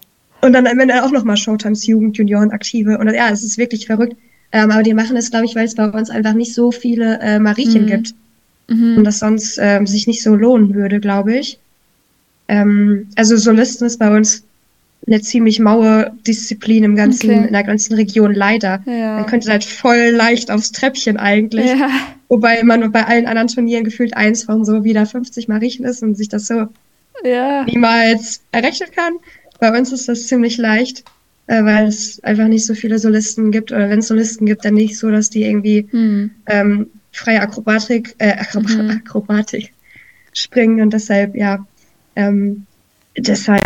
Und 0.42 0.54
dann 0.54 0.68
am 0.68 0.80
Ende 0.80 1.04
auch 1.04 1.12
nochmal 1.12 1.38
Showtimes 1.38 1.86
Jugend, 1.86 2.18
Junioren, 2.18 2.52
Aktive. 2.52 2.98
Und 2.98 3.14
ja, 3.14 3.30
es 3.30 3.44
ist 3.44 3.58
wirklich 3.58 3.86
verrückt. 3.88 4.16
Ähm, 4.52 4.72
aber 4.72 4.84
die 4.84 4.94
machen 4.94 5.16
das, 5.16 5.30
glaube 5.30 5.46
ich, 5.46 5.56
weil 5.56 5.66
es 5.66 5.76
bei 5.76 5.90
uns 5.90 6.10
einfach 6.10 6.34
nicht 6.34 6.54
so 6.54 6.72
viele 6.72 7.20
äh, 7.20 7.40
Mariechen 7.40 7.84
mhm. 7.84 7.88
gibt. 7.88 8.16
Mhm. 8.68 8.98
Und 8.98 9.04
das 9.04 9.20
sonst 9.20 9.60
ähm, 9.62 9.86
sich 9.86 10.08
nicht 10.08 10.24
so 10.24 10.36
lohnen 10.36 10.74
würde, 10.74 11.00
glaube 11.00 11.38
ich. 11.38 11.60
Ähm, 12.48 13.08
also 13.16 13.38
Solisten 13.38 13.86
ist 13.86 14.00
bei 14.00 14.16
uns 14.16 14.44
eine 15.08 15.22
ziemlich 15.22 15.60
maue 15.60 16.12
Disziplin 16.28 16.84
im 16.84 16.96
ganzen, 16.96 17.30
okay. 17.30 17.48
in 17.48 17.54
der 17.54 17.64
ganzen 17.64 17.94
Region 17.96 18.34
leider. 18.34 18.82
Ja. 18.86 19.16
Man 19.16 19.26
könnte 19.28 19.50
halt 19.50 19.64
voll 19.64 20.12
leicht 20.12 20.52
aufs 20.52 20.72
Treppchen 20.72 21.18
eigentlich. 21.18 21.66
Ja. 21.66 21.90
Wobei 22.28 22.62
man 22.64 22.92
bei 22.92 23.06
allen 23.06 23.26
anderen 23.26 23.48
Turnieren 23.48 23.84
gefühlt 23.84 24.16
eins 24.16 24.44
von 24.44 24.66
so 24.66 24.84
wieder 24.84 25.06
50 25.06 25.48
Mariechen 25.48 25.86
ist 25.86 26.04
und 26.04 26.16
sich 26.16 26.30
das 26.30 26.48
so 26.48 26.68
ja. 27.24 27.64
niemals 27.64 28.42
errechnen 28.52 28.90
kann. 28.96 29.14
Bei 29.60 29.78
uns 29.78 29.92
ist 29.92 30.08
das 30.08 30.28
ziemlich 30.28 30.58
leicht, 30.58 31.04
äh, 31.48 31.64
weil 31.64 31.88
es 31.88 32.24
einfach 32.24 32.48
nicht 32.48 32.66
so 32.66 32.74
viele 32.74 33.00
Solisten 33.00 33.52
gibt. 33.52 33.72
Oder 33.72 33.90
wenn 33.90 34.00
es 34.00 34.08
Solisten 34.08 34.46
gibt, 34.46 34.66
dann 34.66 34.76
nicht 34.76 34.98
so, 34.98 35.10
dass 35.10 35.30
die 35.30 35.44
irgendwie 35.44 35.88
hm. 35.90 36.32
ähm, 36.48 36.88
freie 37.12 37.42
Akrobatik, 37.42 38.16
äh, 38.20 38.34
Akrob 38.34 38.70
mhm. 38.70 38.90
Akrobatik 38.92 39.74
springen. 40.34 40.82
Und 40.82 40.94
deshalb, 40.94 41.36
ja, 41.36 41.66
ähm, 42.16 42.66
deshalb 43.18 43.62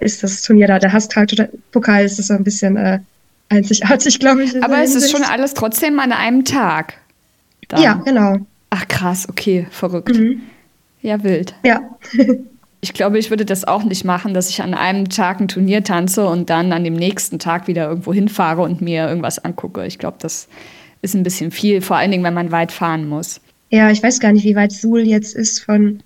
ist 0.00 0.22
das 0.22 0.42
Turnier 0.42 0.68
da. 0.68 0.78
Der 0.78 0.92
Hasstrag-Pokal 0.92 2.04
ist 2.04 2.18
das 2.18 2.28
so 2.28 2.34
ein 2.34 2.44
bisschen 2.44 2.76
äh, 2.76 3.00
einzigartig, 3.48 4.18
glaube 4.20 4.44
ich. 4.44 4.62
Aber 4.62 4.82
es 4.82 4.94
ist 4.94 5.10
schon 5.10 5.22
alles 5.22 5.54
trotzdem 5.54 5.98
an 5.98 6.12
einem 6.12 6.44
Tag. 6.44 6.94
Dann. 7.68 7.82
Ja, 7.82 7.94
genau. 7.94 8.38
Ach 8.70 8.86
krass, 8.88 9.28
okay, 9.28 9.66
verrückt. 9.70 10.16
Mhm. 10.16 10.42
Ja, 11.02 11.22
wild. 11.22 11.54
Ja. 11.64 11.96
Ich 12.86 12.92
glaube, 12.92 13.18
ich 13.18 13.30
würde 13.30 13.44
das 13.44 13.64
auch 13.64 13.82
nicht 13.82 14.04
machen, 14.04 14.32
dass 14.32 14.48
ich 14.48 14.62
an 14.62 14.72
einem 14.72 15.08
Tag 15.08 15.40
ein 15.40 15.48
Turnier 15.48 15.82
tanze 15.82 16.24
und 16.28 16.50
dann 16.50 16.72
an 16.72 16.84
dem 16.84 16.94
nächsten 16.94 17.40
Tag 17.40 17.66
wieder 17.66 17.88
irgendwo 17.88 18.14
hinfahre 18.14 18.62
und 18.62 18.80
mir 18.80 19.08
irgendwas 19.08 19.44
angucke. 19.44 19.84
Ich 19.86 19.98
glaube, 19.98 20.18
das 20.20 20.46
ist 21.02 21.16
ein 21.16 21.24
bisschen 21.24 21.50
viel, 21.50 21.80
vor 21.80 21.96
allen 21.96 22.12
Dingen, 22.12 22.22
wenn 22.22 22.32
man 22.32 22.52
weit 22.52 22.70
fahren 22.70 23.08
muss. 23.08 23.40
Ja, 23.70 23.90
ich 23.90 24.04
weiß 24.04 24.20
gar 24.20 24.30
nicht, 24.30 24.44
wie 24.44 24.54
weit 24.54 24.70
Suhl 24.70 25.00
jetzt 25.00 25.34
ist 25.34 25.64
von 25.64 25.98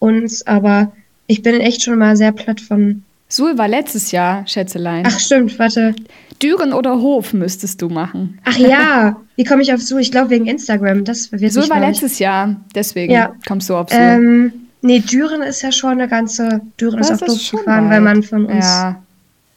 uns, 0.00 0.46
aber 0.46 0.92
ich 1.28 1.42
bin 1.42 1.60
echt 1.60 1.82
schon 1.82 1.98
mal 1.98 2.14
sehr 2.14 2.32
platt 2.32 2.60
von. 2.60 3.04
Suhl 3.28 3.56
war 3.56 3.66
letztes 3.66 4.12
Jahr, 4.12 4.46
Schätzelein. 4.46 5.04
Ach, 5.06 5.18
stimmt, 5.18 5.58
warte. 5.58 5.94
Düren 6.42 6.74
oder 6.74 7.00
Hof 7.00 7.32
müsstest 7.32 7.80
du 7.80 7.88
machen. 7.88 8.38
Ach 8.44 8.58
ja, 8.58 9.16
wie 9.36 9.44
komme 9.44 9.62
ich 9.62 9.72
auf 9.72 9.80
Suhl? 9.80 10.02
Ich 10.02 10.12
glaube 10.12 10.28
wegen 10.28 10.46
Instagram. 10.46 11.04
Das 11.04 11.32
wird 11.32 11.54
Suhl 11.54 11.70
war 11.70 11.80
letztes 11.80 12.18
Jahr, 12.18 12.56
deswegen 12.74 13.14
ja. 13.14 13.34
kommst 13.46 13.70
du 13.70 13.76
auf 13.76 13.88
Suhl. 13.88 13.98
Ähm, 13.98 14.52
Nee, 14.80 15.00
Düren 15.00 15.42
ist 15.42 15.62
ja 15.62 15.72
schon 15.72 15.92
eine 15.92 16.08
ganze. 16.08 16.60
Düren 16.80 16.98
das 16.98 17.10
ist 17.10 17.22
auch 17.22 17.26
doof 17.26 17.50
gefahren, 17.50 17.90
weil 17.90 18.00
man 18.00 18.22
von 18.22 18.46
uns 18.46 18.64
ja. 18.64 19.02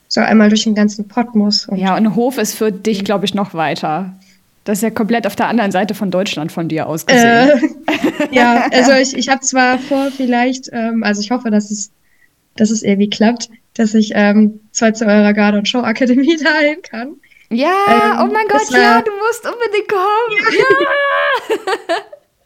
so 0.08 0.22
einmal 0.22 0.50
durch 0.50 0.64
den 0.64 0.76
ganzen 0.76 1.08
Pott 1.08 1.36
muss. 1.36 1.68
Und 1.68 1.78
ja, 1.78 1.96
und 1.96 2.16
Hof 2.16 2.38
ist 2.38 2.56
für 2.56 2.72
dich, 2.72 3.04
glaube 3.04 3.26
ich, 3.26 3.34
noch 3.34 3.54
weiter. 3.54 4.14
Das 4.64 4.78
ist 4.78 4.84
ja 4.84 4.90
komplett 4.92 5.26
auf 5.26 5.36
der 5.36 5.48
anderen 5.48 5.72
Seite 5.72 5.96
von 5.96 6.12
Deutschland 6.12 6.52
von 6.52 6.68
dir 6.68 6.88
aus 6.88 7.06
gesehen. 7.06 7.24
Äh, 7.26 7.60
ja, 8.32 8.68
also 8.72 8.92
ich, 8.94 9.16
ich 9.16 9.30
habe 9.30 9.42
zwar 9.42 9.80
vor, 9.80 10.10
vielleicht, 10.16 10.70
ähm, 10.72 11.04
also 11.04 11.22
ich 11.22 11.32
hoffe, 11.32 11.50
dass 11.50 11.72
es, 11.72 11.92
dass 12.58 12.70
es 12.70 12.84
irgendwie 12.84 13.10
klappt, 13.10 13.50
dass 13.74 13.94
ich 13.96 14.12
ähm, 14.14 14.60
zwar 14.72 14.94
zu 14.94 15.06
eurer 15.06 15.34
Garde- 15.34 15.58
und 15.58 15.68
Show-Akademie 15.68 16.38
dahin 16.44 16.82
kann. 16.84 17.16
Ja, 17.50 17.74
ähm, 17.88 18.30
oh 18.30 18.34
mein 18.34 18.48
Gott, 18.48 18.70
ja, 18.72 19.02
du 19.02 19.12
musst 19.12 19.46
unbedingt 19.46 19.90
kommen. 19.90 20.56
Ja. 21.50 21.56
ja. 21.96 21.96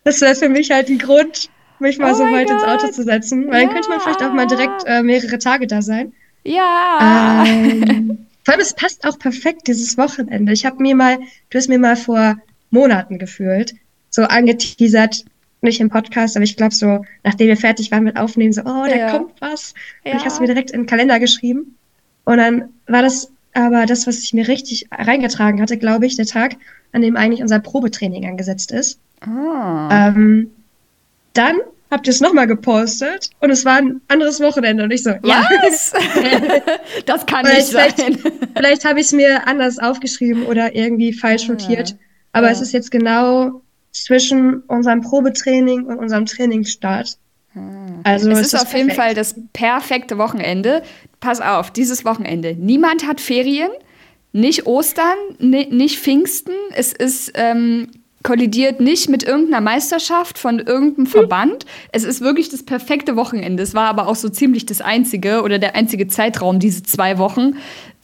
das 0.03 0.21
wäre 0.21 0.35
für 0.35 0.49
mich 0.49 0.71
halt 0.71 0.89
ein 0.89 0.97
Grund, 0.97 1.49
mich 1.79 1.97
mal 1.97 2.13
oh 2.13 2.15
so 2.15 2.23
weit 2.23 2.49
ins 2.49 2.63
Auto 2.63 2.87
zu 2.87 3.03
setzen, 3.03 3.47
weil 3.47 3.61
ja. 3.61 3.65
dann 3.65 3.73
könnte 3.73 3.89
man 3.89 3.99
vielleicht 3.99 4.23
auch 4.23 4.33
mal 4.33 4.47
direkt 4.47 4.83
äh, 4.85 5.03
mehrere 5.03 5.37
Tage 5.37 5.67
da 5.67 5.81
sein. 5.81 6.13
Ja. 6.43 7.43
Ähm, 7.45 8.27
vor 8.43 8.53
allem, 8.53 8.61
es 8.61 8.73
passt 8.73 9.05
auch 9.05 9.17
perfekt, 9.17 9.67
dieses 9.67 9.97
Wochenende. 9.97 10.53
Ich 10.53 10.65
habe 10.65 10.81
mir 10.81 10.95
mal, 10.95 11.17
du 11.49 11.57
hast 11.57 11.67
mir 11.67 11.79
mal 11.79 11.95
vor 11.95 12.35
Monaten 12.69 13.17
gefühlt, 13.17 13.73
so 14.09 14.23
angeteasert, 14.23 15.25
nicht 15.61 15.79
im 15.79 15.89
Podcast, 15.89 16.35
aber 16.35 16.43
ich 16.43 16.55
glaube 16.55 16.75
so, 16.75 17.03
nachdem 17.23 17.47
wir 17.47 17.57
fertig 17.57 17.91
waren 17.91 18.03
mit 18.03 18.17
Aufnehmen, 18.17 18.53
so, 18.53 18.61
oh, 18.61 18.85
da 18.87 18.95
ja. 18.95 19.11
kommt 19.11 19.33
was. 19.41 19.73
Ja. 20.03 20.11
Und 20.11 20.19
ich 20.19 20.25
habe 20.25 20.39
mir 20.41 20.47
direkt 20.47 20.71
in 20.71 20.81
den 20.81 20.87
Kalender 20.87 21.19
geschrieben. 21.19 21.75
Und 22.23 22.37
dann 22.37 22.69
war 22.87 23.01
das 23.01 23.31
aber 23.53 23.85
das, 23.85 24.05
was 24.05 24.19
ich 24.19 24.33
mir 24.33 24.47
richtig 24.47 24.87
reingetragen 24.91 25.61
hatte, 25.61 25.77
glaube 25.77 26.05
ich, 26.05 26.15
der 26.15 26.25
Tag, 26.25 26.57
an 26.91 27.01
dem 27.01 27.15
eigentlich 27.15 27.41
unser 27.41 27.59
Probetraining 27.59 28.25
angesetzt 28.25 28.71
ist. 28.71 28.99
Oh. 29.25 29.89
Ähm, 29.89 30.51
dann 31.37 31.57
habt 31.91 32.07
ihr 32.07 32.11
es 32.11 32.19
nochmal 32.19 32.47
gepostet 32.47 33.29
und 33.39 33.49
es 33.49 33.63
war 33.63 33.77
ein 33.77 34.01
anderes 34.07 34.39
Wochenende 34.39 34.83
und 34.83 34.91
ich 34.91 35.03
so, 35.03 35.11
ja. 35.23 35.47
Was? 35.63 35.93
das 37.05 37.25
kann 37.25 37.45
nicht 37.45 37.67
sein. 37.67 37.93
Vielleicht, 37.95 38.21
vielleicht 38.55 38.85
habe 38.85 38.99
ich 38.99 39.07
es 39.07 39.11
mir 39.11 39.47
anders 39.47 39.79
aufgeschrieben 39.79 40.45
oder 40.45 40.75
irgendwie 40.75 41.13
falsch 41.13 41.45
ah. 41.47 41.53
notiert. 41.53 41.95
Aber 42.33 42.47
ja. 42.47 42.53
es 42.53 42.61
ist 42.61 42.73
jetzt 42.73 42.91
genau 42.91 43.61
zwischen 43.91 44.59
unserem 44.63 45.01
Probetraining 45.01 45.85
und 45.85 45.97
unserem 45.97 46.25
Trainingsstart. 46.25 47.17
Hm. 47.53 48.01
Also 48.03 48.29
es 48.29 48.39
ist, 48.39 48.47
ist 48.47 48.55
auf 48.55 48.61
perfekt. 48.63 48.77
jeden 48.77 48.91
Fall 48.91 49.13
das 49.13 49.35
perfekte 49.53 50.17
Wochenende. 50.17 50.83
Pass 51.21 51.39
auf, 51.39 51.71
dieses 51.71 52.03
Wochenende. 52.03 52.55
Niemand 52.59 53.07
hat 53.07 53.21
Ferien, 53.21 53.69
nicht 54.33 54.65
Ostern, 54.65 55.15
nicht 55.39 55.97
Pfingsten. 55.97 56.53
Es 56.73 56.91
ist 56.91 57.31
ähm, 57.35 57.87
kollidiert 58.25 58.81
nicht 58.81 59.07
mit 59.07 59.23
irgendeiner 59.23 59.61
Meisterschaft 59.61 60.39
von 60.39 60.57
irgendeinem 60.59 61.05
Verband. 61.05 61.65
Es 61.91 62.03
ist 62.03 62.21
wirklich 62.21 62.49
das 62.49 62.63
perfekte 62.63 63.15
Wochenende. 63.15 63.61
Es 63.61 63.75
war 63.75 63.87
aber 63.87 64.07
auch 64.07 64.15
so 64.15 64.29
ziemlich 64.29 64.65
das 64.65 64.81
einzige 64.81 65.43
oder 65.43 65.59
der 65.59 65.75
einzige 65.75 66.07
Zeitraum, 66.07 66.59
diese 66.59 66.81
zwei 66.81 67.19
Wochen 67.19 67.53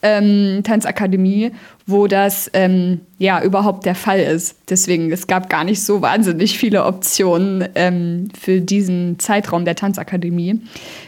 ähm, 0.03 0.61
Tanzakademie, 0.63 1.51
wo 1.87 2.05
das 2.05 2.51
ähm, 2.53 3.01
ja 3.17 3.41
überhaupt 3.41 3.85
der 3.85 3.95
Fall 3.95 4.19
ist. 4.19 4.57
Deswegen, 4.69 5.11
es 5.11 5.25
gab 5.25 5.49
gar 5.49 5.63
nicht 5.63 5.83
so 5.83 6.01
wahnsinnig 6.03 6.57
viele 6.57 6.85
Optionen 6.85 7.67
ähm, 7.73 8.29
für 8.39 8.61
diesen 8.61 9.17
Zeitraum 9.17 9.65
der 9.65 9.75
Tanzakademie. 9.75 10.61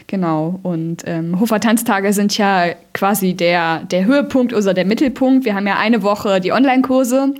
Genau. 0.08 0.58
Und 0.64 1.04
ähm, 1.06 1.38
Hofer 1.38 1.60
Tanztage 1.60 2.12
sind 2.12 2.36
ja 2.36 2.66
quasi 2.92 3.34
der, 3.34 3.84
der 3.84 4.04
Höhepunkt 4.06 4.52
oder 4.52 4.74
der 4.74 4.84
Mittelpunkt. 4.84 5.44
Wir 5.44 5.54
haben 5.54 5.66
ja 5.68 5.78
eine 5.78 6.02
Woche 6.02 6.40
die 6.40 6.52
Online-Kurse. 6.52 7.34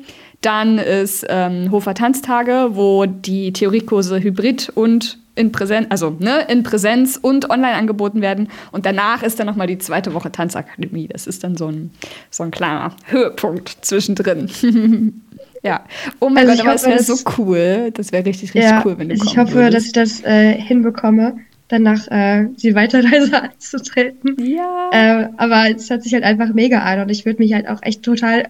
Dann 0.45 0.79
ist 0.79 1.25
ähm, 1.31 1.71
Hofer 1.71 1.95
Tanztage, 1.95 2.71
wo 2.73 3.07
die 3.07 3.53
Theoriekurse 3.55 4.23
hybrid 4.23 4.71
und 4.75 5.19
in 5.37 5.53
Präsenz, 5.53 5.87
also 5.89 6.11
ne, 6.19 6.47
in 6.49 6.63
Präsenz 6.63 7.19
und 7.21 7.49
online 7.49 7.75
angeboten 7.75 8.21
werden. 8.21 8.49
Und 8.71 8.85
danach 8.85 9.23
ist 9.23 9.41
dann 9.41 9.47
nochmal 9.47 9.67
die 9.67 9.79
zweite 9.79 10.13
Woche 10.13 10.31
Tanzakademie. 10.31 11.09
Das 11.09 11.27
ist 11.27 11.45
dann 11.45 11.57
so 11.57 11.69
ein, 11.69 11.91
so 12.31 12.43
ein 12.43 12.51
kleiner 12.51 12.95
Höhepunkt 13.07 13.79
zwischendrin. 13.81 14.51
ja. 15.63 15.81
Oh 16.21 16.29
mein 16.29 16.49
also 16.49 16.63
Gott, 16.63 16.67
aber 16.67 16.75
es 16.75 16.87
wäre 16.87 17.03
so 17.03 17.17
cool. 17.39 17.91
Das 17.95 18.13
wäre 18.13 18.27
richtig, 18.27 18.55
richtig 18.55 18.71
ja, 18.71 18.83
cool, 18.85 18.99
wenn 18.99 19.09
du 19.09 19.15
Ich 19.15 19.39
hoffe, 19.39 19.55
würdest. 19.55 19.97
dass 19.97 20.13
ich 20.17 20.21
das 20.21 20.25
äh, 20.25 20.53
hinbekomme, 20.61 21.39
danach 21.69 22.07
äh, 22.09 22.49
die 22.63 22.75
Weiterreise 22.75 23.43
anzutreten. 23.43 24.37
Ja. 24.45 24.91
Äh, 24.93 25.29
aber 25.39 25.75
es 25.75 25.91
hat 25.91 26.03
sich 26.03 26.13
halt 26.13 26.23
einfach 26.23 26.53
mega 26.53 26.81
an 26.81 27.01
und 27.01 27.09
ich 27.09 27.25
würde 27.25 27.43
mich 27.43 27.55
halt 27.55 27.67
auch 27.67 27.83
echt 27.83 28.03
total 28.03 28.45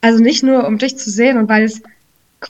also 0.00 0.22
nicht 0.22 0.42
nur, 0.42 0.66
um 0.66 0.78
dich 0.78 0.96
zu 0.96 1.10
sehen 1.10 1.38
und 1.38 1.48
weil 1.48 1.64
es 1.64 1.82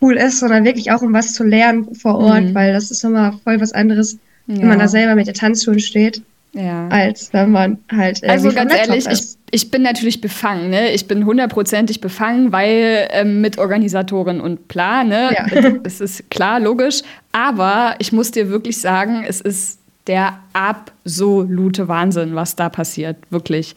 cool 0.02 0.16
ist, 0.16 0.40
sondern 0.40 0.64
wirklich 0.64 0.92
auch, 0.92 1.02
um 1.02 1.12
was 1.12 1.32
zu 1.32 1.44
lernen 1.44 1.94
vor 1.94 2.16
Ort, 2.16 2.44
mhm. 2.44 2.54
weil 2.54 2.72
das 2.72 2.90
ist 2.90 3.04
immer 3.04 3.38
voll 3.44 3.60
was 3.60 3.72
anderes, 3.72 4.18
ja. 4.46 4.58
wenn 4.58 4.68
man 4.68 4.78
da 4.78 4.88
selber 4.88 5.14
mit 5.14 5.26
der 5.26 5.34
Tanzschuhen 5.34 5.80
steht. 5.80 6.22
Ja. 6.54 6.88
Als 6.88 7.32
wenn 7.32 7.50
man 7.52 7.78
halt. 7.94 8.24
Also 8.24 8.50
ganz 8.50 8.72
ehrlich, 8.72 9.06
ich, 9.06 9.36
ich 9.50 9.70
bin 9.70 9.82
natürlich 9.82 10.20
befangen, 10.20 10.70
ne? 10.70 10.90
Ich 10.92 11.06
bin 11.06 11.26
hundertprozentig 11.26 12.00
befangen, 12.00 12.52
weil 12.52 13.06
ähm, 13.10 13.42
mit 13.42 13.58
Organisatorin 13.58 14.40
und 14.40 14.66
Plan, 14.66 15.08
ne? 15.08 15.30
Ja. 15.34 15.46
Es 15.84 16.00
ist 16.00 16.30
klar, 16.30 16.58
logisch. 16.58 17.02
Aber 17.32 17.96
ich 17.98 18.12
muss 18.12 18.30
dir 18.30 18.48
wirklich 18.48 18.80
sagen, 18.80 19.24
es 19.28 19.40
ist 19.42 19.78
der 20.06 20.38
absolute 20.54 21.86
Wahnsinn, 21.86 22.34
was 22.34 22.56
da 22.56 22.70
passiert. 22.70 23.16
Wirklich. 23.28 23.76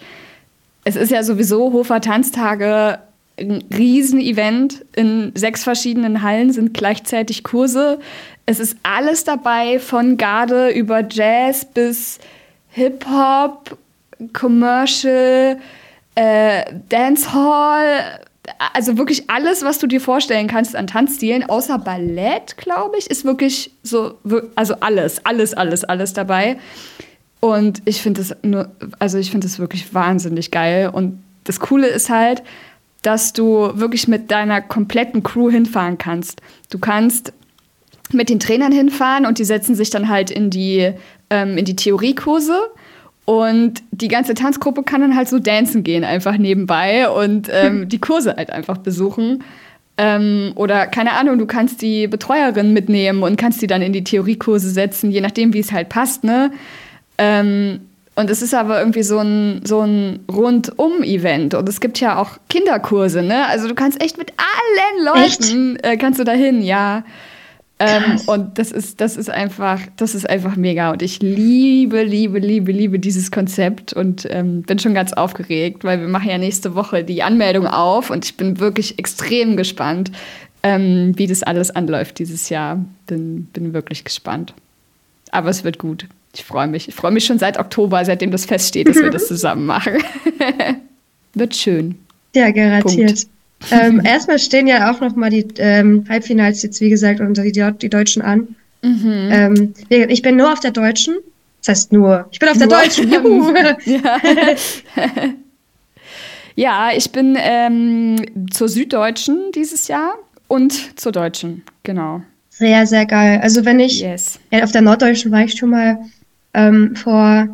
Es 0.86 0.96
ist 0.96 1.12
ja 1.12 1.24
sowieso 1.24 1.74
Hofer 1.74 2.00
Tanztage 2.00 3.00
ein 3.38 3.64
Riesenevent. 3.76 4.86
In 4.96 5.32
sechs 5.36 5.64
verschiedenen 5.64 6.22
Hallen 6.22 6.52
sind 6.52 6.74
gleichzeitig 6.74 7.44
Kurse. 7.44 8.00
Es 8.46 8.60
ist 8.60 8.78
alles 8.84 9.24
dabei, 9.24 9.80
von 9.80 10.18
Garde 10.18 10.70
über 10.70 11.04
Jazz 11.08 11.66
bis 11.66 12.20
Hip-Hop, 12.72 13.78
Commercial, 14.34 15.58
äh, 16.16 16.64
Dancehall. 16.90 18.20
Also 18.74 18.98
wirklich 18.98 19.30
alles, 19.30 19.64
was 19.64 19.80
du 19.80 19.88
dir 19.88 20.02
vorstellen 20.02 20.48
kannst 20.48 20.76
an 20.76 20.88
Tanzstilen, 20.88 21.44
außer 21.44 21.78
Ballett, 21.78 22.58
glaube 22.58 22.98
ich, 22.98 23.10
ist 23.10 23.24
wirklich 23.24 23.72
so, 23.84 24.18
also 24.56 24.76
alles, 24.80 25.26
alles, 25.26 25.54
alles, 25.54 25.84
alles 25.84 26.14
dabei. 26.14 26.58
Und 27.40 27.82
ich 27.86 28.02
finde 28.02 28.22
das 28.22 28.36
nur, 28.44 28.70
also 29.00 29.18
ich 29.18 29.32
finde 29.32 29.48
das 29.48 29.60
wirklich 29.60 29.94
wahnsinnig 29.94 30.52
geil. 30.52 30.90
Und 30.92 31.24
das 31.44 31.60
Coole 31.60 31.88
ist 31.88 32.10
halt, 32.10 32.44
dass 33.02 33.34
du 33.34 33.72
wirklich 33.74 34.08
mit 34.08 34.32
deiner 34.32 34.62
kompletten 34.62 35.24
Crew 35.24 35.50
hinfahren 35.50 35.98
kannst. 35.98 36.42
Du 36.70 36.80
kannst 36.80 37.34
mit 38.12 38.30
den 38.30 38.40
Trainern 38.40 38.72
hinfahren 38.72 39.26
und 39.26 39.40
die 39.40 39.46
setzen 39.46 39.76
sich 39.76 39.90
dann 39.90 40.10
halt 40.10 40.32
in 40.32 40.50
die, 40.50 40.92
ähm, 41.30 41.58
in 41.58 41.66
die 41.66 41.76
Theoriekurse. 41.76 42.58
Und 43.26 43.84
die 43.92 44.08
ganze 44.08 44.34
Tanzgruppe 44.34 44.84
kann 44.84 45.02
dann 45.02 45.16
halt 45.16 45.30
so 45.30 45.40
dancen 45.40 45.84
gehen, 45.84 46.04
einfach 46.04 46.38
nebenbei 46.38 47.10
und 47.10 47.50
ähm, 47.52 47.88
die 47.90 48.00
Kurse 48.00 48.36
halt 48.36 48.52
einfach 48.52 48.78
besuchen. 48.78 49.44
Ähm, 49.98 50.54
oder 50.56 50.88
keine 50.88 51.14
Ahnung, 51.14 51.38
du 51.38 51.46
kannst 51.46 51.82
die 51.82 52.08
Betreuerin 52.08 52.74
mitnehmen 52.74 53.24
und 53.24 53.38
kannst 53.38 53.62
die 53.62 53.68
dann 53.68 53.82
in 53.82 53.94
die 53.94 54.04
Theoriekurse 54.04 54.70
setzen, 54.70 55.12
je 55.12 55.22
nachdem, 55.22 55.54
wie 55.54 55.60
es 55.60 55.72
halt 55.72 55.90
passt, 55.90 56.24
ne? 56.24 56.52
Ähm, 57.18 57.82
und 58.22 58.30
es 58.30 58.42
ist 58.42 58.54
aber 58.54 58.80
irgendwie 58.80 59.04
so 59.04 59.18
ein, 59.18 59.62
so 59.66 59.82
ein 59.82 60.20
Rundum-Event. 60.32 61.56
Und 61.56 61.68
es 61.68 61.82
gibt 61.82 62.00
ja 62.00 62.18
auch 62.18 62.38
Kinderkurse, 62.50 63.24
ne? 63.24 63.48
Also 63.48 63.68
du 63.68 63.76
kannst 63.76 64.02
echt 64.02 64.18
mit 64.18 64.32
allen 64.38 65.06
Leuten, 65.06 65.76
äh, 65.84 65.98
kannst 65.98 66.20
du 66.20 66.24
dahin, 66.24 66.62
ja. 66.62 67.04
Ähm, 67.80 68.22
und 68.28 68.60
das 68.60 68.72
ist, 68.72 69.02
das 69.02 69.18
ist 69.18 69.32
einfach, 69.32 69.82
das 69.98 70.14
ist 70.14 70.30
einfach 70.30 70.56
mega. 70.56 70.92
Und 70.92 71.02
ich 71.02 71.20
liebe, 71.20 72.04
liebe, 72.04 72.38
liebe, 72.38 72.72
liebe 72.72 73.00
dieses 73.00 73.32
Konzept 73.32 73.92
und 73.92 74.28
ähm, 74.30 74.62
bin 74.62 74.78
schon 74.78 74.94
ganz 74.94 75.14
aufgeregt, 75.14 75.84
weil 75.84 76.00
wir 76.00 76.08
machen 76.08 76.30
ja 76.30 76.38
nächste 76.38 76.76
Woche 76.76 77.04
die 77.04 77.24
Anmeldung 77.24 77.66
auf 77.66 78.12
und 78.12 78.24
ich 78.24 78.38
bin 78.38 78.60
wirklich 78.60 79.00
extrem 79.00 79.58
gespannt, 79.58 80.12
ähm, 80.62 81.14
wie 81.16 81.26
das 81.26 81.42
alles 81.42 81.72
anläuft 81.72 82.20
dieses 82.20 82.50
Jahr. 82.50 82.86
Bin, 83.08 83.46
bin 83.46 83.74
wirklich 83.74 84.04
gespannt. 84.04 84.54
Aber 85.32 85.50
es 85.50 85.64
wird 85.64 85.80
gut. 85.80 86.06
Ich 86.34 86.44
freue 86.44 86.68
mich. 86.68 86.88
Ich 86.88 86.96
freue 86.96 87.12
mich 87.12 87.26
schon 87.26 87.40
seit 87.40 87.60
Oktober, 87.60 88.04
seitdem 88.06 88.32
das 88.32 88.46
feststeht, 88.46 88.88
dass 88.88 88.98
wir 88.98 89.10
das 89.12 89.28
zusammen 89.28 89.66
machen. 89.66 89.98
Wird 91.34 91.56
schön. 91.56 91.98
Ja, 92.36 92.52
garantiert. 92.52 93.28
ähm, 93.72 94.02
erstmal 94.06 94.40
stehen 94.40 94.68
ja 94.68 94.92
auch 94.92 95.02
noch 95.02 95.16
mal 95.16 95.30
die 95.30 95.46
ähm, 95.58 96.06
Halbfinals 96.10 96.62
jetzt, 96.64 96.82
wie 96.82 96.90
gesagt, 96.90 97.20
und 97.20 97.38
die, 97.38 97.52
die 97.52 97.90
Deutschen 97.90 98.22
an. 98.22 98.56
Mhm. 98.82 99.30
Ähm, 99.32 99.74
ich 99.90 100.22
bin 100.22 100.38
nur 100.38 100.52
auf 100.52 100.60
der 100.60 100.72
Deutschen. 100.72 101.16
Das 101.60 101.70
heißt 101.70 101.92
nur. 101.92 102.28
Ich 102.32 102.40
bin 102.40 102.50
auf 102.50 102.58
der 102.58 102.68
nur. 102.68 102.78
Deutschen. 102.78 103.12
Ja. 103.86 104.18
ja, 106.56 106.90
ich 106.96 107.12
bin 107.12 107.38
ähm, 107.40 108.50
zur 108.52 108.68
Süddeutschen 108.68 109.52
dieses 109.54 109.88
Jahr 109.88 110.16
und 110.48 111.00
zur 111.00 111.12
Deutschen, 111.12 111.64
genau. 111.84 112.24
Sehr, 112.50 112.86
sehr 112.88 113.06
geil. 113.06 113.40
Also 113.42 113.64
wenn 113.64 113.80
ich 113.80 114.02
yes. 114.02 114.40
ja, 114.52 114.64
auf 114.64 114.72
der 114.72 114.82
Norddeutschen 114.82 115.32
war 115.32 115.44
ich 115.44 115.54
schon 115.54 115.70
mal 115.70 116.00
ähm, 116.54 116.96
vor, 116.96 117.48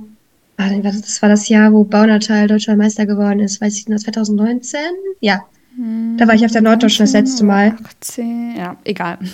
das 0.58 1.22
war 1.22 1.30
das 1.30 1.50
Jahr, 1.50 1.72
wo 1.72 1.84
Baunatal 1.84 2.48
deutscher 2.48 2.76
Meister 2.76 3.06
geworden 3.06 3.40
ist, 3.40 3.62
weiß 3.62 3.78
ich 3.78 3.88
nicht, 3.88 4.02
2019? 4.02 4.80
Ja. 5.20 5.44
Da 6.18 6.28
war 6.28 6.34
ich 6.34 6.44
auf 6.44 6.52
der 6.52 6.62
Norddeutschen 6.64 7.06
das 7.06 7.14
letzte 7.14 7.44
Mal. 7.44 7.76
18, 8.02 8.56
ja, 8.58 8.78
egal. 8.84 9.18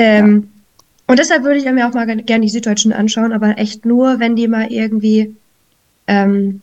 Ähm, 0.00 0.36
ja. 0.36 0.48
Und 1.08 1.18
deshalb 1.18 1.42
würde 1.42 1.58
ich 1.58 1.64
mir 1.64 1.88
auch 1.88 1.92
mal 1.92 2.06
gerne 2.06 2.42
die 2.42 2.48
Süddeutschen 2.48 2.92
anschauen, 2.92 3.32
aber 3.32 3.58
echt 3.58 3.84
nur, 3.84 4.20
wenn 4.20 4.36
die 4.36 4.46
mal 4.46 4.70
irgendwie 4.70 5.34
ähm, 6.06 6.60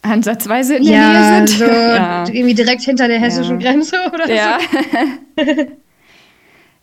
ansatzweise 0.00 0.76
in 0.76 0.84
der 0.84 0.92
ja, 0.92 1.10
Nähe 1.10 1.46
sind. 1.46 1.58
So 1.58 1.64
ja. 1.72 2.24
irgendwie 2.26 2.54
direkt 2.54 2.82
hinter 2.82 3.08
der 3.08 3.18
hessischen 3.18 3.60
ja. 3.60 3.70
Grenze 3.70 3.96
oder 4.12 4.30
ja. 4.30 4.58
so. 5.36 5.44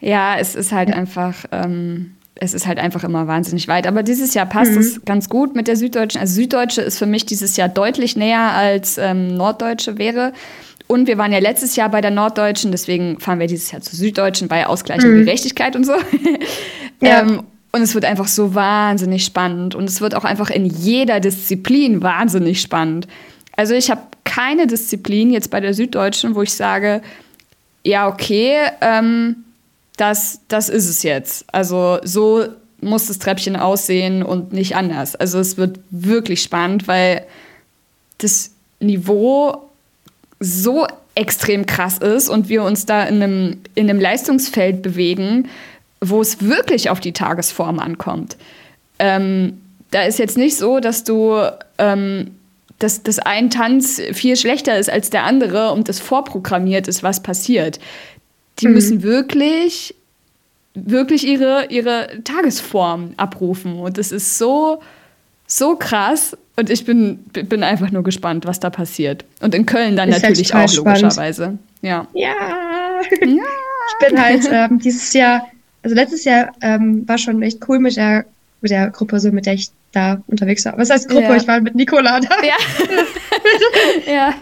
ja, 0.01 0.37
es 0.37 0.55
ist 0.55 0.71
halt 0.71 0.93
einfach. 0.93 1.45
Ähm, 1.51 2.15
es 2.43 2.55
ist 2.55 2.65
halt 2.65 2.79
einfach 2.79 3.03
immer 3.03 3.27
wahnsinnig 3.27 3.67
weit. 3.67 3.85
Aber 3.85 4.01
dieses 4.01 4.33
Jahr 4.33 4.47
passt 4.47 4.71
mhm. 4.71 4.79
es 4.79 5.05
ganz 5.05 5.29
gut 5.29 5.55
mit 5.55 5.67
der 5.67 5.75
Süddeutschen. 5.75 6.19
Also 6.19 6.33
Süddeutsche 6.33 6.81
ist 6.81 6.97
für 6.97 7.05
mich 7.05 7.27
dieses 7.27 7.55
Jahr 7.55 7.69
deutlich 7.69 8.15
näher 8.15 8.53
als 8.53 8.97
ähm, 8.97 9.35
Norddeutsche 9.35 9.99
wäre. 9.99 10.33
Und 10.87 11.07
wir 11.07 11.19
waren 11.19 11.31
ja 11.31 11.37
letztes 11.37 11.75
Jahr 11.75 11.89
bei 11.89 12.01
der 12.01 12.09
Norddeutschen, 12.09 12.71
deswegen 12.71 13.19
fahren 13.19 13.39
wir 13.39 13.45
dieses 13.45 13.71
Jahr 13.71 13.81
zur 13.81 13.93
Süddeutschen 13.93 14.47
bei 14.47 14.65
Ausgleich 14.65 15.03
mhm. 15.03 15.19
und 15.19 15.25
Gerechtigkeit 15.25 15.75
und 15.75 15.85
so. 15.85 15.93
ja. 16.99 17.21
ähm, 17.21 17.43
und 17.71 17.81
es 17.83 17.93
wird 17.93 18.05
einfach 18.05 18.27
so 18.27 18.55
wahnsinnig 18.55 19.23
spannend. 19.23 19.75
Und 19.75 19.87
es 19.87 20.01
wird 20.01 20.15
auch 20.15 20.25
einfach 20.25 20.49
in 20.49 20.65
jeder 20.65 21.19
Disziplin 21.19 22.01
wahnsinnig 22.01 22.59
spannend. 22.59 23.07
Also 23.55 23.75
ich 23.75 23.91
habe 23.91 24.01
keine 24.23 24.65
Disziplin 24.65 25.29
jetzt 25.29 25.51
bei 25.51 25.59
der 25.59 25.75
Süddeutschen, 25.75 26.33
wo 26.33 26.41
ich 26.41 26.53
sage, 26.53 27.03
ja, 27.83 28.07
okay, 28.07 28.55
ähm, 28.81 29.43
das, 30.01 30.41
das 30.47 30.67
ist 30.67 30.89
es 30.89 31.03
jetzt. 31.03 31.45
Also 31.51 31.99
so 32.03 32.43
muss 32.81 33.05
das 33.05 33.19
Treppchen 33.19 33.55
aussehen 33.55 34.23
und 34.23 34.51
nicht 34.51 34.75
anders. 34.75 35.15
Also 35.15 35.37
es 35.37 35.57
wird 35.57 35.79
wirklich 35.91 36.41
spannend, 36.41 36.87
weil 36.87 37.23
das 38.17 38.49
Niveau 38.79 39.69
so 40.39 40.87
extrem 41.13 41.67
krass 41.67 41.99
ist 41.99 42.29
und 42.29 42.49
wir 42.49 42.63
uns 42.63 42.87
da 42.87 43.03
in 43.03 43.21
einem, 43.21 43.61
in 43.75 43.87
einem 43.89 43.99
Leistungsfeld 43.99 44.81
bewegen, 44.81 45.47
wo 45.99 46.19
es 46.19 46.41
wirklich 46.41 46.89
auf 46.89 46.99
die 46.99 47.13
Tagesform 47.13 47.77
ankommt. 47.77 48.37
Ähm, 48.97 49.61
da 49.91 50.01
ist 50.01 50.17
jetzt 50.17 50.37
nicht 50.37 50.57
so, 50.57 50.79
dass 50.79 51.03
du, 51.03 51.39
ähm, 51.77 52.31
dass, 52.79 53.03
dass 53.03 53.19
ein 53.19 53.51
Tanz 53.51 54.01
viel 54.13 54.35
schlechter 54.35 54.79
ist 54.79 54.89
als 54.89 55.11
der 55.11 55.25
andere 55.25 55.71
und 55.73 55.89
das 55.89 55.99
vorprogrammiert 55.99 56.87
ist, 56.87 57.03
was 57.03 57.21
passiert 57.21 57.79
die 58.59 58.67
mhm. 58.67 58.73
müssen 58.73 59.03
wirklich 59.03 59.95
wirklich 60.73 61.27
ihre, 61.27 61.67
ihre 61.69 62.23
Tagesform 62.23 63.13
abrufen. 63.17 63.79
Und 63.79 63.97
das 63.97 64.11
ist 64.11 64.37
so, 64.37 64.81
so 65.47 65.75
krass. 65.75 66.37
Und 66.55 66.69
ich 66.69 66.85
bin, 66.85 67.17
bin 67.33 67.63
einfach 67.63 67.91
nur 67.91 68.03
gespannt, 68.03 68.45
was 68.45 68.59
da 68.59 68.69
passiert. 68.69 69.25
Und 69.41 69.55
in 69.55 69.65
Köln 69.65 69.95
dann 69.95 70.09
ist 70.09 70.21
natürlich 70.21 70.53
auch, 70.53 70.67
spannend. 70.69 71.01
logischerweise. 71.01 71.57
Ja. 71.81 72.07
Ja. 72.13 72.33
ja. 73.21 73.43
Ich 73.99 74.07
bin 74.07 74.21
halt 74.21 74.47
ähm, 74.51 74.79
dieses 74.79 75.13
Jahr, 75.13 75.47
also 75.83 75.95
letztes 75.95 76.23
Jahr 76.23 76.51
ähm, 76.61 77.07
war 77.07 77.17
schon 77.17 77.41
echt 77.41 77.59
cool 77.67 77.79
mit 77.79 77.95
der, 77.95 78.25
mit 78.61 78.71
der 78.71 78.89
Gruppe, 78.91 79.19
so 79.19 79.31
mit 79.31 79.45
der 79.45 79.55
ich 79.55 79.69
da 79.91 80.21
unterwegs 80.27 80.63
war. 80.65 80.77
Was 80.77 80.89
heißt 80.89 81.09
Gruppe? 81.09 81.23
Ja. 81.23 81.35
Ich 81.35 81.47
war 81.47 81.59
mit 81.59 81.75
Nicola 81.75 82.19
da. 82.19 82.29
Ja. 82.43 82.53
ja. 84.13 84.33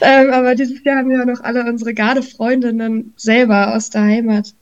Ähm, 0.00 0.30
aber 0.30 0.54
dieses 0.54 0.82
Jahr 0.84 0.98
haben 0.98 1.10
wir 1.10 1.24
noch 1.24 1.42
alle 1.42 1.64
unsere 1.64 1.94
Garde-Freundinnen 1.94 3.12
selber 3.16 3.74
aus 3.74 3.90
der 3.90 4.02
Heimat 4.02 4.54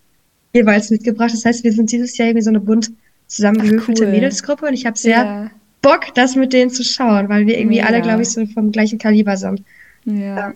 jeweils 0.52 0.90
mitgebracht. 0.90 1.32
Das 1.32 1.44
heißt, 1.44 1.64
wir 1.64 1.72
sind 1.72 1.92
dieses 1.92 2.16
Jahr 2.16 2.28
irgendwie 2.28 2.44
so 2.44 2.50
eine 2.50 2.60
bunt 2.60 2.90
zusammengewürfelte 3.26 4.04
cool. 4.04 4.10
Mädelsgruppe 4.10 4.66
und 4.66 4.74
ich 4.74 4.86
habe 4.86 4.98
sehr 4.98 5.16
ja. 5.16 5.50
Bock, 5.82 6.14
das 6.14 6.36
mit 6.36 6.52
denen 6.52 6.70
zu 6.70 6.84
schauen, 6.84 7.28
weil 7.28 7.46
wir 7.46 7.58
irgendwie 7.58 7.78
ja. 7.78 7.86
alle, 7.86 8.00
glaube 8.00 8.22
ich, 8.22 8.30
so 8.30 8.44
vom 8.46 8.72
gleichen 8.72 8.98
Kaliber 8.98 9.36
sind. 9.36 9.62
Ja. 10.04 10.48
Ähm, 10.48 10.54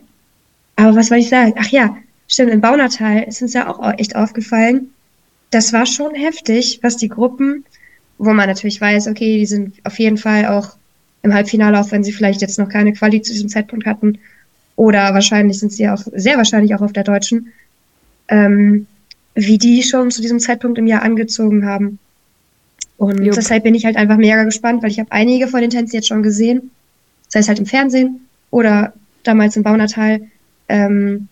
aber 0.76 0.96
was 0.96 1.10
wollte 1.10 1.24
ich 1.24 1.28
sagen? 1.28 1.54
Ach 1.58 1.68
ja, 1.68 1.96
stimmt, 2.26 2.52
im 2.52 2.60
Baunatal 2.60 3.24
ist 3.24 3.42
uns 3.42 3.52
ja 3.52 3.68
auch 3.68 3.98
echt 3.98 4.16
aufgefallen. 4.16 4.90
Das 5.50 5.72
war 5.72 5.84
schon 5.84 6.14
heftig, 6.14 6.78
was 6.82 6.96
die 6.96 7.08
Gruppen, 7.08 7.64
wo 8.18 8.32
man 8.32 8.48
natürlich 8.48 8.80
weiß, 8.80 9.08
okay, 9.08 9.38
die 9.38 9.46
sind 9.46 9.74
auf 9.84 9.98
jeden 9.98 10.16
Fall 10.16 10.46
auch 10.46 10.76
im 11.22 11.34
Halbfinale, 11.34 11.78
auch 11.78 11.90
wenn 11.90 12.04
sie 12.04 12.12
vielleicht 12.12 12.40
jetzt 12.40 12.58
noch 12.58 12.68
keine 12.68 12.92
Quali 12.92 13.20
zu 13.20 13.32
diesem 13.32 13.48
Zeitpunkt 13.48 13.84
hatten. 13.84 14.18
Oder 14.80 15.12
wahrscheinlich 15.12 15.58
sind 15.58 15.74
sie 15.74 15.90
auch, 15.90 16.02
sehr 16.14 16.38
wahrscheinlich 16.38 16.74
auch 16.74 16.80
auf 16.80 16.94
der 16.94 17.04
Deutschen. 17.04 17.52
Ähm, 18.28 18.86
wie 19.34 19.58
die 19.58 19.82
schon 19.82 20.10
zu 20.10 20.22
diesem 20.22 20.40
Zeitpunkt 20.40 20.78
im 20.78 20.86
Jahr 20.86 21.02
angezogen 21.02 21.66
haben. 21.66 21.98
Und 22.96 23.22
Jupp. 23.22 23.34
deshalb 23.34 23.64
bin 23.64 23.74
ich 23.74 23.84
halt 23.84 23.96
einfach 23.96 24.16
mega 24.16 24.42
gespannt, 24.44 24.82
weil 24.82 24.90
ich 24.90 24.98
habe 24.98 25.12
einige 25.12 25.48
von 25.48 25.60
den 25.60 25.68
Tänzen 25.68 25.96
jetzt 25.96 26.08
schon 26.08 26.22
gesehen. 26.22 26.70
Sei 27.28 27.40
es 27.40 27.48
halt 27.48 27.58
im 27.58 27.66
Fernsehen 27.66 28.26
oder 28.50 28.94
damals 29.22 29.54
im 29.54 29.64
Baunatal, 29.64 30.22
ähm, 30.70 31.28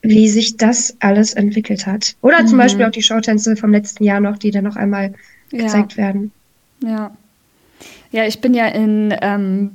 wie 0.00 0.30
sich 0.30 0.56
das 0.56 0.96
alles 1.00 1.34
entwickelt 1.34 1.86
hat. 1.86 2.16
Oder 2.22 2.40
mhm. 2.40 2.46
zum 2.46 2.56
Beispiel 2.56 2.86
auch 2.86 2.90
die 2.90 3.02
Showtänze 3.02 3.56
vom 3.56 3.72
letzten 3.72 4.04
Jahr 4.04 4.20
noch, 4.20 4.38
die 4.38 4.52
dann 4.52 4.64
noch 4.64 4.76
einmal 4.76 5.12
ja. 5.52 5.64
gezeigt 5.64 5.98
werden. 5.98 6.32
Ja. 6.82 7.14
Ja, 8.10 8.24
ich 8.24 8.40
bin 8.40 8.54
ja 8.54 8.68
in 8.68 9.14
ähm, 9.20 9.70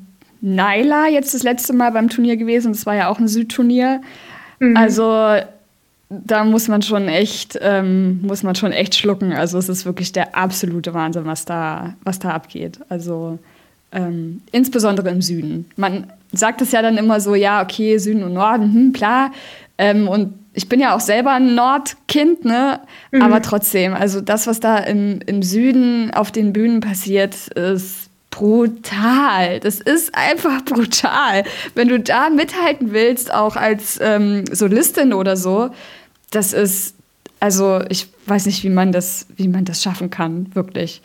Naila 0.45 1.07
jetzt 1.07 1.33
das 1.33 1.43
letzte 1.43 1.71
Mal 1.71 1.91
beim 1.91 2.09
Turnier 2.09 2.35
gewesen. 2.35 2.73
Das 2.73 2.85
war 2.85 2.95
ja 2.95 3.07
auch 3.07 3.17
ein 3.17 3.29
Südturnier. 3.29 4.01
Mhm. 4.59 4.75
Also 4.75 5.37
da 6.09 6.43
muss 6.43 6.67
man 6.67 6.81
schon 6.81 7.07
echt, 7.07 7.57
ähm, 7.61 8.19
muss 8.21 8.43
man 8.43 8.53
schon 8.53 8.73
echt 8.73 8.93
schlucken. 8.95 9.31
Also 9.31 9.57
es 9.57 9.69
ist 9.69 9.85
wirklich 9.85 10.11
der 10.11 10.35
absolute 10.35 10.93
Wahnsinn, 10.93 11.25
was 11.25 11.45
da, 11.45 11.93
was 12.03 12.19
da 12.19 12.31
abgeht. 12.31 12.79
Also 12.89 13.39
ähm, 13.93 14.41
insbesondere 14.51 15.09
im 15.11 15.21
Süden. 15.21 15.65
Man 15.77 16.11
sagt 16.33 16.61
es 16.61 16.73
ja 16.73 16.81
dann 16.81 16.97
immer 16.97 17.21
so, 17.21 17.35
ja, 17.35 17.63
okay, 17.63 17.97
Süden 17.97 18.23
und 18.23 18.33
Norden, 18.33 18.73
hm, 18.73 18.93
klar. 18.93 19.31
Ähm, 19.77 20.09
und 20.09 20.33
ich 20.53 20.67
bin 20.67 20.81
ja 20.81 20.93
auch 20.93 20.99
selber 20.99 21.31
ein 21.31 21.55
Nordkind, 21.55 22.43
ne? 22.43 22.81
Mhm. 23.11 23.21
Aber 23.21 23.41
trotzdem, 23.41 23.93
also 23.93 24.19
das, 24.19 24.45
was 24.45 24.59
da 24.59 24.77
im, 24.77 25.19
im 25.25 25.41
Süden 25.41 26.11
auf 26.13 26.31
den 26.31 26.51
Bühnen 26.51 26.81
passiert, 26.81 27.47
ist 27.47 28.09
brutal. 28.33 29.59
Das 29.59 29.79
ist 29.79 30.15
einfach 30.15 30.65
brutal. 30.65 31.43
Wenn 31.75 31.87
du 31.87 31.99
da 31.99 32.29
mithalten 32.29 32.91
willst, 32.91 33.31
auch 33.31 33.55
als 33.55 33.99
ähm, 34.01 34.45
Solistin 34.51 35.13
oder 35.13 35.37
so, 35.37 35.69
das 36.31 36.51
ist, 36.51 36.95
also 37.39 37.81
ich 37.89 38.07
weiß 38.25 38.47
nicht, 38.47 38.63
wie 38.63 38.69
man 38.69 38.91
das, 38.91 39.27
wie 39.35 39.47
man 39.47 39.65
das 39.65 39.83
schaffen 39.83 40.09
kann, 40.09 40.53
wirklich. 40.55 41.01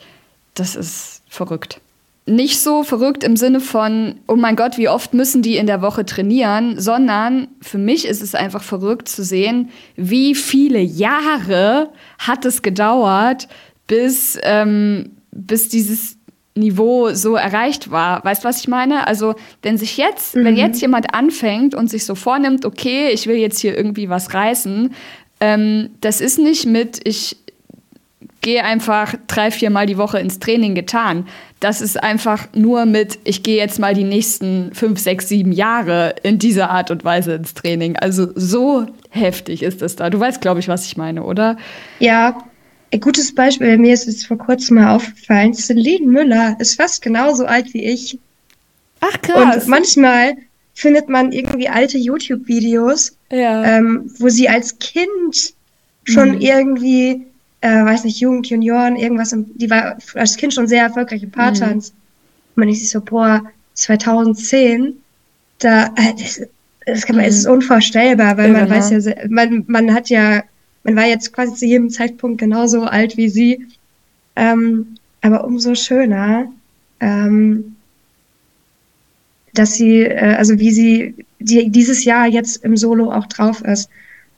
Das 0.55 0.75
ist 0.75 1.21
verrückt. 1.29 1.79
Nicht 2.25 2.59
so 2.61 2.83
verrückt 2.83 3.23
im 3.23 3.35
Sinne 3.35 3.59
von, 3.59 4.15
oh 4.27 4.35
mein 4.35 4.55
Gott, 4.55 4.77
wie 4.77 4.89
oft 4.89 5.13
müssen 5.13 5.41
die 5.41 5.57
in 5.57 5.67
der 5.67 5.81
Woche 5.81 6.05
trainieren, 6.05 6.79
sondern 6.79 7.47
für 7.61 7.77
mich 7.77 8.07
ist 8.07 8.21
es 8.21 8.35
einfach 8.35 8.63
verrückt 8.63 9.07
zu 9.07 9.23
sehen, 9.23 9.69
wie 9.95 10.35
viele 10.35 10.79
Jahre 10.79 11.89
hat 12.17 12.45
es 12.45 12.61
gedauert, 12.61 13.47
bis, 13.87 14.37
ähm, 14.43 15.11
bis 15.31 15.69
dieses 15.69 16.18
Niveau 16.59 17.13
so 17.13 17.35
erreicht 17.35 17.91
war. 17.91 18.23
Weißt 18.23 18.43
du, 18.43 18.47
was 18.47 18.59
ich 18.59 18.67
meine? 18.67 19.07
Also, 19.07 19.35
wenn 19.61 19.77
sich 19.77 19.97
jetzt, 19.97 20.35
mhm. 20.35 20.45
wenn 20.45 20.55
jetzt 20.55 20.81
jemand 20.81 21.13
anfängt 21.13 21.75
und 21.75 21.89
sich 21.89 22.05
so 22.05 22.15
vornimmt, 22.15 22.65
okay, 22.65 23.09
ich 23.09 23.27
will 23.27 23.37
jetzt 23.37 23.59
hier 23.59 23.75
irgendwie 23.77 24.09
was 24.09 24.33
reißen, 24.33 24.93
ähm, 25.41 25.89
das 26.01 26.21
ist 26.21 26.37
nicht 26.39 26.65
mit, 26.65 26.99
ich 27.07 27.37
gehe 28.41 28.63
einfach 28.63 29.15
drei, 29.27 29.51
vier 29.51 29.69
Mal 29.69 29.85
die 29.85 29.97
Woche 29.97 30.19
ins 30.19 30.39
Training 30.39 30.75
getan. 30.75 31.27
Das 31.59 31.81
ist 31.81 32.01
einfach 32.01 32.47
nur 32.53 32.85
mit, 32.85 33.19
ich 33.25 33.43
gehe 33.43 33.57
jetzt 33.57 33.79
mal 33.79 33.93
die 33.93 34.05
nächsten 34.05 34.73
fünf, 34.73 34.99
sechs, 34.99 35.27
sieben 35.27 35.51
Jahre 35.51 36.15
in 36.23 36.39
dieser 36.39 36.69
Art 36.69 36.89
und 36.89 37.03
Weise 37.03 37.33
ins 37.33 37.53
Training. 37.53 37.97
Also 37.97 38.29
so 38.35 38.85
heftig 39.09 39.61
ist 39.61 39.81
es 39.81 39.97
da. 39.97 40.09
Du 40.09 40.19
weißt, 40.19 40.39
glaube 40.39 40.61
ich, 40.61 40.69
was 40.69 40.85
ich 40.85 40.95
meine, 40.95 41.23
oder? 41.23 41.57
Ja, 41.99 42.37
ein 42.91 42.99
gutes 42.99 43.33
Beispiel, 43.33 43.77
mir 43.77 43.93
ist 43.93 44.07
es 44.07 44.25
vor 44.25 44.37
kurzem 44.37 44.77
mal 44.77 44.95
aufgefallen, 44.95 45.53
Celine 45.53 46.07
Müller 46.07 46.55
ist 46.59 46.75
fast 46.75 47.01
genauso 47.01 47.45
alt 47.45 47.73
wie 47.73 47.83
ich. 47.83 48.17
Ach 48.99 49.21
krass. 49.21 49.63
Und 49.63 49.67
manchmal 49.69 50.35
findet 50.73 51.09
man 51.09 51.31
irgendwie 51.31 51.69
alte 51.69 51.97
YouTube-Videos, 51.97 53.15
ja. 53.31 53.63
ähm, 53.65 54.11
wo 54.17 54.29
sie 54.29 54.49
als 54.49 54.79
Kind 54.79 55.53
schon 56.03 56.35
mhm. 56.35 56.41
irgendwie, 56.41 57.25
äh, 57.61 57.83
weiß 57.83 58.05
nicht, 58.05 58.19
Jugend, 58.19 58.47
Junioren, 58.47 58.95
irgendwas, 58.95 59.33
im, 59.33 59.45
die 59.57 59.69
war 59.69 59.97
als 60.15 60.37
Kind 60.37 60.53
schon 60.53 60.67
sehr 60.67 60.83
erfolgreich 60.83 61.21
im 61.21 61.31
Paartanz. 61.31 61.91
Mhm. 61.91 61.97
Und 62.55 62.57
man 62.61 62.69
ist 62.69 62.89
so, 62.89 63.01
boah, 63.01 63.43
2010, 63.73 64.95
da, 65.59 65.87
äh, 65.95 66.13
das, 66.17 66.41
das 66.85 67.05
kann 67.05 67.17
man, 67.17 67.25
mhm. 67.25 67.29
es 67.29 67.37
ist 67.37 67.47
unvorstellbar, 67.47 68.37
weil 68.37 68.47
ja, 68.47 68.53
man 68.53 68.65
genau. 68.65 68.75
weiß 68.77 69.05
ja, 69.05 69.13
man, 69.29 69.65
man 69.67 69.93
hat 69.93 70.09
ja 70.09 70.43
man 70.83 70.95
war 70.95 71.05
jetzt 71.05 71.33
quasi 71.33 71.53
zu 71.55 71.65
jedem 71.65 71.89
Zeitpunkt 71.89 72.39
genauso 72.39 72.83
alt 72.83 73.17
wie 73.17 73.29
sie. 73.29 73.67
Ähm, 74.35 74.95
aber 75.21 75.43
umso 75.43 75.75
schöner, 75.75 76.47
ähm, 76.99 77.75
dass 79.53 79.73
sie, 79.73 80.01
äh, 80.03 80.35
also 80.35 80.59
wie 80.59 80.71
sie 80.71 81.15
die, 81.39 81.69
dieses 81.69 82.05
Jahr 82.05 82.27
jetzt 82.27 82.63
im 82.63 82.77
Solo 82.77 83.11
auch 83.11 83.25
drauf 83.27 83.61
ist. 83.61 83.89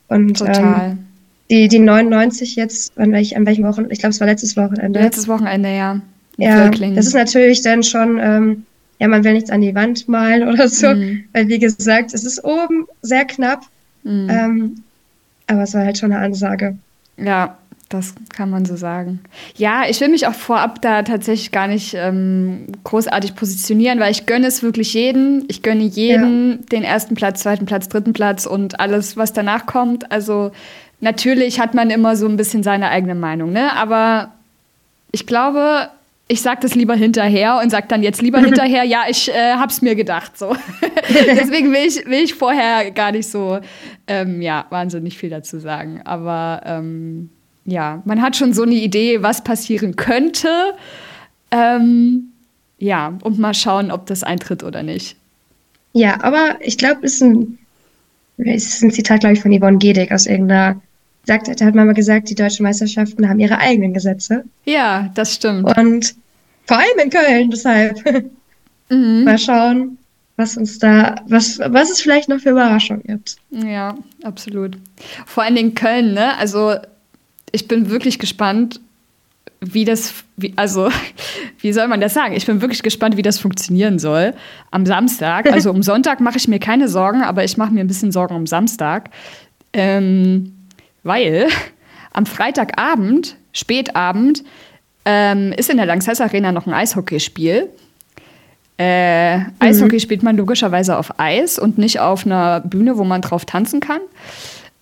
Und 0.07 0.39
Total. 0.39 0.91
Ähm, 0.91 0.99
die, 1.49 1.67
die 1.67 1.79
99 1.79 2.55
jetzt, 2.55 2.97
an, 2.97 3.11
welch, 3.11 3.35
an 3.35 3.45
welchem 3.45 3.65
Wochenende? 3.65 3.93
Ich 3.93 3.99
glaube, 3.99 4.11
es 4.11 4.19
war 4.21 4.27
letztes 4.27 4.55
Wochenende. 4.55 5.01
Letztes 5.01 5.27
Wochenende, 5.27 5.69
ja. 5.75 6.01
Ja, 6.37 6.69
das 6.69 7.07
ist 7.07 7.13
natürlich 7.13 7.61
dann 7.61 7.83
schon, 7.83 8.17
ähm, 8.19 8.65
ja, 8.99 9.07
man 9.09 9.23
will 9.23 9.33
nichts 9.33 9.49
an 9.49 9.61
die 9.61 9.75
Wand 9.75 10.07
malen 10.07 10.47
oder 10.53 10.69
so, 10.69 10.95
mhm. 10.95 11.25
weil 11.33 11.49
wie 11.49 11.59
gesagt, 11.59 12.13
es 12.13 12.23
ist 12.23 12.43
oben 12.43 12.87
sehr 13.01 13.25
knapp. 13.25 13.65
Mhm. 14.03 14.27
Ähm, 14.29 14.83
aber 15.51 15.63
es 15.63 15.73
war 15.73 15.83
halt 15.83 15.97
schon 15.97 16.11
eine 16.11 16.23
Ansage. 16.23 16.77
Ja, 17.17 17.57
das 17.89 18.13
kann 18.33 18.49
man 18.49 18.65
so 18.65 18.77
sagen. 18.77 19.19
Ja, 19.57 19.83
ich 19.89 19.99
will 19.99 20.07
mich 20.07 20.25
auch 20.25 20.33
vorab 20.33 20.81
da 20.81 21.03
tatsächlich 21.03 21.51
gar 21.51 21.67
nicht 21.67 21.93
ähm, 21.93 22.67
großartig 22.83 23.35
positionieren, 23.35 23.99
weil 23.99 24.11
ich 24.11 24.25
gönne 24.25 24.47
es 24.47 24.63
wirklich 24.63 24.93
jedem. 24.93 25.43
Ich 25.49 25.61
gönne 25.61 25.83
jedem 25.83 26.51
ja. 26.51 26.57
den 26.71 26.83
ersten 26.83 27.15
Platz, 27.15 27.41
zweiten 27.41 27.65
Platz, 27.65 27.89
dritten 27.89 28.13
Platz 28.13 28.45
und 28.45 28.79
alles, 28.79 29.17
was 29.17 29.33
danach 29.33 29.65
kommt. 29.65 30.09
Also 30.11 30.51
natürlich 31.01 31.59
hat 31.59 31.73
man 31.73 31.89
immer 31.89 32.15
so 32.15 32.27
ein 32.27 32.37
bisschen 32.37 32.63
seine 32.63 32.89
eigene 32.89 33.15
Meinung, 33.15 33.51
ne? 33.51 33.75
Aber 33.75 34.31
ich 35.11 35.27
glaube, 35.27 35.89
ich 36.31 36.41
sage 36.41 36.61
das 36.61 36.75
lieber 36.75 36.95
hinterher 36.95 37.59
und 37.61 37.69
sage 37.69 37.87
dann 37.89 38.03
jetzt 38.03 38.21
lieber 38.21 38.39
hinterher, 38.45 38.83
ja, 38.83 39.03
ich 39.09 39.29
äh, 39.29 39.53
hab's 39.55 39.81
mir 39.81 39.95
gedacht. 39.95 40.37
So. 40.37 40.55
Deswegen 41.09 41.73
will 41.73 41.85
ich, 41.85 42.05
will 42.05 42.23
ich 42.23 42.33
vorher 42.33 42.91
gar 42.91 43.11
nicht 43.11 43.29
so 43.29 43.59
ähm, 44.07 44.41
ja, 44.41 44.65
wahnsinnig 44.69 45.17
viel 45.17 45.29
dazu 45.29 45.59
sagen. 45.59 46.01
Aber 46.05 46.61
ähm, 46.65 47.29
ja, 47.65 48.01
man 48.05 48.21
hat 48.21 48.37
schon 48.37 48.53
so 48.53 48.63
eine 48.63 48.75
Idee, 48.75 49.21
was 49.21 49.43
passieren 49.43 49.97
könnte. 49.97 50.47
Ähm, 51.51 52.31
ja, 52.77 53.17
und 53.23 53.37
mal 53.37 53.53
schauen, 53.53 53.91
ob 53.91 54.05
das 54.05 54.23
eintritt 54.23 54.63
oder 54.63 54.83
nicht. 54.83 55.17
Ja, 55.93 56.23
aber 56.23 56.55
ich 56.61 56.77
glaube, 56.77 57.01
es 57.03 57.15
ist 57.15 57.23
ein, 57.23 57.57
es 58.37 58.67
ist 58.67 58.83
ein 58.83 58.91
Zitat, 58.91 59.19
glaube 59.19 59.33
ich, 59.33 59.41
von 59.41 59.51
Yvonne 59.51 59.77
Gedig 59.77 60.11
aus 60.13 60.25
irgendeiner 60.25 60.81
sagt, 61.23 61.47
da 61.47 61.65
hat 61.65 61.75
man 61.75 61.87
mal 61.87 61.93
gesagt, 61.93 62.29
die 62.29 62.35
deutschen 62.35 62.63
Meisterschaften 62.63 63.27
haben 63.27 63.39
ihre 63.39 63.57
eigenen 63.57 63.93
Gesetze. 63.93 64.43
Ja, 64.65 65.09
das 65.13 65.35
stimmt. 65.35 65.77
Und 65.77 66.15
vor 66.65 66.77
allem 66.77 66.99
in 67.03 67.09
Köln, 67.09 67.49
deshalb. 67.49 67.99
Mhm. 68.91 69.23
Mal 69.23 69.37
schauen, 69.37 69.97
was 70.35 70.57
uns 70.57 70.77
da, 70.77 71.15
was, 71.27 71.59
was 71.59 71.89
es 71.89 72.01
vielleicht 72.01 72.27
noch 72.27 72.39
für 72.39 72.49
Überraschungen 72.49 73.03
gibt. 73.03 73.37
Ja, 73.51 73.95
absolut. 74.23 74.77
Vor 75.25 75.43
allem 75.43 75.55
in 75.55 75.75
Köln, 75.75 76.13
ne? 76.13 76.37
Also 76.37 76.75
ich 77.53 77.69
bin 77.69 77.89
wirklich 77.89 78.19
gespannt, 78.19 78.81
wie 79.61 79.85
das, 79.85 80.13
wie, 80.35 80.53
also, 80.57 80.89
wie 81.59 81.71
soll 81.71 81.87
man 81.87 82.01
das 82.01 82.13
sagen? 82.13 82.33
Ich 82.33 82.45
bin 82.45 82.61
wirklich 82.61 82.83
gespannt, 82.83 83.15
wie 83.15 83.21
das 83.21 83.39
funktionieren 83.39 83.97
soll 83.97 84.33
am 84.71 84.85
Samstag. 84.85 85.51
Also 85.51 85.71
um 85.71 85.83
Sonntag 85.83 86.19
mache 86.19 86.37
ich 86.37 86.47
mir 86.47 86.59
keine 86.59 86.89
Sorgen, 86.89 87.23
aber 87.23 87.43
ich 87.43 87.57
mache 87.57 87.73
mir 87.73 87.81
ein 87.81 87.87
bisschen 87.87 88.11
Sorgen 88.11 88.35
um 88.35 88.47
Samstag. 88.47 89.09
Ähm, 89.71 90.53
weil 91.03 91.47
am 92.13 92.25
Freitagabend, 92.25 93.35
Spätabend, 93.53 94.43
ähm, 95.05 95.51
ist 95.53 95.69
in 95.69 95.77
der 95.77 95.85
Lanxess 95.85 96.21
Arena 96.21 96.51
noch 96.51 96.67
ein 96.67 96.73
Eishockeyspiel. 96.73 97.69
Äh, 98.77 99.37
mhm. 99.37 99.45
Eishockey 99.59 99.99
spielt 99.99 100.23
man 100.23 100.37
logischerweise 100.37 100.97
auf 100.97 101.19
Eis 101.19 101.59
und 101.59 101.77
nicht 101.77 101.99
auf 101.99 102.25
einer 102.25 102.61
Bühne, 102.61 102.97
wo 102.97 103.03
man 103.03 103.21
drauf 103.21 103.45
tanzen 103.45 103.79
kann. 103.79 104.01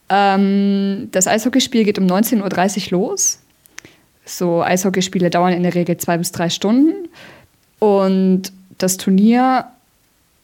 Ähm, 0.09 1.09
das 1.11 1.27
Eishockeyspiel 1.27 1.83
geht 1.83 1.99
um 1.99 2.07
19.30 2.07 2.93
Uhr 2.93 2.99
los. 2.99 3.39
So 4.25 4.61
Eishockeyspiele 4.61 5.29
dauern 5.29 5.53
in 5.53 5.63
der 5.63 5.75
Regel 5.75 5.97
zwei 5.97 6.17
bis 6.17 6.31
drei 6.31 6.49
Stunden. 6.49 7.09
Und 7.79 8.51
das 8.77 8.97
Turnier 8.97 9.65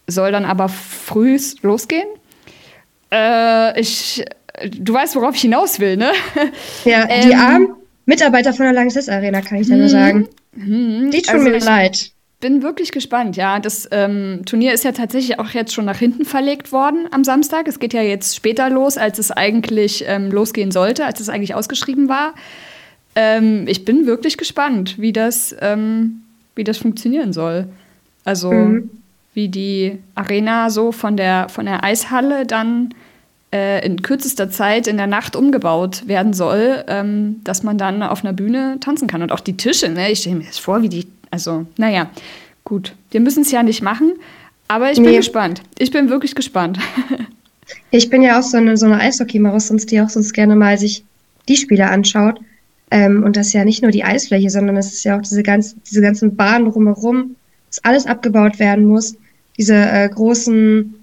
soll 0.06 0.32
dann 0.32 0.44
aber 0.44 0.68
früh 0.68 1.38
losgehen. 1.62 2.08
Äh, 3.12 3.80
ich, 3.80 4.24
du 4.78 4.92
weißt, 4.92 5.16
worauf 5.16 5.34
ich 5.34 5.42
hinaus 5.42 5.80
will, 5.80 5.96
ne? 5.96 6.12
Ja, 6.84 7.06
die 7.22 7.30
ähm, 7.30 7.38
armen 7.38 7.68
Mitarbeiter 8.06 8.52
von 8.52 8.64
der 8.64 8.72
Lanxess 8.72 9.08
Arena, 9.08 9.40
kann 9.40 9.58
ich 9.58 9.68
da 9.68 9.74
nur 9.74 9.84
mhm. 9.84 9.90
sagen. 9.90 10.28
Die 10.54 11.22
tun 11.22 11.40
also 11.40 11.50
mir 11.50 11.58
leid. 11.58 12.12
Bin 12.40 12.62
wirklich 12.62 12.92
gespannt, 12.92 13.36
ja. 13.36 13.58
Das 13.58 13.88
ähm, 13.90 14.42
Turnier 14.46 14.72
ist 14.72 14.84
ja 14.84 14.92
tatsächlich 14.92 15.38
auch 15.38 15.50
jetzt 15.50 15.74
schon 15.74 15.86
nach 15.86 15.98
hinten 15.98 16.24
verlegt 16.24 16.70
worden 16.70 17.08
am 17.10 17.24
Samstag. 17.24 17.66
Es 17.66 17.78
geht 17.78 17.94
ja 17.94 18.02
jetzt 18.02 18.36
später 18.36 18.70
los, 18.70 18.98
als 18.98 19.18
es 19.18 19.30
eigentlich 19.30 20.04
ähm, 20.06 20.30
losgehen 20.30 20.70
sollte, 20.70 21.04
als 21.04 21.20
es 21.20 21.28
eigentlich 21.28 21.54
ausgeschrieben 21.54 22.08
war. 22.08 22.34
Ähm, 23.14 23.66
ich 23.66 23.84
bin 23.84 24.06
wirklich 24.06 24.36
gespannt, 24.36 25.00
wie 25.00 25.12
das, 25.12 25.56
ähm, 25.60 26.22
wie 26.54 26.64
das 26.64 26.78
funktionieren 26.78 27.32
soll. 27.32 27.66
Also 28.24 28.52
mhm. 28.52 28.90
wie 29.32 29.48
die 29.48 29.98
Arena 30.14 30.68
so 30.70 30.92
von 30.92 31.16
der, 31.16 31.48
von 31.48 31.64
der 31.64 31.82
Eishalle 31.82 32.44
dann 32.44 32.94
äh, 33.52 33.84
in 33.86 34.02
kürzester 34.02 34.50
Zeit 34.50 34.86
in 34.86 34.96
der 34.96 35.06
Nacht 35.06 35.36
umgebaut 35.36 36.06
werden 36.06 36.32
soll, 36.32 36.84
ähm, 36.88 37.40
dass 37.44 37.62
man 37.62 37.78
dann 37.78 38.02
auf 38.02 38.24
einer 38.24 38.32
Bühne 38.32 38.78
tanzen 38.80 39.08
kann. 39.08 39.22
Und 39.22 39.32
auch 39.32 39.40
die 39.40 39.56
Tische, 39.56 39.88
ne? 39.88 40.10
ich 40.10 40.20
stelle 40.20 40.36
mir 40.36 40.44
das 40.44 40.58
vor, 40.58 40.82
wie 40.82 40.88
die, 40.88 41.06
also 41.30 41.66
naja, 41.76 42.10
gut. 42.64 42.94
Wir 43.10 43.20
müssen 43.20 43.42
es 43.42 43.50
ja 43.50 43.62
nicht 43.62 43.82
machen, 43.82 44.14
aber 44.68 44.90
ich 44.90 44.96
bin 44.96 45.10
nee. 45.10 45.16
gespannt. 45.16 45.62
Ich 45.78 45.90
bin 45.90 46.10
wirklich 46.10 46.34
gespannt. 46.34 46.78
ich 47.90 48.10
bin 48.10 48.22
ja 48.22 48.38
auch 48.38 48.42
so 48.42 48.56
eine, 48.56 48.76
so 48.76 48.86
eine 48.86 48.98
Eishockey-Maus, 48.98 49.68
die 49.86 50.00
auch 50.00 50.08
sonst 50.08 50.32
gerne 50.32 50.56
mal 50.56 50.76
sich 50.76 51.04
die 51.48 51.56
Spiele 51.56 51.88
anschaut. 51.88 52.40
Ähm, 52.90 53.22
und 53.24 53.36
das 53.36 53.48
ist 53.48 53.52
ja 53.52 53.64
nicht 53.64 53.82
nur 53.82 53.90
die 53.90 54.04
Eisfläche, 54.04 54.50
sondern 54.50 54.76
es 54.76 54.92
ist 54.92 55.04
ja 55.04 55.16
auch 55.16 55.22
diese, 55.22 55.42
ganz, 55.42 55.76
diese 55.88 56.02
ganzen 56.02 56.36
Bahnen 56.36 56.70
drumherum, 56.70 57.36
dass 57.68 57.84
alles 57.84 58.06
abgebaut 58.06 58.58
werden 58.58 58.86
muss. 58.86 59.16
Diese 59.56 59.74
äh, 59.74 60.08
großen, 60.08 60.94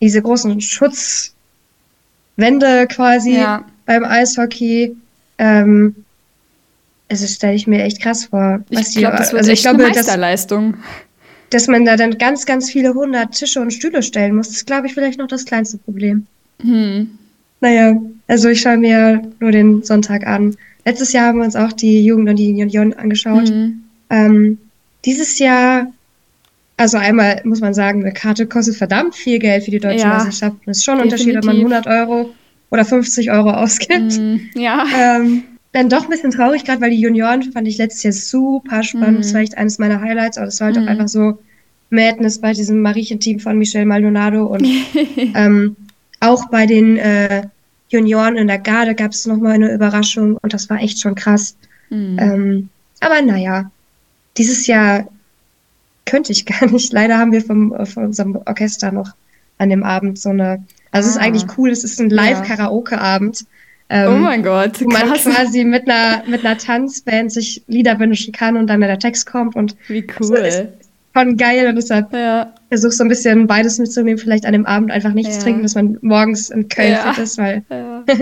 diese 0.00 0.22
großen 0.22 0.60
Schutzwände 2.36 2.86
quasi 2.88 3.36
ja. 3.36 3.64
beim 3.86 4.04
Eishockey. 4.04 4.96
Ähm, 5.38 5.94
also 7.08 7.26
stelle 7.26 7.54
ich 7.54 7.66
mir 7.66 7.84
echt 7.84 8.00
krass 8.00 8.26
vor. 8.26 8.60
ich 8.70 8.94
glaube, 8.94 9.16
das 9.16 9.32
wird 9.32 9.40
also 9.40 9.52
ich 9.52 9.62
glaube, 9.62 9.84
eine 9.84 9.94
Meisterleistung. 9.94 10.72
Dass, 11.50 11.62
dass 11.62 11.68
man 11.68 11.84
da 11.84 11.96
dann 11.96 12.18
ganz, 12.18 12.46
ganz 12.46 12.70
viele 12.70 12.94
hundert 12.94 13.32
Tische 13.32 13.60
und 13.60 13.72
Stühle 13.72 14.02
stellen 14.02 14.34
muss, 14.34 14.48
ist, 14.48 14.66
glaube 14.66 14.86
ich, 14.86 14.94
vielleicht 14.94 15.18
noch 15.18 15.28
das 15.28 15.44
kleinste 15.44 15.78
Problem. 15.78 16.26
Hm. 16.60 17.10
Naja, 17.60 17.96
also 18.26 18.48
ich 18.48 18.60
schaue 18.60 18.78
mir 18.78 19.22
nur 19.40 19.52
den 19.52 19.82
Sonntag 19.82 20.26
an. 20.26 20.56
Letztes 20.84 21.12
Jahr 21.12 21.26
haben 21.26 21.38
wir 21.38 21.44
uns 21.44 21.56
auch 21.56 21.72
die 21.72 22.04
Jugend 22.04 22.28
und 22.28 22.36
die 22.36 22.50
Union 22.50 22.92
angeschaut. 22.92 23.50
Mhm. 23.50 23.82
Ähm, 24.10 24.58
dieses 25.04 25.38
Jahr, 25.38 25.86
also 26.76 26.98
einmal 26.98 27.40
muss 27.44 27.60
man 27.60 27.74
sagen, 27.74 28.02
eine 28.02 28.12
Karte 28.12 28.46
kostet 28.46 28.76
verdammt 28.76 29.14
viel 29.14 29.38
Geld 29.38 29.64
für 29.64 29.70
die 29.70 29.80
deutsche 29.80 30.00
ja, 30.00 30.08
Meisterschaft. 30.08 30.56
Es 30.66 30.78
ist 30.78 30.84
schon 30.84 30.98
ein 30.98 31.04
Unterschied, 31.04 31.36
ob 31.36 31.44
man 31.44 31.56
100 31.56 31.86
Euro 31.86 32.30
oder 32.70 32.84
50 32.84 33.30
Euro 33.30 33.50
ausgibt. 33.50 34.18
Mhm, 34.18 34.50
ja. 34.54 34.84
Ähm, 34.94 35.44
dann 35.72 35.88
doch 35.88 36.04
ein 36.04 36.10
bisschen 36.10 36.30
traurig, 36.30 36.64
gerade 36.64 36.80
weil 36.80 36.90
die 36.90 37.00
Junioren 37.00 37.42
fand 37.52 37.68
ich 37.68 37.78
letztes 37.78 38.02
Jahr 38.02 38.12
super 38.12 38.82
spannend. 38.82 39.18
Mhm. 39.18 39.22
Das 39.22 39.34
war 39.34 39.40
echt 39.40 39.56
eines 39.56 39.78
meiner 39.78 40.00
Highlights, 40.00 40.38
aber 40.38 40.48
es 40.48 40.60
war 40.60 40.66
halt 40.66 40.76
mhm. 40.76 40.84
auch 40.84 40.88
einfach 40.88 41.08
so 41.08 41.38
Madness 41.90 42.40
bei 42.40 42.52
diesem 42.52 42.82
Mariechen-Team 42.82 43.40
von 43.40 43.58
Michel 43.58 43.84
Maldonado 43.84 44.46
und 44.46 44.66
ähm, 45.34 45.76
auch 46.20 46.48
bei 46.50 46.66
den 46.66 46.96
äh, 46.96 47.42
Junioren 47.88 48.36
in 48.36 48.48
der 48.48 48.58
Garde 48.58 48.94
gab 48.94 49.12
es 49.12 49.26
nochmal 49.26 49.52
eine 49.52 49.72
Überraschung 49.72 50.38
und 50.42 50.52
das 50.52 50.68
war 50.68 50.80
echt 50.80 51.00
schon 51.00 51.14
krass. 51.14 51.56
Mhm. 51.90 52.16
Ähm, 52.18 52.68
aber 53.00 53.22
naja, 53.22 53.70
dieses 54.36 54.66
Jahr 54.66 55.06
könnte 56.06 56.32
ich 56.32 56.46
gar 56.46 56.70
nicht. 56.70 56.92
Leider 56.92 57.18
haben 57.18 57.32
wir 57.32 57.42
vom, 57.42 57.74
von 57.86 58.06
unserem 58.06 58.36
Orchester 58.46 58.92
noch 58.92 59.10
an 59.58 59.70
dem 59.70 59.82
Abend 59.82 60.18
so 60.18 60.30
eine. 60.30 60.64
Also 60.90 60.92
ah. 60.92 60.98
es 60.98 61.06
ist 61.08 61.16
ah. 61.18 61.20
eigentlich 61.20 61.58
cool, 61.58 61.70
es 61.70 61.84
ist 61.84 62.00
ein 62.00 62.10
Live-Karaoke-Abend. 62.10 63.44
Ähm, 63.88 64.12
oh 64.12 64.16
mein 64.16 64.42
Gott. 64.42 64.80
Wo 64.80 64.88
man 64.88 65.12
quasi 65.12 65.64
mit 65.64 65.88
einer, 65.88 66.24
mit 66.26 66.44
einer 66.44 66.58
Tanzband 66.58 67.30
sich 67.30 67.62
Lieder 67.68 67.98
wünschen 68.00 68.32
kann 68.32 68.56
und 68.56 68.66
dann 68.66 68.80
der 68.80 68.98
Text 68.98 69.26
kommt 69.26 69.54
und 69.54 69.76
wie 69.88 70.04
cool. 70.18 70.38
Ist 70.38 70.66
schon 71.16 71.36
geil 71.36 71.68
und 71.68 71.76
deshalb 71.76 72.12
ja. 72.12 72.52
versuche 72.68 72.92
so 72.92 73.04
ein 73.04 73.08
bisschen 73.08 73.46
beides 73.46 73.78
mitzunehmen, 73.78 74.18
vielleicht 74.18 74.44
an 74.44 74.52
dem 74.52 74.66
Abend 74.66 74.90
einfach 74.90 75.12
nichts 75.12 75.36
ja. 75.36 75.42
trinken, 75.42 75.62
dass 75.62 75.74
man 75.74 75.98
morgens 76.02 76.50
in 76.50 76.68
Köln 76.68 76.92
ja. 76.92 77.12
fit 77.12 77.24
ist, 77.24 77.38
weil. 77.38 77.62
Ja. 77.70 78.04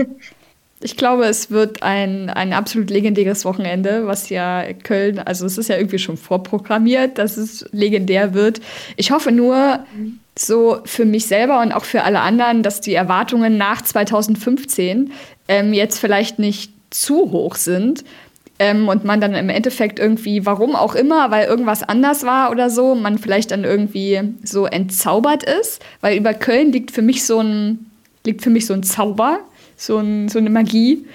Ich 0.81 0.97
glaube, 0.97 1.25
es 1.25 1.51
wird 1.51 1.83
ein, 1.83 2.29
ein 2.29 2.51
absolut 2.53 2.89
legendäres 2.89 3.45
Wochenende, 3.45 4.07
was 4.07 4.29
ja 4.29 4.63
Köln, 4.73 5.19
also 5.19 5.45
es 5.45 5.57
ist 5.57 5.69
ja 5.69 5.77
irgendwie 5.77 5.99
schon 5.99 6.17
vorprogrammiert, 6.17 7.17
dass 7.17 7.37
es 7.37 7.65
legendär 7.71 8.33
wird. 8.33 8.59
Ich 8.97 9.11
hoffe 9.11 9.31
nur, 9.31 9.85
so 10.37 10.81
für 10.83 11.05
mich 11.05 11.27
selber 11.27 11.61
und 11.61 11.71
auch 11.71 11.85
für 11.85 12.03
alle 12.03 12.19
anderen, 12.19 12.61
dass 12.61 12.81
die 12.81 12.93
Erwartungen 12.93 13.57
nach 13.57 13.81
2015 13.81 15.13
ähm, 15.47 15.73
jetzt 15.73 15.97
vielleicht 15.97 16.39
nicht 16.39 16.73
zu 16.89 17.31
hoch 17.31 17.55
sind, 17.55 18.03
ähm, 18.57 18.87
und 18.87 19.03
man 19.03 19.19
dann 19.19 19.33
im 19.33 19.49
Endeffekt 19.49 19.99
irgendwie, 19.99 20.45
warum 20.45 20.75
auch 20.75 20.95
immer, 20.95 21.29
weil 21.29 21.47
irgendwas 21.47 21.83
anders 21.83 22.23
war 22.23 22.51
oder 22.51 22.69
so, 22.69 22.95
man 22.95 23.17
vielleicht 23.17 23.51
dann 23.51 23.63
irgendwie 23.63 24.21
so 24.43 24.65
entzaubert 24.65 25.43
ist, 25.43 25.81
weil 26.01 26.17
über 26.17 26.33
Köln 26.33 26.71
liegt 26.71 26.91
für 26.91 27.01
mich 27.01 27.25
so 27.25 27.39
ein, 27.39 27.91
liegt 28.25 28.41
für 28.41 28.49
mich 28.49 28.65
so 28.65 28.73
ein 28.73 28.83
Zauber, 28.83 29.39
so, 29.77 29.97
ein, 29.99 30.29
so 30.29 30.39
eine 30.39 30.49
Magie. 30.49 31.05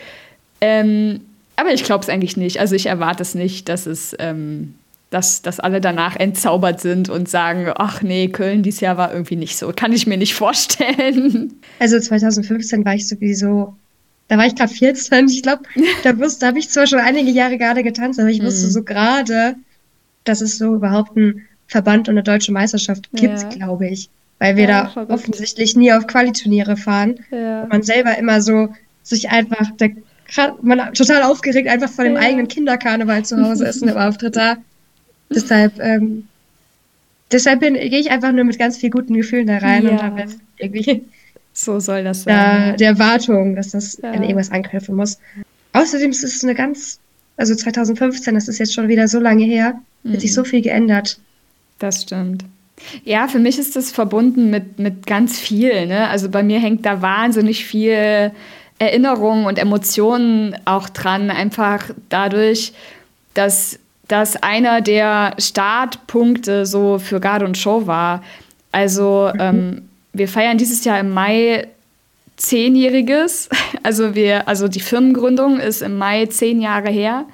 Ähm, 0.60 1.20
aber 1.56 1.72
ich 1.72 1.84
glaube 1.84 2.02
es 2.02 2.08
eigentlich 2.08 2.36
nicht. 2.36 2.58
Also 2.60 2.74
ich 2.74 2.86
erwarte 2.86 3.22
es 3.22 3.34
nicht, 3.34 3.68
dass 3.68 3.86
es, 3.86 4.16
ähm, 4.18 4.74
dass, 5.10 5.42
dass 5.42 5.60
alle 5.60 5.80
danach 5.80 6.16
entzaubert 6.16 6.80
sind 6.80 7.08
und 7.08 7.28
sagen, 7.28 7.72
ach 7.74 8.02
nee, 8.02 8.28
Köln 8.28 8.62
dieses 8.62 8.80
Jahr 8.80 8.96
war 8.96 9.12
irgendwie 9.12 9.36
nicht 9.36 9.56
so. 9.58 9.72
Kann 9.74 9.92
ich 9.92 10.06
mir 10.06 10.16
nicht 10.16 10.34
vorstellen. 10.34 11.54
Also 11.78 11.98
2015 11.98 12.84
war 12.84 12.94
ich 12.94 13.08
sowieso 13.08 13.74
da 14.30 14.38
war 14.38 14.46
ich 14.46 14.54
gerade 14.54 14.72
14. 14.72 15.28
Ich 15.28 15.42
glaube, 15.42 15.64
da, 16.04 16.12
da 16.12 16.46
habe 16.46 16.58
ich 16.58 16.70
zwar 16.70 16.86
schon 16.86 17.00
einige 17.00 17.30
Jahre 17.30 17.58
gerade 17.58 17.82
getanzt, 17.82 18.20
aber 18.20 18.30
ich 18.30 18.42
wusste 18.42 18.68
mhm. 18.68 18.70
so 18.70 18.82
gerade, 18.84 19.56
dass 20.24 20.40
es 20.40 20.56
so 20.56 20.76
überhaupt 20.76 21.16
einen 21.16 21.46
Verband 21.66 22.08
und 22.08 22.14
eine 22.14 22.22
deutsche 22.22 22.52
Meisterschaft 22.52 23.10
gibt, 23.12 23.42
ja. 23.42 23.48
glaube 23.48 23.88
ich. 23.88 24.08
Weil 24.40 24.56
wir 24.56 24.64
ja, 24.64 24.82
da 24.82 24.88
verrückt. 24.88 25.12
offensichtlich 25.12 25.76
nie 25.76 25.92
auf 25.92 26.06
Qualiturniere 26.06 26.76
fahren. 26.76 27.20
Ja. 27.30 27.62
Und 27.62 27.68
man 27.68 27.82
selber 27.82 28.18
immer 28.18 28.40
so 28.40 28.74
sich 29.02 29.30
einfach, 29.30 29.70
der, 29.76 29.90
man 30.62 30.92
total 30.94 31.22
aufgeregt 31.22 31.68
einfach 31.68 31.90
vor 31.90 32.04
dem 32.04 32.16
eigenen 32.16 32.48
Kinderkarneval 32.48 33.24
zu 33.24 33.40
Hause 33.40 33.66
ist 33.66 33.82
und 33.82 33.88
im 33.88 33.96
Auftritt 33.96 34.36
da. 34.36 34.56
Deshalb, 35.28 35.78
ähm, 35.78 36.26
deshalb 37.30 37.60
gehe 37.60 38.00
ich 38.00 38.10
einfach 38.10 38.32
nur 38.32 38.44
mit 38.44 38.58
ganz 38.58 38.78
viel 38.78 38.90
guten 38.90 39.14
Gefühlen 39.14 39.46
da 39.46 39.58
rein 39.58 39.86
und 39.86 40.00
dann 40.00 40.34
irgendwie 40.58 41.04
so 41.52 41.78
soll 41.78 42.02
das 42.02 42.22
sein. 42.22 42.34
Der, 42.34 42.76
der 42.76 42.88
Erwartung, 42.90 43.56
dass 43.56 43.70
das 43.70 43.98
ja. 44.02 44.10
an 44.10 44.22
irgendwas 44.22 44.50
anknüpfen 44.50 44.96
muss. 44.96 45.18
Außerdem 45.72 46.10
ist 46.10 46.24
es 46.24 46.42
eine 46.42 46.54
ganz, 46.54 46.98
also 47.36 47.54
2015, 47.54 48.34
das 48.34 48.48
ist 48.48 48.58
jetzt 48.58 48.74
schon 48.74 48.88
wieder 48.88 49.06
so 49.06 49.20
lange 49.20 49.44
her, 49.44 49.80
mhm. 50.02 50.14
hat 50.14 50.20
sich 50.22 50.32
so 50.32 50.44
viel 50.44 50.62
geändert. 50.62 51.20
Das 51.78 52.02
stimmt. 52.02 52.44
Ja, 53.04 53.28
für 53.28 53.38
mich 53.38 53.58
ist 53.58 53.76
das 53.76 53.90
verbunden 53.92 54.50
mit, 54.50 54.78
mit 54.78 55.06
ganz 55.06 55.38
viel. 55.38 55.86
Ne? 55.86 56.08
Also 56.08 56.28
bei 56.28 56.42
mir 56.42 56.58
hängt 56.58 56.84
da 56.86 57.02
wahnsinnig 57.02 57.64
viel 57.64 58.32
Erinnerung 58.78 59.44
und 59.44 59.58
Emotionen 59.58 60.56
auch 60.64 60.88
dran, 60.88 61.30
einfach 61.30 61.90
dadurch, 62.08 62.72
dass 63.34 63.78
das 64.08 64.42
einer 64.42 64.80
der 64.80 65.34
Startpunkte 65.38 66.66
so 66.66 66.98
für 66.98 67.20
Garde 67.20 67.44
und 67.44 67.58
Show 67.58 67.86
war. 67.86 68.24
Also 68.72 69.30
mhm. 69.34 69.40
ähm, 69.40 69.82
wir 70.12 70.28
feiern 70.28 70.58
dieses 70.58 70.84
Jahr 70.84 70.98
im 70.98 71.10
Mai 71.10 71.68
zehnjähriges. 72.36 73.48
Also 73.82 74.14
wir, 74.14 74.46
also 74.46 74.68
die 74.68 74.80
Firmengründung 74.80 75.58
ist 75.58 75.80
im 75.80 75.96
Mai 75.96 76.26
zehn 76.26 76.60
Jahre 76.60 76.90
her. 76.90 77.24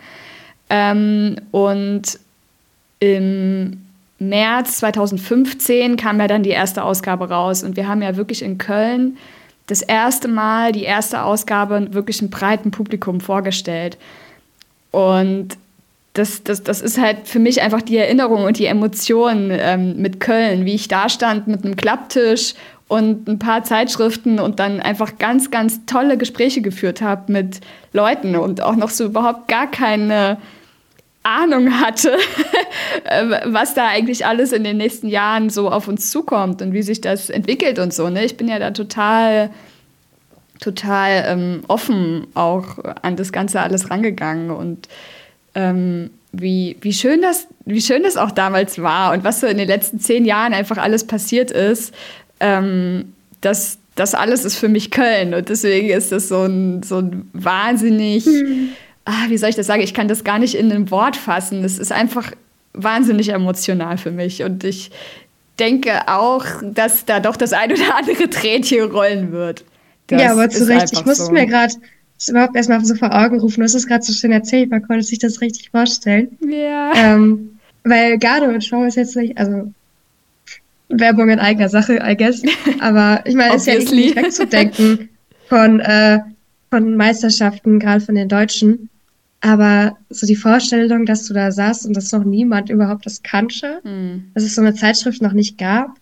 Ähm, 0.70 1.34
und 1.50 2.20
im 3.00 3.85
März 4.18 4.78
2015 4.78 5.96
kam 5.96 6.20
ja 6.20 6.26
dann 6.26 6.42
die 6.42 6.50
erste 6.50 6.82
Ausgabe 6.84 7.28
raus. 7.28 7.62
Und 7.62 7.76
wir 7.76 7.88
haben 7.88 8.02
ja 8.02 8.16
wirklich 8.16 8.42
in 8.42 8.58
Köln 8.58 9.16
das 9.66 9.82
erste 9.82 10.28
Mal 10.28 10.72
die 10.72 10.84
erste 10.84 11.22
Ausgabe 11.22 11.92
wirklich 11.92 12.20
einem 12.20 12.30
breiten 12.30 12.70
Publikum 12.70 13.20
vorgestellt. 13.20 13.98
Und 14.90 15.58
das, 16.14 16.42
das, 16.42 16.62
das 16.62 16.80
ist 16.80 16.98
halt 16.98 17.28
für 17.28 17.38
mich 17.38 17.60
einfach 17.60 17.82
die 17.82 17.98
Erinnerung 17.98 18.44
und 18.44 18.58
die 18.58 18.66
Emotion 18.66 19.50
ähm, 19.50 20.00
mit 20.00 20.20
Köln, 20.20 20.64
wie 20.64 20.74
ich 20.74 20.88
da 20.88 21.08
stand 21.08 21.46
mit 21.46 21.64
einem 21.64 21.76
Klapptisch 21.76 22.54
und 22.88 23.28
ein 23.28 23.38
paar 23.38 23.64
Zeitschriften 23.64 24.38
und 24.38 24.58
dann 24.58 24.80
einfach 24.80 25.18
ganz, 25.18 25.50
ganz 25.50 25.84
tolle 25.86 26.16
Gespräche 26.16 26.62
geführt 26.62 27.02
habe 27.02 27.30
mit 27.32 27.60
Leuten 27.92 28.36
und 28.36 28.62
auch 28.62 28.76
noch 28.76 28.90
so 28.90 29.04
überhaupt 29.04 29.48
gar 29.48 29.70
keine 29.70 30.38
Ahnung 31.26 31.80
hatte, 31.80 32.16
ähm, 33.04 33.34
was 33.46 33.74
da 33.74 33.88
eigentlich 33.88 34.24
alles 34.24 34.52
in 34.52 34.62
den 34.64 34.76
nächsten 34.76 35.08
Jahren 35.08 35.50
so 35.50 35.70
auf 35.70 35.88
uns 35.88 36.10
zukommt 36.10 36.62
und 36.62 36.72
wie 36.72 36.82
sich 36.82 37.00
das 37.00 37.30
entwickelt 37.30 37.78
und 37.78 37.92
so. 37.92 38.08
Ne? 38.08 38.24
Ich 38.24 38.36
bin 38.36 38.48
ja 38.48 38.58
da 38.58 38.70
total, 38.70 39.50
total 40.60 41.24
ähm, 41.26 41.64
offen 41.66 42.28
auch 42.34 42.78
an 43.02 43.16
das 43.16 43.32
Ganze 43.32 43.60
alles 43.60 43.90
rangegangen 43.90 44.50
und 44.50 44.88
ähm, 45.54 46.10
wie, 46.32 46.76
wie, 46.80 46.92
schön 46.92 47.22
das, 47.22 47.48
wie 47.64 47.80
schön 47.80 48.04
das 48.04 48.16
auch 48.16 48.30
damals 48.30 48.80
war 48.80 49.12
und 49.12 49.24
was 49.24 49.40
so 49.40 49.48
in 49.48 49.58
den 49.58 49.68
letzten 49.68 49.98
zehn 49.98 50.24
Jahren 50.24 50.54
einfach 50.54 50.78
alles 50.78 51.06
passiert 51.06 51.50
ist. 51.50 51.92
Ähm, 52.38 53.14
das, 53.40 53.78
das 53.96 54.14
alles 54.14 54.44
ist 54.44 54.56
für 54.56 54.68
mich 54.68 54.92
Köln 54.92 55.34
und 55.34 55.48
deswegen 55.48 55.88
ist 55.88 56.12
das 56.12 56.28
so 56.28 56.42
ein, 56.42 56.82
so 56.84 56.98
ein 56.98 57.28
wahnsinnig. 57.32 58.26
Mhm 58.26 58.68
ah, 59.06 59.28
wie 59.28 59.38
soll 59.38 59.48
ich 59.48 59.56
das 59.56 59.66
sagen? 59.66 59.82
Ich 59.82 59.94
kann 59.94 60.08
das 60.08 60.24
gar 60.24 60.38
nicht 60.38 60.54
in 60.54 60.70
ein 60.70 60.90
Wort 60.90 61.16
fassen. 61.16 61.64
Es 61.64 61.78
ist 61.78 61.92
einfach 61.92 62.32
wahnsinnig 62.74 63.30
emotional 63.30 63.96
für 63.96 64.10
mich. 64.10 64.42
Und 64.42 64.62
ich 64.64 64.90
denke 65.58 66.08
auch, 66.08 66.44
dass 66.62 67.06
da 67.06 67.20
doch 67.20 67.36
das 67.36 67.52
ein 67.52 67.72
oder 67.72 67.96
andere 67.96 68.28
Tränchen 68.30 68.90
rollen 68.90 69.32
wird. 69.32 69.64
Das 70.08 70.22
ja, 70.22 70.32
aber 70.32 70.48
zu 70.50 70.68
Recht. 70.68 70.92
Ich 70.92 71.04
musste 71.04 71.24
so. 71.24 71.32
mir 71.32 71.46
gerade 71.46 71.74
das 72.18 72.28
überhaupt 72.28 72.56
erstmal 72.56 72.84
so 72.84 72.94
vor 72.94 73.12
Augen 73.12 73.40
rufen. 73.40 73.60
Du 73.60 73.64
hast 73.64 73.74
es 73.74 73.86
gerade 73.86 74.02
so 74.02 74.12
schön 74.12 74.32
erzählt, 74.32 74.70
man 74.70 74.82
konnte 74.82 75.02
sich 75.02 75.18
das 75.18 75.40
richtig 75.40 75.70
vorstellen. 75.70 76.36
Ja. 76.40 76.92
Ähm, 76.94 77.58
weil 77.84 78.18
Garde 78.18 78.48
und 78.48 78.64
Show 78.64 78.84
ist 78.84 78.96
jetzt 78.96 79.16
nicht, 79.16 79.36
also 79.38 79.72
Werbung 80.88 81.30
in 81.30 81.38
eigener 81.38 81.68
Sache, 81.68 81.98
I 82.02 82.16
guess. 82.16 82.42
Aber 82.80 83.20
ich 83.24 83.34
meine, 83.34 83.54
es 83.54 83.66
ist 83.66 83.88
ja 83.88 83.94
nicht 83.94 84.16
wegzudenken 84.16 85.08
von, 85.48 85.80
äh, 85.80 86.20
von 86.70 86.96
Meisterschaften, 86.96 87.78
gerade 87.78 88.00
von 88.00 88.14
den 88.14 88.28
Deutschen. 88.28 88.88
Aber 89.46 89.96
so 90.10 90.26
die 90.26 90.34
Vorstellung, 90.34 91.06
dass 91.06 91.24
du 91.28 91.32
da 91.32 91.52
saßt 91.52 91.86
und 91.86 91.96
dass 91.96 92.10
noch 92.10 92.24
niemand 92.24 92.68
überhaupt 92.68 93.06
das 93.06 93.22
kannte, 93.22 93.80
mhm. 93.84 94.32
dass 94.34 94.42
es 94.42 94.56
so 94.56 94.60
eine 94.60 94.74
Zeitschrift 94.74 95.22
noch 95.22 95.34
nicht 95.34 95.56
gab, 95.56 96.00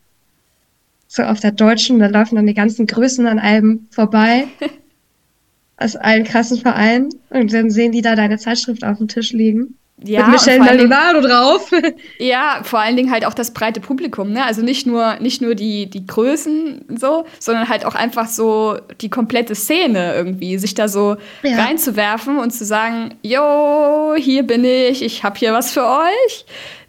so 1.07 1.21
auf 1.21 1.41
der 1.41 1.51
deutschen, 1.51 1.99
da 1.99 2.07
laufen 2.07 2.37
dann 2.37 2.47
die 2.47 2.55
ganzen 2.55 2.87
Größen 2.87 3.27
an 3.27 3.37
einem 3.37 3.85
vorbei, 3.91 4.47
aus 5.77 5.95
allen 5.95 6.23
krassen 6.23 6.57
Vereinen, 6.57 7.09
und 7.29 7.53
dann 7.53 7.69
sehen 7.69 7.91
die 7.91 8.01
da 8.01 8.15
deine 8.15 8.39
Zeitschrift 8.39 8.83
auf 8.83 8.97
dem 8.97 9.09
Tisch 9.09 9.31
liegen. 9.31 9.75
Ja, 10.03 10.27
mit 10.27 10.33
Michelle 10.33 10.59
Maldonado 10.59 11.21
drauf. 11.21 11.71
Ja, 12.19 12.61
vor 12.63 12.79
allen 12.79 12.97
Dingen 12.97 13.11
halt 13.11 13.25
auch 13.25 13.33
das 13.33 13.51
breite 13.51 13.79
Publikum, 13.79 14.31
ne? 14.31 14.45
Also 14.45 14.61
nicht 14.61 14.85
nur, 14.85 15.15
nicht 15.19 15.41
nur 15.41 15.55
die, 15.55 15.89
die 15.89 16.05
Größen 16.05 16.85
so, 16.97 17.25
sondern 17.39 17.69
halt 17.69 17.85
auch 17.85 17.95
einfach 17.95 18.27
so 18.27 18.77
die 19.01 19.09
komplette 19.09 19.55
Szene 19.55 20.13
irgendwie, 20.15 20.57
sich 20.57 20.73
da 20.73 20.87
so 20.87 21.15
ja. 21.43 21.63
reinzuwerfen 21.63 22.39
und 22.39 22.51
zu 22.51 22.65
sagen, 22.65 23.15
yo, 23.21 24.15
hier 24.17 24.43
bin 24.43 24.65
ich, 24.65 25.01
ich 25.01 25.23
hab 25.23 25.37
hier 25.37 25.53
was 25.53 25.71
für 25.71 25.85
euch. 25.85 26.45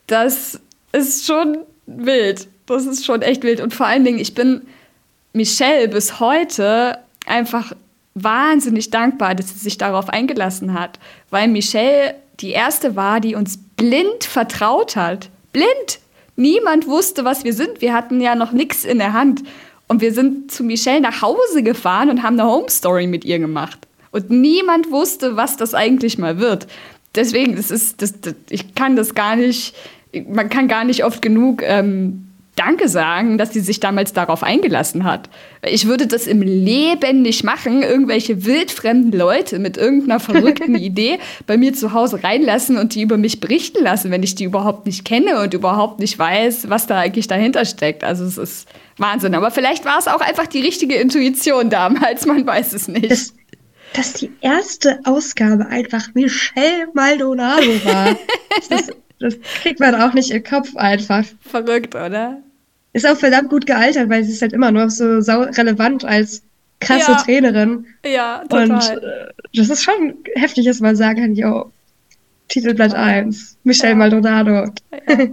Das 0.09 0.61
ist 0.93 1.27
schon 1.27 1.59
wild. 1.87 2.49
Das 2.67 2.87
ist 2.87 3.05
schon 3.05 3.23
echt 3.23 3.45
wild. 3.45 3.61
Und 3.61 3.73
vor 3.73 3.87
allen 3.87 4.05
Dingen, 4.05 4.19
ich 4.19 4.35
bin 4.35 4.63
Michelle 5.33 5.89
bis 5.89 6.19
heute 6.19 6.99
einfach 7.27 7.73
wahnsinnig 8.15 8.91
dankbar, 8.91 9.35
dass 9.35 9.51
sie 9.51 9.59
sich 9.59 9.79
darauf 9.79 10.09
eingelassen 10.09 10.75
hat. 10.75 10.99
Weil 11.31 11.49
Michelle 11.49 12.15
die 12.41 12.51
erste 12.51 12.97
war, 12.97 13.20
die 13.20 13.34
uns 13.34 13.59
blind 13.76 14.24
vertraut 14.24 14.97
hat. 14.97 15.30
Blind! 15.53 16.01
Niemand 16.37 16.87
wusste, 16.87 17.24
was 17.24 17.45
wir 17.45 17.55
sind. 17.55 17.80
Wir 17.80 17.95
hatten 17.95 18.20
ja 18.20 18.34
noch 18.34 18.53
nichts 18.53 18.84
in 18.84 18.99
der 18.99 19.14
Hand. 19.14 19.43
Und 19.89 20.03
wir 20.03 20.12
sind 20.12 20.51
zu 20.51 20.64
Michelle 20.64 21.01
nach 21.01 21.22
Hause 21.22 21.62
gefahren 21.62 22.11
und 22.11 22.22
haben 22.22 22.39
eine 22.39 22.51
Home 22.51 22.68
Story 22.68 23.07
mit 23.07 23.24
ihr 23.24 23.39
gemacht. 23.39 23.87
Und 24.11 24.30
niemand 24.30 24.91
wusste, 24.91 25.37
was 25.37 25.57
das 25.57 25.74
eigentlich 25.74 26.18
mal 26.18 26.39
wird. 26.39 26.66
Deswegen, 27.14 27.57
das 27.57 27.70
ist, 27.70 28.03
das, 28.03 28.20
das 28.20 28.34
ich 28.51 28.74
kann 28.74 28.97
das 28.97 29.14
gar 29.14 29.37
nicht, 29.37 29.74
man 30.28 30.51
kann 30.51 30.68
gar 30.68 30.84
nicht 30.84 31.05
oft 31.05 31.22
genug 31.22 31.62
ähm, 31.62 32.26
Danke 32.57 32.89
sagen, 32.89 33.37
dass 33.37 33.53
sie 33.53 33.61
sich 33.61 33.81
damals 33.81 34.15
darauf 34.15 34.43
eingelassen 34.43 35.05
hat. 35.05 35.29
Ich 35.63 35.87
würde 35.87 36.07
das 36.07 36.27
im 36.27 36.41
Leben 36.41 37.21
nicht 37.21 37.45
machen, 37.45 37.83
irgendwelche 37.83 38.47
wildfremden 38.47 39.13
Leute 39.13 39.59
mit 39.59 39.77
irgendeiner 39.77 40.21
verrückten 40.21 40.75
Idee 40.79 41.19
bei 41.47 41.59
mir 41.59 41.75
zu 41.75 41.93
Hause 41.93 42.25
reinlassen 42.25 42.79
und 42.79 42.95
die 42.95 43.03
über 43.03 43.19
mich 43.19 43.41
berichten 43.41 43.85
lassen, 43.85 44.11
wenn 44.11 44.23
ich 44.23 44.37
die 44.37 44.45
überhaupt 44.45 44.87
nicht 44.87 45.05
kenne 45.05 45.43
und 45.43 45.53
überhaupt 45.53 46.01
nicht 46.01 46.19
weiß, 46.19 46.71
was 46.71 46.87
da 46.87 46.99
eigentlich 46.99 47.29
dahinter 47.29 47.67
steckt. 47.67 48.03
Also 48.03 48.25
es 48.25 48.39
ist 48.39 48.69
Wahnsinn. 48.97 49.35
Aber 49.35 49.51
vielleicht 49.51 49.85
war 49.85 49.99
es 49.99 50.09
auch 50.09 50.23
einfach 50.23 50.47
die 50.47 50.63
richtige 50.63 50.95
Intuition 50.95 51.69
damals, 51.69 52.25
man 52.25 52.47
weiß 52.47 52.73
es 52.73 52.89
nicht. 52.89 53.11
Das, 53.11 53.35
dass 53.93 54.15
die 54.15 54.33
erste 54.41 54.99
Ausgabe 55.05 55.67
einfach 55.67 56.09
Michelle 56.15 56.89
Maldonado 56.95 57.85
war. 57.85 58.17
das, 58.71 58.89
das 59.21 59.35
kriegt 59.63 59.79
man 59.79 59.95
auch 59.95 60.15
nicht 60.15 60.31
im 60.31 60.43
Kopf 60.43 60.75
einfach. 60.75 61.25
Verrückt, 61.43 61.95
oder? 61.95 62.43
Ist 62.93 63.07
auch 63.07 63.16
verdammt 63.16 63.51
gut 63.51 63.66
gealtert, 63.66 64.09
weil 64.09 64.24
sie 64.24 64.32
ist 64.32 64.43
halt 64.43 64.53
immer 64.53 64.70
noch 64.70 64.91
so 64.91 65.05
relevant 65.05 66.05
als 66.05 66.43
krasse 66.80 67.12
ja. 67.12 67.18
Trainerin. 67.18 67.87
Ja, 68.05 68.43
total. 68.49 68.70
Und 68.70 69.03
äh, 69.03 69.32
das 69.55 69.70
ist 69.70 69.82
schon 69.82 70.14
heftig, 70.34 70.66
dass 70.66 70.80
man 70.80 70.97
sagen 70.97 71.20
kann, 71.20 71.34
yo, 71.34 71.70
Titelblatt 72.49 72.95
1, 72.95 73.59
Michelle 73.64 73.93
ja. 73.93 73.97
Maldonado. 73.97 74.51
Ja. 74.51 74.68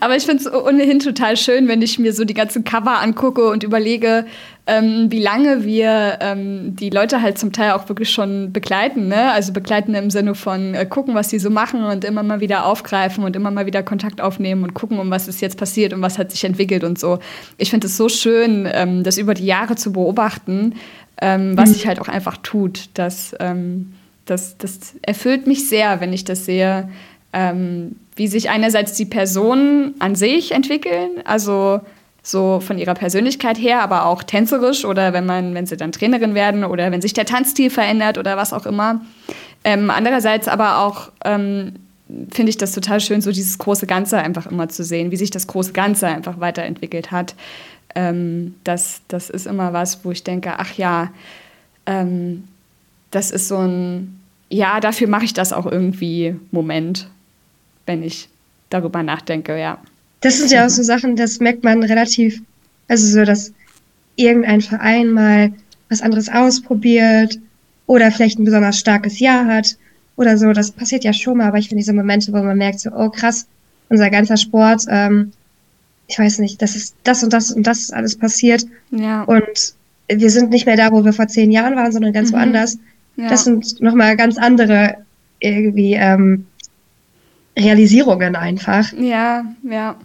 Aber 0.00 0.16
ich 0.16 0.24
finde 0.24 0.42
es 0.42 0.52
ohnehin 0.52 0.98
total 0.98 1.36
schön, 1.36 1.68
wenn 1.68 1.80
ich 1.80 1.98
mir 1.98 2.12
so 2.12 2.24
die 2.24 2.34
ganzen 2.34 2.64
Cover 2.64 3.00
angucke 3.00 3.48
und 3.48 3.62
überlege, 3.62 4.26
ähm, 4.66 5.10
wie 5.10 5.20
lange 5.20 5.64
wir 5.64 6.18
ähm, 6.20 6.74
die 6.76 6.90
Leute 6.90 7.20
halt 7.20 7.38
zum 7.38 7.52
Teil 7.52 7.72
auch 7.72 7.88
wirklich 7.88 8.10
schon 8.10 8.52
begleiten. 8.52 9.08
Ne? 9.08 9.30
Also 9.32 9.52
begleiten 9.52 9.94
im 9.94 10.10
Sinne 10.10 10.34
von 10.34 10.74
äh, 10.74 10.86
gucken, 10.86 11.14
was 11.14 11.30
sie 11.30 11.38
so 11.38 11.50
machen 11.50 11.84
und 11.84 12.04
immer 12.04 12.22
mal 12.22 12.40
wieder 12.40 12.64
aufgreifen 12.64 13.24
und 13.24 13.36
immer 13.36 13.50
mal 13.50 13.66
wieder 13.66 13.82
Kontakt 13.82 14.20
aufnehmen 14.20 14.62
und 14.62 14.72
gucken, 14.72 14.98
um 14.98 15.10
was 15.10 15.28
ist 15.28 15.42
jetzt 15.42 15.58
passiert 15.58 15.92
und 15.92 16.00
was 16.00 16.18
hat 16.18 16.30
sich 16.30 16.44
entwickelt 16.44 16.82
und 16.82 16.98
so. 16.98 17.18
Ich 17.58 17.70
finde 17.70 17.88
es 17.88 17.96
so 17.96 18.08
schön, 18.08 18.66
ähm, 18.72 19.04
das 19.04 19.18
über 19.18 19.34
die 19.34 19.46
Jahre 19.46 19.76
zu 19.76 19.92
beobachten, 19.92 20.74
ähm, 21.20 21.56
was 21.56 21.68
mhm. 21.68 21.74
sich 21.74 21.86
halt 21.86 22.00
auch 22.00 22.08
einfach 22.08 22.38
tut. 22.38 22.88
Das, 22.94 23.34
ähm, 23.40 23.92
das, 24.24 24.56
das 24.56 24.94
erfüllt 25.02 25.46
mich 25.46 25.68
sehr, 25.68 26.00
wenn 26.00 26.12
ich 26.14 26.24
das 26.24 26.46
sehe 26.46 26.88
ähm, 27.34 27.96
wie 28.16 28.28
sich 28.28 28.48
einerseits 28.48 28.94
die 28.94 29.04
Personen 29.04 29.94
an 29.98 30.14
sich 30.14 30.52
entwickeln, 30.52 31.10
also 31.24 31.80
so 32.24 32.58
von 32.58 32.78
ihrer 32.78 32.94
Persönlichkeit 32.94 33.58
her, 33.58 33.82
aber 33.82 34.06
auch 34.06 34.24
tänzerisch 34.24 34.84
oder 34.84 35.12
wenn 35.12 35.26
man, 35.26 35.54
wenn 35.54 35.66
sie 35.66 35.76
dann 35.76 35.92
Trainerin 35.92 36.34
werden 36.34 36.64
oder 36.64 36.90
wenn 36.90 37.00
sich 37.00 37.12
der 37.12 37.26
Tanzstil 37.26 37.70
verändert 37.70 38.18
oder 38.18 38.36
was 38.36 38.52
auch 38.52 38.66
immer. 38.66 39.02
Ähm, 39.62 39.90
andererseits 39.90 40.48
aber 40.48 40.80
auch 40.80 41.12
ähm, 41.24 41.74
finde 42.32 42.50
ich 42.50 42.56
das 42.56 42.72
total 42.72 43.00
schön, 43.00 43.20
so 43.20 43.30
dieses 43.30 43.58
große 43.58 43.86
Ganze 43.86 44.18
einfach 44.18 44.46
immer 44.46 44.68
zu 44.68 44.82
sehen, 44.82 45.12
wie 45.12 45.16
sich 45.16 45.30
das 45.30 45.46
große 45.46 45.72
Ganze 45.72 46.08
einfach 46.08 46.40
weiterentwickelt 46.40 47.12
hat. 47.12 47.36
Ähm, 47.94 48.56
das, 48.64 49.02
das 49.06 49.30
ist 49.30 49.46
immer 49.46 49.72
was, 49.72 50.04
wo 50.04 50.10
ich 50.10 50.24
denke, 50.24 50.54
ach 50.58 50.72
ja, 50.74 51.12
ähm, 51.86 52.48
das 53.10 53.30
ist 53.30 53.46
so 53.46 53.58
ein, 53.58 54.20
ja, 54.48 54.80
dafür 54.80 55.06
mache 55.08 55.24
ich 55.24 55.34
das 55.34 55.52
auch 55.52 55.66
irgendwie 55.66 56.34
Moment 56.50 57.08
wenn 57.86 58.02
ich 58.02 58.28
darüber 58.70 59.02
nachdenke, 59.02 59.58
ja. 59.58 59.78
Das 60.24 60.38
sind 60.38 60.50
ja 60.50 60.64
auch 60.64 60.70
so 60.70 60.82
Sachen, 60.82 61.16
das 61.16 61.38
merkt 61.38 61.64
man 61.64 61.82
relativ, 61.82 62.40
also 62.88 63.06
so, 63.06 63.24
dass 63.26 63.52
irgendein 64.16 64.62
Verein 64.62 65.10
mal 65.10 65.52
was 65.90 66.00
anderes 66.00 66.30
ausprobiert 66.30 67.38
oder 67.84 68.10
vielleicht 68.10 68.38
ein 68.38 68.44
besonders 68.46 68.78
starkes 68.78 69.18
Jahr 69.20 69.44
hat 69.44 69.76
oder 70.16 70.38
so. 70.38 70.50
Das 70.54 70.70
passiert 70.70 71.04
ja 71.04 71.12
schon 71.12 71.36
mal, 71.36 71.48
aber 71.48 71.58
ich 71.58 71.68
finde 71.68 71.80
diese 71.80 71.92
Momente, 71.92 72.32
wo 72.32 72.42
man 72.42 72.56
merkt, 72.56 72.80
so, 72.80 72.90
oh 72.90 73.10
krass, 73.10 73.46
unser 73.90 74.08
ganzer 74.08 74.38
Sport, 74.38 74.84
ähm, 74.88 75.32
ich 76.06 76.18
weiß 76.18 76.38
nicht, 76.38 76.62
das 76.62 76.74
ist 76.74 76.94
das 77.04 77.22
und 77.22 77.34
das 77.34 77.50
und 77.50 77.66
das 77.66 77.80
ist 77.80 77.92
alles 77.92 78.16
passiert. 78.16 78.64
Ja. 78.92 79.24
Und 79.24 79.74
wir 80.08 80.30
sind 80.30 80.48
nicht 80.48 80.64
mehr 80.64 80.78
da, 80.78 80.90
wo 80.90 81.04
wir 81.04 81.12
vor 81.12 81.28
zehn 81.28 81.50
Jahren 81.50 81.76
waren, 81.76 81.92
sondern 81.92 82.14
ganz 82.14 82.30
mhm. 82.30 82.36
woanders. 82.36 82.78
Ja. 83.16 83.28
Das 83.28 83.44
sind 83.44 83.78
nochmal 83.82 84.16
ganz 84.16 84.38
andere 84.38 84.96
irgendwie 85.38 85.92
ähm, 85.92 86.46
Realisierungen 87.58 88.36
einfach. 88.36 88.90
Ja, 88.94 89.44
ja. 89.62 89.96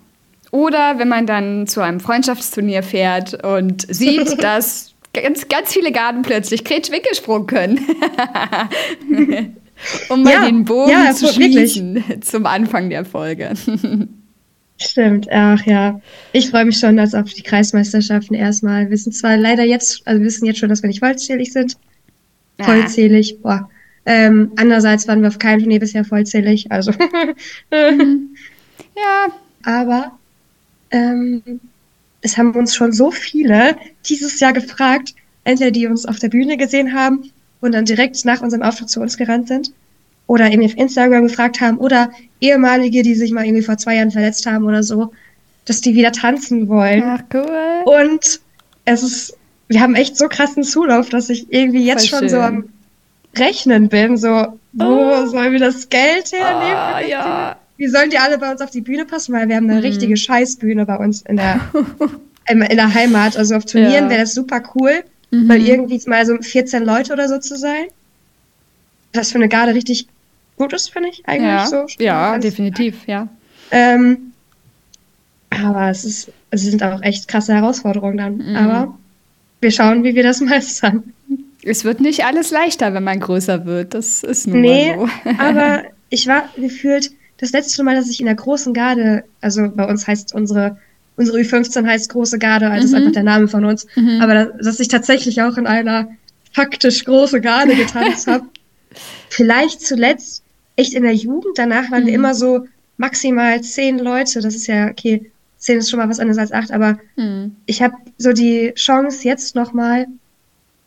Oder 0.52 0.97
wenn 0.97 1.08
man 1.08 1.26
dann 1.26 1.68
zu 1.68 1.82
einem 1.82 2.00
Freundschaftsturnier 2.00 2.84
fährt 2.84 3.43
und 3.43 3.86
sieht, 3.93 4.41
dass 4.43 4.93
ganz, 5.14 5.47
ganz 5.47 5.74
viele 5.74 5.91
Garten 5.91 6.22
plötzlich 6.22 6.64
Kretsch-Wickelsprung 6.64 7.45
können. 7.47 7.80
um 10.10 10.24
mal 10.24 10.34
ja, 10.34 10.45
den 10.45 10.66
Bogen 10.66 10.91
ja, 10.91 11.12
zu 11.14 11.28
schließen 11.28 11.95
wirklich. 11.95 12.22
zum 12.22 12.45
Anfang 12.45 12.89
der 12.89 13.06
Folge. 13.06 13.54
Stimmt, 14.78 15.28
ach 15.32 15.66
ja. 15.66 16.02
Ich 16.32 16.50
freue 16.50 16.66
mich 16.66 16.80
schon 16.80 17.00
als 17.00 17.14
auf 17.14 17.34
die 17.34 17.43
Kreismeisterschaften 17.43 18.36
erstmal. 18.36 18.86
Wir 18.86 18.91
wissen 18.91 19.12
zwar 19.12 19.38
leider 19.38 19.64
jetzt, 19.64 20.02
also 20.06 20.20
wir 20.20 20.28
wissen 20.28 20.45
jetzt 20.45 20.60
schon, 20.60 20.70
dass 20.70 20.84
wir 20.84 20.88
nicht 20.88 21.00
vollzählig 21.00 21.52
sind. 21.52 21.78
Vollzählig, 22.60 23.41
boah. 23.41 23.70
Ähm, 24.06 24.52
andererseits 24.58 25.08
waren 25.08 25.22
wir 25.22 25.28
auf 25.28 25.39
keinem 25.39 25.60
Turnier 25.60 25.80
bisher 25.80 26.04
vollzählig, 26.04 26.72
also. 26.72 26.91
mhm. 27.72 28.36
Ja. 28.95 29.34
Aber 29.64 30.18
ähm, 30.92 31.60
es 32.22 32.38
haben 32.38 32.52
uns 32.52 32.76
schon 32.76 32.92
so 32.92 33.12
viele 33.12 33.78
dieses 34.06 34.40
Jahr 34.40 34.54
gefragt, 34.54 35.14
entweder 35.44 35.72
die 35.72 35.88
uns 35.88 36.06
auf 36.06 36.20
der 36.20 36.30
Bühne 36.30 36.58
gesehen 36.58 36.94
haben 36.94 37.32
und 37.62 37.74
dann 37.74 37.86
direkt 37.86 38.24
nach 38.26 38.42
unserem 38.42 38.64
Auftritt 38.64 38.90
zu 38.90 39.00
uns 39.02 39.18
gerannt 39.18 39.48
sind 39.48 39.72
oder 40.28 40.48
irgendwie 40.48 40.70
auf 40.70 40.78
Instagram 40.78 41.24
gefragt 41.24 41.62
haben 41.62 41.78
oder 41.78 42.12
ehemalige, 42.40 43.04
die 43.04 43.16
sich 43.16 43.32
mal 43.32 43.46
irgendwie 43.46 43.64
vor 43.64 43.78
zwei 43.78 43.96
Jahren 43.96 44.12
verletzt 44.12 44.46
haben 44.46 44.66
oder 44.66 44.84
so, 44.84 45.12
dass 45.66 45.82
die 45.82 45.96
wieder 45.96 46.12
tanzen 46.12 46.68
wollen. 46.68 47.04
Ach, 47.04 47.22
cool. 47.34 47.84
Und 47.86 48.40
es 48.86 49.04
ist, 49.04 49.38
wir 49.68 49.82
haben 49.82 49.96
echt 49.96 50.18
so 50.18 50.28
krassen 50.28 50.64
Zulauf, 50.64 51.10
dass 51.10 51.30
ich 51.30 51.52
irgendwie 51.52 51.86
jetzt 51.86 52.10
Voll 52.10 52.20
schon 52.20 52.30
schön. 52.30 52.38
so 52.38 52.42
am 52.42 52.70
Rechnen 53.36 53.90
bin, 53.90 54.18
so, 54.18 54.60
wo 54.74 54.86
oh. 54.86 55.26
sollen 55.28 55.52
wir 55.52 55.60
das 55.60 55.90
Geld 55.90 56.32
hernehmen? 56.32 56.76
Ah, 56.76 57.02
ja. 57.02 57.58
Wie 57.80 57.88
sollen 57.88 58.09
die 58.09 58.17
alle 58.17 58.38
bei 58.38 58.51
uns 58.51 58.59
auf 58.59 58.71
die 58.71 58.82
Bühne 58.82 59.05
passen? 59.05 59.34
Weil 59.34 59.47
wir 59.47 59.55
haben 59.55 59.69
eine 59.69 59.80
mhm. 59.80 59.86
richtige 59.86 60.17
Scheißbühne 60.17 60.86
bei 60.86 60.97
uns 60.97 61.21
in 61.21 61.38
der, 61.38 61.61
in, 62.49 62.61
in 62.61 62.75
der 62.75 62.93
Heimat. 62.93 63.38
Also 63.38 63.55
auf 63.55 63.63
Turnieren 63.63 64.03
ja. 64.03 64.09
wäre 64.09 64.19
das 64.19 64.34
super 64.34 64.61
cool, 64.75 65.01
mhm. 65.32 65.47
weil 65.47 65.65
irgendwie 65.65 66.01
mal 66.05 66.25
so 66.25 66.38
14 66.38 66.84
Leute 66.84 67.13
oder 67.13 67.30
so 67.30 67.39
zu 67.39 67.57
sein. 67.57 67.86
Was 69.13 69.32
für 69.32 69.38
eine 69.38 69.47
Garde 69.47 69.73
richtig 69.73 70.07
gut 70.57 70.73
ist, 70.73 70.91
finde 70.91 71.07
ich 71.07 71.25
eigentlich 71.25 71.47
ja. 71.47 71.67
so. 71.67 71.86
Ja, 71.99 72.38
definitiv, 72.38 73.07
ja. 73.07 73.30
Ähm, 73.71 74.34
aber 75.49 75.89
es 75.89 76.03
ist, 76.03 76.34
es 76.51 76.63
sind 76.63 76.84
auch 76.84 77.01
echt 77.01 77.30
krasse 77.30 77.53
Herausforderungen 77.53 78.17
dann. 78.17 78.38
Mhm. 78.39 78.55
Aber 78.57 78.97
wir 79.61 79.71
schauen, 79.71 80.03
wie 80.03 80.15
wir 80.15 80.23
das 80.23 80.41
meistern. 80.41 81.13
Es 81.63 81.86
wird 81.86 82.01
nicht 82.01 82.25
alles 82.25 82.51
leichter, 82.51 82.93
wenn 82.93 83.05
man 83.05 83.21
größer 83.21 83.65
wird. 83.65 83.93
Das 83.93 84.21
ist 84.21 84.47
nun 84.47 84.59
nee, 84.59 84.97
mal 84.97 85.07
so. 85.23 85.30
aber 85.39 85.84
ich 86.09 86.27
war 86.27 86.43
gefühlt 86.57 87.11
das 87.40 87.52
letzte 87.52 87.84
Mal, 87.84 87.96
dass 87.96 88.10
ich 88.10 88.20
in 88.20 88.26
der 88.26 88.36
großen 88.36 88.74
Garde, 88.74 89.24
also 89.42 89.70
bei 89.70 89.88
uns 89.88 90.08
heißt 90.08 90.34
unsere 90.34 90.78
unsere 91.20 91.40
Ü15 91.40 91.86
heißt 91.86 92.10
große 92.10 92.40
Garde, 92.40 92.70
also 92.70 92.88
mhm. 92.88 92.94
ist 92.94 92.94
einfach 92.94 93.12
der 93.12 93.24
Name 93.24 93.50
von 93.50 93.66
uns. 93.66 93.86
Mhm. 93.96 94.22
Aber 94.22 94.46
dass 94.46 94.80
ich 94.80 94.88
tatsächlich 94.88 95.42
auch 95.42 95.58
in 95.58 95.68
einer 95.68 96.08
faktisch 96.54 97.04
große 97.04 97.42
Garde 97.42 97.76
getanzt 97.76 98.28
habe. 98.28 98.46
Vielleicht 99.30 99.82
zuletzt 99.82 100.44
echt 100.78 100.94
in 100.94 101.04
der 101.04 101.14
Jugend. 101.14 101.58
Danach 101.58 101.92
waren 101.92 102.04
mhm. 102.04 102.08
wir 102.08 102.14
immer 102.14 102.34
so 102.34 102.68
maximal 102.96 103.62
zehn 103.62 104.00
Leute. 104.00 104.40
Das 104.40 104.56
ist 104.56 104.68
ja, 104.68 104.88
okay, 104.88 105.30
zehn 105.58 105.80
ist 105.80 105.90
schon 105.90 106.00
mal 106.00 106.10
was 106.10 106.22
anderes 106.22 106.38
als 106.38 106.54
acht, 106.54 106.72
aber 106.72 106.98
mhm. 107.18 107.56
ich 107.66 107.82
habe 107.82 107.96
so 108.18 108.32
die 108.32 108.72
Chance, 108.76 109.28
jetzt 109.28 109.56
nochmal 109.56 110.08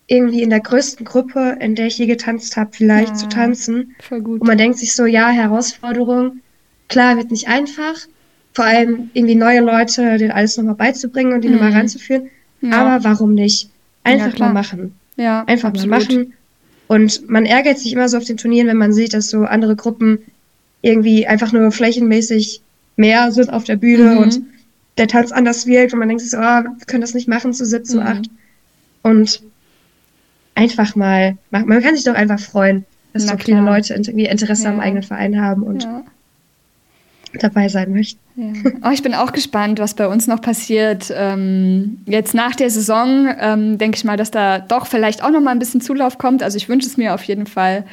irgendwie 0.07 0.43
in 0.43 0.51
der 0.51 0.61
größten 0.61 1.05
Gruppe, 1.05 1.59
in 1.61 1.75
der 1.75 1.87
ich 1.87 1.99
je 1.99 2.07
getanzt 2.07 2.57
habe, 2.57 2.71
vielleicht 2.73 3.09
ja, 3.09 3.15
zu 3.15 3.29
tanzen. 3.29 3.95
Voll 4.01 4.21
gut. 4.21 4.41
Und 4.41 4.47
man 4.47 4.59
denkt 4.59 4.79
sich 4.79 4.95
so, 4.95 5.07
ja, 5.07 5.29
Herausforderung, 5.29 6.41
klar, 6.93 7.17
wird 7.17 7.31
nicht 7.31 7.49
einfach. 7.49 7.95
Vor 8.55 8.65
allem 8.65 9.11
irgendwie 9.15 9.35
neue 9.35 9.61
Leute, 9.61 10.19
denen 10.19 10.31
alles 10.31 10.57
nochmal 10.57 10.75
beizubringen 10.75 11.33
und 11.33 11.43
die 11.43 11.49
mhm. 11.49 11.55
nochmal 11.55 11.73
ranzuführen. 11.73 12.29
Ja. 12.61 12.73
Aber 12.73 13.05
warum 13.05 13.35
nicht? 13.35 13.71
Einfach 14.05 14.35
ja, 14.35 14.47
mal 14.47 14.53
machen. 14.53 14.95
Ja, 15.17 15.45
Einfach 15.45 15.71
absolut. 15.71 15.91
mal 15.91 16.01
machen. 16.01 16.33
Und 16.89 17.29
man 17.29 17.47
ärgert 17.47 17.79
sich 17.79 17.93
immer 17.93 18.09
so 18.09 18.19
auf 18.19 18.25
den 18.25 18.37
Turnieren, 18.37 18.69
wenn 18.69 18.77
man 18.77 18.93
sieht, 18.93 19.15
dass 19.15 19.31
so 19.31 19.45
andere 19.45 19.77
Gruppen 19.77 20.19
irgendwie 20.83 21.27
einfach 21.27 21.53
nur 21.53 21.71
flächenmäßig 21.73 22.61
mehr 22.97 23.33
sind 23.33 23.51
auf 23.51 23.65
der 23.65 23.77
Bühne 23.77 24.13
mhm. 24.13 24.19
und 24.19 24.43
der 24.99 25.09
Tanz 25.09 25.33
anders 25.33 25.67
wirkt 25.67 25.93
und 25.95 26.01
man 26.01 26.09
denkt 26.09 26.23
sich 26.23 26.31
so, 26.31 26.39
oh, 26.39 26.41
wir 26.41 26.87
können 26.87 27.01
das 27.01 27.15
nicht 27.15 27.29
machen 27.29 27.55
zu 27.55 27.65
sitzen, 27.65 28.01
mhm. 28.01 28.07
acht. 28.07 28.25
Und 29.03 29.43
einfach 30.55 30.95
mal, 30.95 31.39
man 31.51 31.83
kann 31.83 31.97
sich 31.97 32.05
doch 32.05 32.15
einfach 32.15 32.39
freuen, 32.39 32.85
dass 33.13 33.27
Na 33.27 33.33
so 33.33 33.39
viele 33.39 33.61
Leute 33.61 33.95
irgendwie 33.95 34.27
Interesse 34.27 34.65
ja. 34.65 34.71
am 34.71 34.81
eigenen 34.81 35.03
Verein 35.03 35.41
haben 35.41 35.63
und 35.63 35.85
ja. 35.85 36.05
Dabei 37.39 37.69
sein 37.69 37.93
möchten. 37.93 38.21
Ja. 38.37 38.71
Oh, 38.85 38.91
ich 38.93 39.03
bin 39.03 39.15
auch 39.15 39.33
gespannt, 39.33 39.79
was 39.79 39.95
bei 39.95 40.07
uns 40.07 40.27
noch 40.27 40.41
passiert. 40.41 41.13
Ähm, 41.15 41.99
jetzt 42.07 42.35
nach 42.35 42.55
der 42.55 42.71
Saison 42.71 43.29
ähm, 43.39 43.79
denke 43.79 43.97
ich 43.97 44.05
mal, 44.05 44.17
dass 44.17 44.31
da 44.31 44.59
doch 44.59 44.87
vielleicht 44.87 45.23
auch 45.23 45.31
noch 45.31 45.41
mal 45.41 45.51
ein 45.51 45.59
bisschen 45.59 45.81
Zulauf 45.81 46.19
kommt. 46.19 46.43
Also 46.43 46.57
ich 46.57 46.69
wünsche 46.69 46.87
es 46.87 46.97
mir 46.97 47.15
auf 47.15 47.25
jeden 47.25 47.47
Fall. 47.47 47.85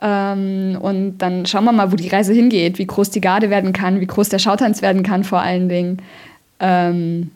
Ähm, 0.00 0.78
und 0.80 1.18
dann 1.18 1.46
schauen 1.46 1.64
wir 1.64 1.72
mal, 1.72 1.92
wo 1.92 1.96
die 1.96 2.08
Reise 2.08 2.32
hingeht, 2.32 2.78
wie 2.78 2.86
groß 2.86 3.10
die 3.10 3.20
Garde 3.20 3.50
werden 3.50 3.72
kann, 3.72 4.00
wie 4.00 4.06
groß 4.06 4.28
der 4.28 4.40
Schautanz 4.40 4.82
werden 4.82 5.02
kann 5.02 5.22
vor 5.22 5.40
allen 5.40 5.68
Dingen. 5.68 5.98
Ähm, 6.58 7.30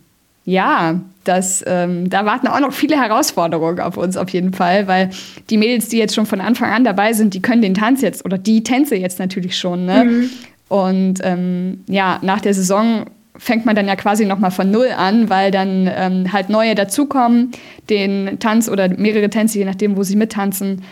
ja, 0.45 1.01
das, 1.25 1.65
ähm, 1.67 2.09
da 2.09 2.25
warten 2.25 2.47
auch 2.47 2.61
noch 2.61 2.73
viele 2.73 3.01
Herausforderungen 3.01 3.81
auf 3.81 3.97
uns 3.97 4.17
auf 4.17 4.31
jeden 4.31 4.53
Fall, 4.53 4.87
weil 4.87 5.11
die 5.51 5.59
Mädels, 5.59 5.89
die 5.89 5.99
jetzt 5.99 6.15
schon 6.15 6.27
von 6.27 6.41
Anfang 6.41 6.73
an 6.73 6.85
dabei 6.85 7.13
sind, 7.13 7.35
die 7.35 7.43
können 7.43 7.63
den 7.63 7.75
Tanz 7.75 8.01
jetzt 8.01 8.25
oder 8.25 8.39
die 8.39 8.63
Tänze 8.63 8.97
jetzt 8.97 9.19
natürlich 9.19 9.59
schon. 9.59 9.87
Ne? 9.87 10.05
Mhm. 10.05 10.31
Und 10.69 11.21
ähm, 11.23 11.85
ja, 11.89 12.19
nach 12.23 12.41
der 12.41 12.55
Saison 12.55 13.07
fängt 13.39 13.67
man 13.67 13.77
dann 13.77 13.87
ja 13.87 13.97
quasi 13.97 14.25
nochmal 14.25 14.51
von 14.51 14.71
Null 14.71 14.91
an, 14.97 15.29
weil 15.29 15.51
dann 15.51 15.91
ähm, 15.95 16.33
halt 16.33 16.49
neue 16.49 16.75
dazukommen, 16.75 17.53
den 17.91 18.39
Tanz 18.41 18.69
oder 18.69 18.89
mehrere 18.89 19.31
Tänze, 19.31 19.59
je 19.59 19.65
nachdem, 19.65 19.97
wo 19.97 20.03
sie 20.03 20.17
mittanzen, 20.17 20.83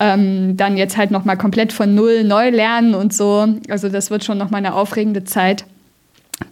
ähm, 0.00 0.56
dann 0.56 0.76
jetzt 0.76 0.96
halt 0.96 1.10
nochmal 1.10 1.36
komplett 1.38 1.72
von 1.72 1.94
Null 1.94 2.24
neu 2.24 2.50
lernen 2.50 2.94
und 2.94 3.14
so. 3.14 3.46
Also 3.68 3.88
das 3.88 4.10
wird 4.10 4.24
schon 4.24 4.38
nochmal 4.38 4.58
eine 4.58 4.74
aufregende 4.74 5.24
Zeit 5.24 5.64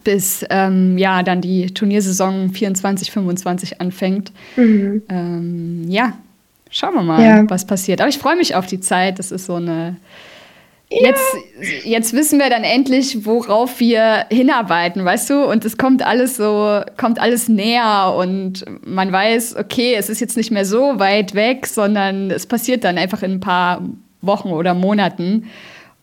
bis 0.03 0.45
ähm, 0.49 0.97
ja 0.97 1.23
dann 1.23 1.41
die 1.41 1.73
Turniersaison 1.73 2.51
24, 2.51 3.11
25 3.11 3.81
anfängt. 3.81 4.31
Mhm. 4.55 5.01
Ähm, 5.09 5.85
ja, 5.89 6.13
schauen 6.69 6.93
wir 6.95 7.03
mal, 7.03 7.23
ja. 7.23 7.49
was 7.49 7.65
passiert. 7.65 8.01
Aber 8.01 8.09
ich 8.09 8.17
freue 8.17 8.35
mich 8.35 8.55
auf 8.55 8.65
die 8.65 8.79
Zeit. 8.79 9.19
Das 9.19 9.31
ist 9.31 9.45
so 9.45 9.55
eine. 9.55 9.97
Ja. 10.91 11.07
Jetzt, 11.07 11.85
jetzt 11.85 12.13
wissen 12.13 12.37
wir 12.37 12.49
dann 12.49 12.63
endlich, 12.63 13.25
worauf 13.25 13.79
wir 13.79 14.25
hinarbeiten, 14.29 15.05
weißt 15.05 15.29
du? 15.29 15.45
Und 15.45 15.63
es 15.63 15.77
kommt 15.77 16.05
alles 16.05 16.35
so, 16.35 16.81
kommt 16.97 17.17
alles 17.17 17.47
näher 17.47 18.13
und 18.17 18.65
man 18.85 19.09
weiß, 19.09 19.55
okay, 19.55 19.95
es 19.97 20.09
ist 20.09 20.19
jetzt 20.19 20.35
nicht 20.35 20.51
mehr 20.51 20.65
so 20.65 20.99
weit 20.99 21.33
weg, 21.33 21.65
sondern 21.65 22.29
es 22.29 22.45
passiert 22.45 22.83
dann 22.83 22.97
einfach 22.97 23.23
in 23.23 23.33
ein 23.33 23.39
paar 23.39 23.81
Wochen 24.21 24.49
oder 24.49 24.73
Monaten. 24.73 25.47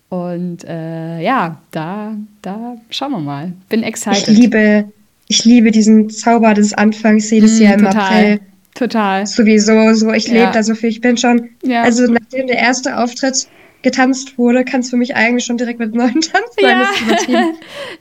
Und 0.08 0.64
äh, 0.64 1.20
ja, 1.20 1.60
da, 1.70 2.14
da 2.40 2.76
schauen 2.88 3.12
wir 3.12 3.20
mal. 3.20 3.52
Bin 3.68 3.82
excited. 3.82 4.26
Ich 4.26 4.38
liebe, 4.38 4.86
ich 5.26 5.44
liebe 5.44 5.70
diesen 5.70 6.08
Zauber 6.08 6.54
des 6.54 6.72
Anfangs 6.72 7.30
jedes 7.30 7.58
mm, 7.58 7.62
Jahr 7.62 7.74
im 7.74 7.84
total, 7.84 8.00
April. 8.00 8.40
Total. 8.74 9.26
Sowieso, 9.26 9.92
so 9.92 10.10
ich 10.14 10.28
lebe 10.28 10.50
da 10.50 10.62
so 10.62 10.74
viel. 10.74 10.88
Ich 10.88 11.02
bin 11.02 11.18
schon, 11.18 11.50
ja. 11.62 11.82
also 11.82 12.10
nachdem 12.10 12.46
der 12.46 12.56
erste 12.56 12.96
Auftritt 12.96 13.48
getanzt 13.82 14.38
wurde, 14.38 14.64
kann 14.64 14.80
es 14.80 14.90
für 14.90 14.96
mich 14.96 15.14
eigentlich 15.14 15.44
schon 15.44 15.56
direkt 15.56 15.78
mit 15.78 15.94
neuen 15.94 16.20
Tanz 16.20 16.56
sein. 16.60 16.86
Ja. 17.28 17.52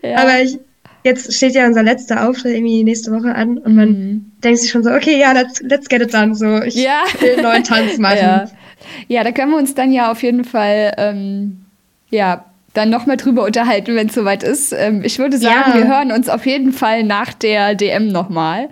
ja. 0.09 0.17
Aber 0.17 0.41
ich, 0.41 0.59
jetzt 1.03 1.33
steht 1.33 1.53
ja 1.53 1.65
unser 1.65 1.83
letzter 1.83 2.27
Auftritt 2.27 2.55
irgendwie 2.55 2.83
nächste 2.83 3.11
Woche 3.11 3.33
an 3.33 3.57
und 3.57 3.75
man 3.75 3.89
mhm. 3.89 4.31
denkt 4.43 4.59
sich 4.59 4.71
schon 4.71 4.83
so, 4.83 4.91
okay, 4.91 5.19
ja, 5.19 5.31
let's, 5.31 5.61
let's 5.61 5.87
get 5.87 6.01
it 6.01 6.13
done. 6.13 6.35
So, 6.35 6.61
ich 6.61 6.75
ja. 6.75 7.03
will 7.19 7.33
einen 7.33 7.43
neuen 7.43 7.63
Tanz 7.63 7.97
machen. 7.97 8.17
Ja. 8.17 8.45
ja, 9.07 9.23
da 9.23 9.31
können 9.31 9.51
wir 9.51 9.57
uns 9.57 9.75
dann 9.75 9.91
ja 9.91 10.11
auf 10.11 10.23
jeden 10.23 10.43
Fall 10.43 10.93
ähm, 10.97 11.65
ja, 12.09 12.45
dann 12.73 12.89
nochmal 12.89 13.17
drüber 13.17 13.43
unterhalten, 13.43 13.95
wenn 13.95 14.07
es 14.07 14.13
soweit 14.13 14.43
ist. 14.43 14.71
Ähm, 14.71 15.01
ich 15.03 15.19
würde 15.19 15.37
sagen, 15.37 15.73
wir 15.73 15.87
hören 15.87 16.11
uns 16.11 16.29
auf 16.29 16.45
jeden 16.45 16.73
Fall 16.73 17.03
nach 17.03 17.33
der 17.33 17.75
DM 17.75 18.07
nochmal 18.07 18.69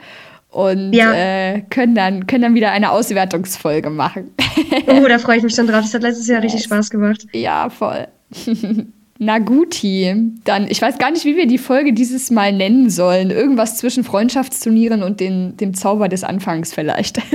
und 0.56 0.94
ja. 0.94 1.14
äh, 1.14 1.64
können, 1.70 1.96
dann, 1.96 2.28
können 2.28 2.44
dann 2.44 2.56
wieder 2.56 2.72
eine 2.72 2.92
Auswertungsfolge 2.92 3.90
machen. 3.90 4.32
oh, 4.88 5.06
da 5.06 5.20
freue 5.20 5.38
ich 5.38 5.44
mich 5.44 5.54
schon 5.54 5.68
drauf. 5.68 5.82
Das 5.82 5.94
hat 5.94 6.02
letztes 6.02 6.28
Jahr 6.28 6.42
yes. 6.42 6.54
richtig 6.54 6.64
Spaß 6.64 6.90
gemacht. 6.90 7.28
Ja, 7.34 7.70
voll. 7.70 8.08
Na 9.20 9.40
guti, 9.40 10.16
dann, 10.46 10.68
ich 10.70 10.82
weiß 10.82 10.98
gar 10.98 11.12
nicht, 11.12 11.26
wie 11.26 11.36
wir 11.36 11.46
die 11.46 11.58
Folge 11.58 11.92
dieses 11.92 12.32
Mal 12.32 12.54
nennen 12.54 12.90
sollen. 12.90 13.32
Irgendwas 13.32 13.78
zwischen 13.78 14.06
Freundschaftsturnieren 14.06 15.04
und 15.04 15.20
den, 15.20 15.58
dem 15.58 15.74
Zauber 15.74 16.08
des 16.08 16.24
Anfangs 16.24 16.74
vielleicht. 16.74 17.20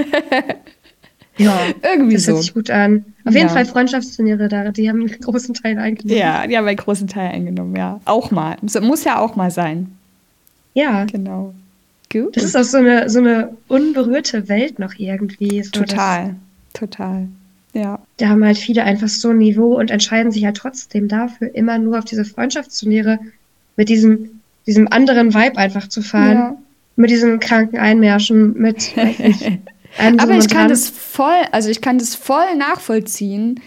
Ja, 1.36 1.58
irgendwie 1.82 2.16
das 2.16 2.24
so. 2.26 2.32
hört 2.32 2.42
sich 2.42 2.52
gut 2.52 2.68
an. 2.68 3.02
Auf 3.24 3.32
ja. 3.32 3.40
jeden 3.40 3.50
Fall 3.50 3.64
Freundschaftsturniere 3.64 4.48
da, 4.48 4.72
die 4.72 4.90
haben 4.90 5.00
einen 5.00 5.20
großen 5.20 5.54
Teil 5.54 5.78
eingenommen. 5.78 6.20
Ja, 6.20 6.46
die 6.46 6.54
haben 6.54 6.66
einen 6.66 6.76
großen 6.76 7.08
Teil 7.08 7.30
eingenommen, 7.30 7.74
ja. 7.76 7.98
Auch 8.04 8.30
mal. 8.30 8.56
Muss 8.60 9.04
ja 9.04 9.18
auch 9.18 9.36
mal 9.36 9.50
sein. 9.50 9.90
Ja. 10.74 11.06
Genau. 11.06 11.54
Gut. 12.12 12.36
Das 12.36 12.44
ist 12.44 12.56
auch 12.56 12.64
so 12.64 12.78
eine, 12.78 13.08
so 13.08 13.20
eine 13.20 13.56
unberührte 13.68 14.48
Welt 14.48 14.78
noch 14.78 14.94
irgendwie. 14.96 15.62
So 15.62 15.70
total, 15.70 16.34
total. 16.72 17.28
Ja. 17.72 18.00
Da 18.16 18.28
haben 18.28 18.44
halt 18.44 18.58
viele 18.58 18.82
einfach 18.82 19.08
so 19.08 19.30
ein 19.30 19.38
Niveau 19.38 19.78
und 19.78 19.90
entscheiden 19.90 20.32
sich 20.32 20.44
halt 20.44 20.56
trotzdem 20.56 21.06
dafür, 21.06 21.54
immer 21.54 21.78
nur 21.78 21.98
auf 21.98 22.04
diese 22.04 22.24
Freundschaftsturniere 22.24 23.20
mit 23.76 23.88
diesem, 23.88 24.40
diesem 24.66 24.88
anderen 24.88 25.34
Vibe 25.34 25.56
einfach 25.56 25.88
zu 25.88 26.02
fahren. 26.02 26.36
Ja. 26.36 26.56
Mit 26.96 27.10
diesen 27.10 27.38
kranken 27.38 27.78
Einmärschen, 27.78 28.58
mit, 28.58 28.96
weiß 28.96 29.18
nicht, 29.20 29.60
Aber 30.18 30.36
ich 30.36 30.48
kann 30.48 30.68
das 30.68 30.88
voll, 30.88 31.42
also 31.52 31.68
ich 31.68 31.80
kann 31.80 31.98
das 31.98 32.14
voll 32.14 32.54
nachvollziehen, 32.56 33.60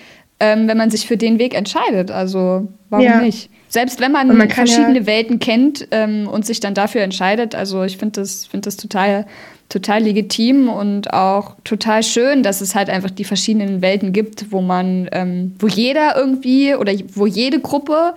ähm, 0.43 0.67
wenn 0.67 0.77
man 0.77 0.89
sich 0.89 1.07
für 1.07 1.15
den 1.15 1.39
Weg 1.39 1.53
entscheidet. 1.53 2.11
Also 2.11 2.67
warum 2.89 3.05
ja. 3.05 3.21
nicht? 3.21 3.49
Selbst 3.69 4.01
wenn 4.01 4.11
man, 4.11 4.27
man 4.35 4.49
verschiedene 4.49 4.99
ja 4.99 5.05
Welten 5.05 5.39
kennt 5.39 5.87
ähm, 5.91 6.27
und 6.27 6.45
sich 6.45 6.59
dann 6.59 6.73
dafür 6.73 7.01
entscheidet, 7.01 7.55
also 7.55 7.83
ich 7.83 7.95
finde 7.95 8.19
das, 8.19 8.45
find 8.45 8.65
das 8.65 8.75
total, 8.75 9.25
total 9.69 10.03
legitim 10.03 10.67
und 10.67 11.13
auch 11.13 11.55
total 11.63 12.03
schön, 12.03 12.43
dass 12.43 12.59
es 12.59 12.75
halt 12.75 12.89
einfach 12.89 13.09
die 13.09 13.23
verschiedenen 13.23 13.81
Welten 13.81 14.11
gibt, 14.11 14.51
wo 14.51 14.59
man, 14.59 15.07
ähm, 15.13 15.55
wo 15.59 15.67
jeder 15.67 16.17
irgendwie 16.17 16.75
oder 16.75 16.91
wo 17.13 17.25
jede 17.25 17.61
Gruppe 17.61 18.13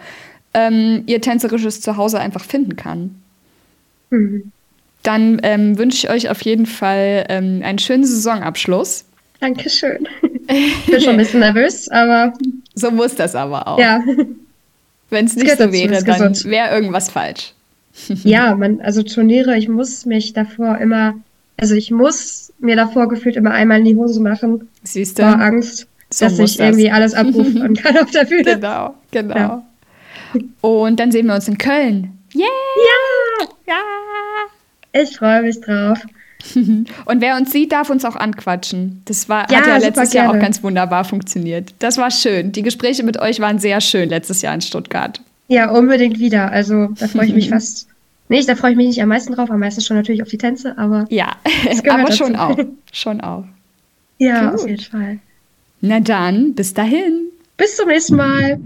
ähm, 0.53 1.05
ihr 1.07 1.21
tänzerisches 1.21 1.81
Zuhause 1.81 2.19
einfach 2.19 2.45
finden 2.45 2.75
kann. 2.75 3.15
Mhm. 4.11 4.51
Dann 5.05 5.39
ähm, 5.45 5.79
wünsche 5.79 5.99
ich 5.99 6.11
euch 6.11 6.29
auf 6.29 6.43
jeden 6.43 6.67
Fall 6.67 7.27
ähm, 7.29 7.61
einen 7.63 7.79
schönen 7.79 8.05
Saisonabschluss. 8.05 9.05
Dankeschön. 9.39 10.09
Ich 10.49 10.87
bin 10.87 11.01
schon 11.01 11.11
ein 11.11 11.17
bisschen 11.17 11.41
nervös, 11.41 11.89
aber. 11.89 12.33
So 12.79 12.91
muss 12.91 13.15
das 13.15 13.35
aber 13.35 13.67
auch. 13.67 13.79
Ja. 13.79 14.03
Wenn 15.09 15.25
es 15.25 15.35
nicht 15.35 15.57
so 15.57 15.73
wäre, 15.73 16.05
dann 16.05 16.35
wäre 16.45 16.75
irgendwas 16.75 17.11
falsch. 17.11 17.53
Ja, 18.25 18.55
man, 18.59 18.81
also 18.83 19.03
Turniere, 19.03 19.57
ich 19.57 19.69
muss 19.69 20.05
mich 20.05 20.33
davor 20.35 20.79
immer, 20.79 21.15
also 21.57 21.75
ich 21.75 21.91
muss 21.91 22.53
mir 22.59 22.77
davor 22.77 23.09
gefühlt 23.09 23.37
immer 23.37 23.53
einmal 23.53 23.79
in 23.79 23.85
die 23.87 23.97
Hose 23.97 24.21
machen. 24.21 24.69
Siehst 24.83 25.19
du? 25.19 25.23
Vor 25.23 25.41
Angst, 25.41 25.87
so 26.11 26.27
dass 26.27 26.39
ich 26.39 26.57
das. 26.57 26.67
irgendwie 26.67 26.91
alles 26.91 27.15
abrufen 27.15 27.75
kann 27.75 27.97
auf 27.99 28.11
der 28.11 28.25
Bühne. 28.25 28.57
Genau, 28.57 28.95
genau. 29.11 29.35
Ja. 29.35 29.67
Und 30.61 31.01
dann 31.01 31.11
sehen 31.11 31.27
wir 31.27 31.35
uns 31.35 31.49
in 31.49 31.57
Köln. 31.57 32.19
Yeah! 32.35 32.45
Ja! 33.39 33.47
Ja! 33.67 35.01
Ich 35.03 35.17
freue 35.17 35.43
mich 35.43 35.61
drauf. 35.61 35.99
Und 36.55 37.21
wer 37.21 37.37
uns 37.37 37.53
sieht, 37.53 37.73
darf 37.73 37.91
uns 37.91 38.05
auch 38.05 38.17
anquatschen. 38.17 39.03
Das 39.05 39.29
war, 39.29 39.51
ja, 39.51 39.59
hat 39.59 39.67
ja 39.67 39.77
letztes 39.79 40.13
Jahr 40.13 40.31
auch 40.31 40.39
ganz 40.39 40.63
wunderbar 40.63 41.05
funktioniert. 41.05 41.75
Das 41.79 41.99
war 41.99 42.11
schön. 42.11 42.53
Die 42.53 42.63
Gespräche 42.63 43.03
mit 43.03 43.19
euch 43.19 43.41
waren 43.41 43.59
sehr 43.59 43.81
schön 43.81 44.09
letztes 44.09 44.43
Jahr 44.43 44.55
in 44.55 44.61
Stuttgart. 44.61 45.21
Ja, 45.49 45.71
unbedingt 45.71 46.19
wieder. 46.19 46.51
Also 46.51 46.89
da 46.99 47.09
freue 47.09 47.27
ich 47.27 47.35
mich 47.35 47.49
fast. 47.51 47.89
Nee, 48.29 48.43
da 48.45 48.57
freue 48.57 48.73
ich 48.73 48.77
mich 48.77 48.89
nicht 48.89 49.03
am 49.03 49.09
meisten 49.09 49.33
drauf, 49.35 49.51
am 49.51 49.61
meisten 49.61 49.81
schon 49.81 49.97
natürlich 49.97 50.23
auf 50.23 50.29
die 50.29 50.39
Tänze, 50.39 50.77
aber. 50.77 51.07
Ja, 51.11 51.37
aber 51.89 52.11
schon 52.13 52.35
auch. 52.35 52.59
Schon 52.93 53.21
auch. 53.21 53.45
Ja, 54.19 54.51
Gut. 54.51 54.61
auf 54.61 54.69
jeden 54.69 54.83
Fall. 54.83 55.19
Na 55.81 56.01
dann, 56.01 56.55
bis 56.55 56.75
dahin. 56.75 57.31
Bis 57.57 57.77
zum 57.77 57.89
nächsten 57.89 58.17
Mal. 58.17 58.59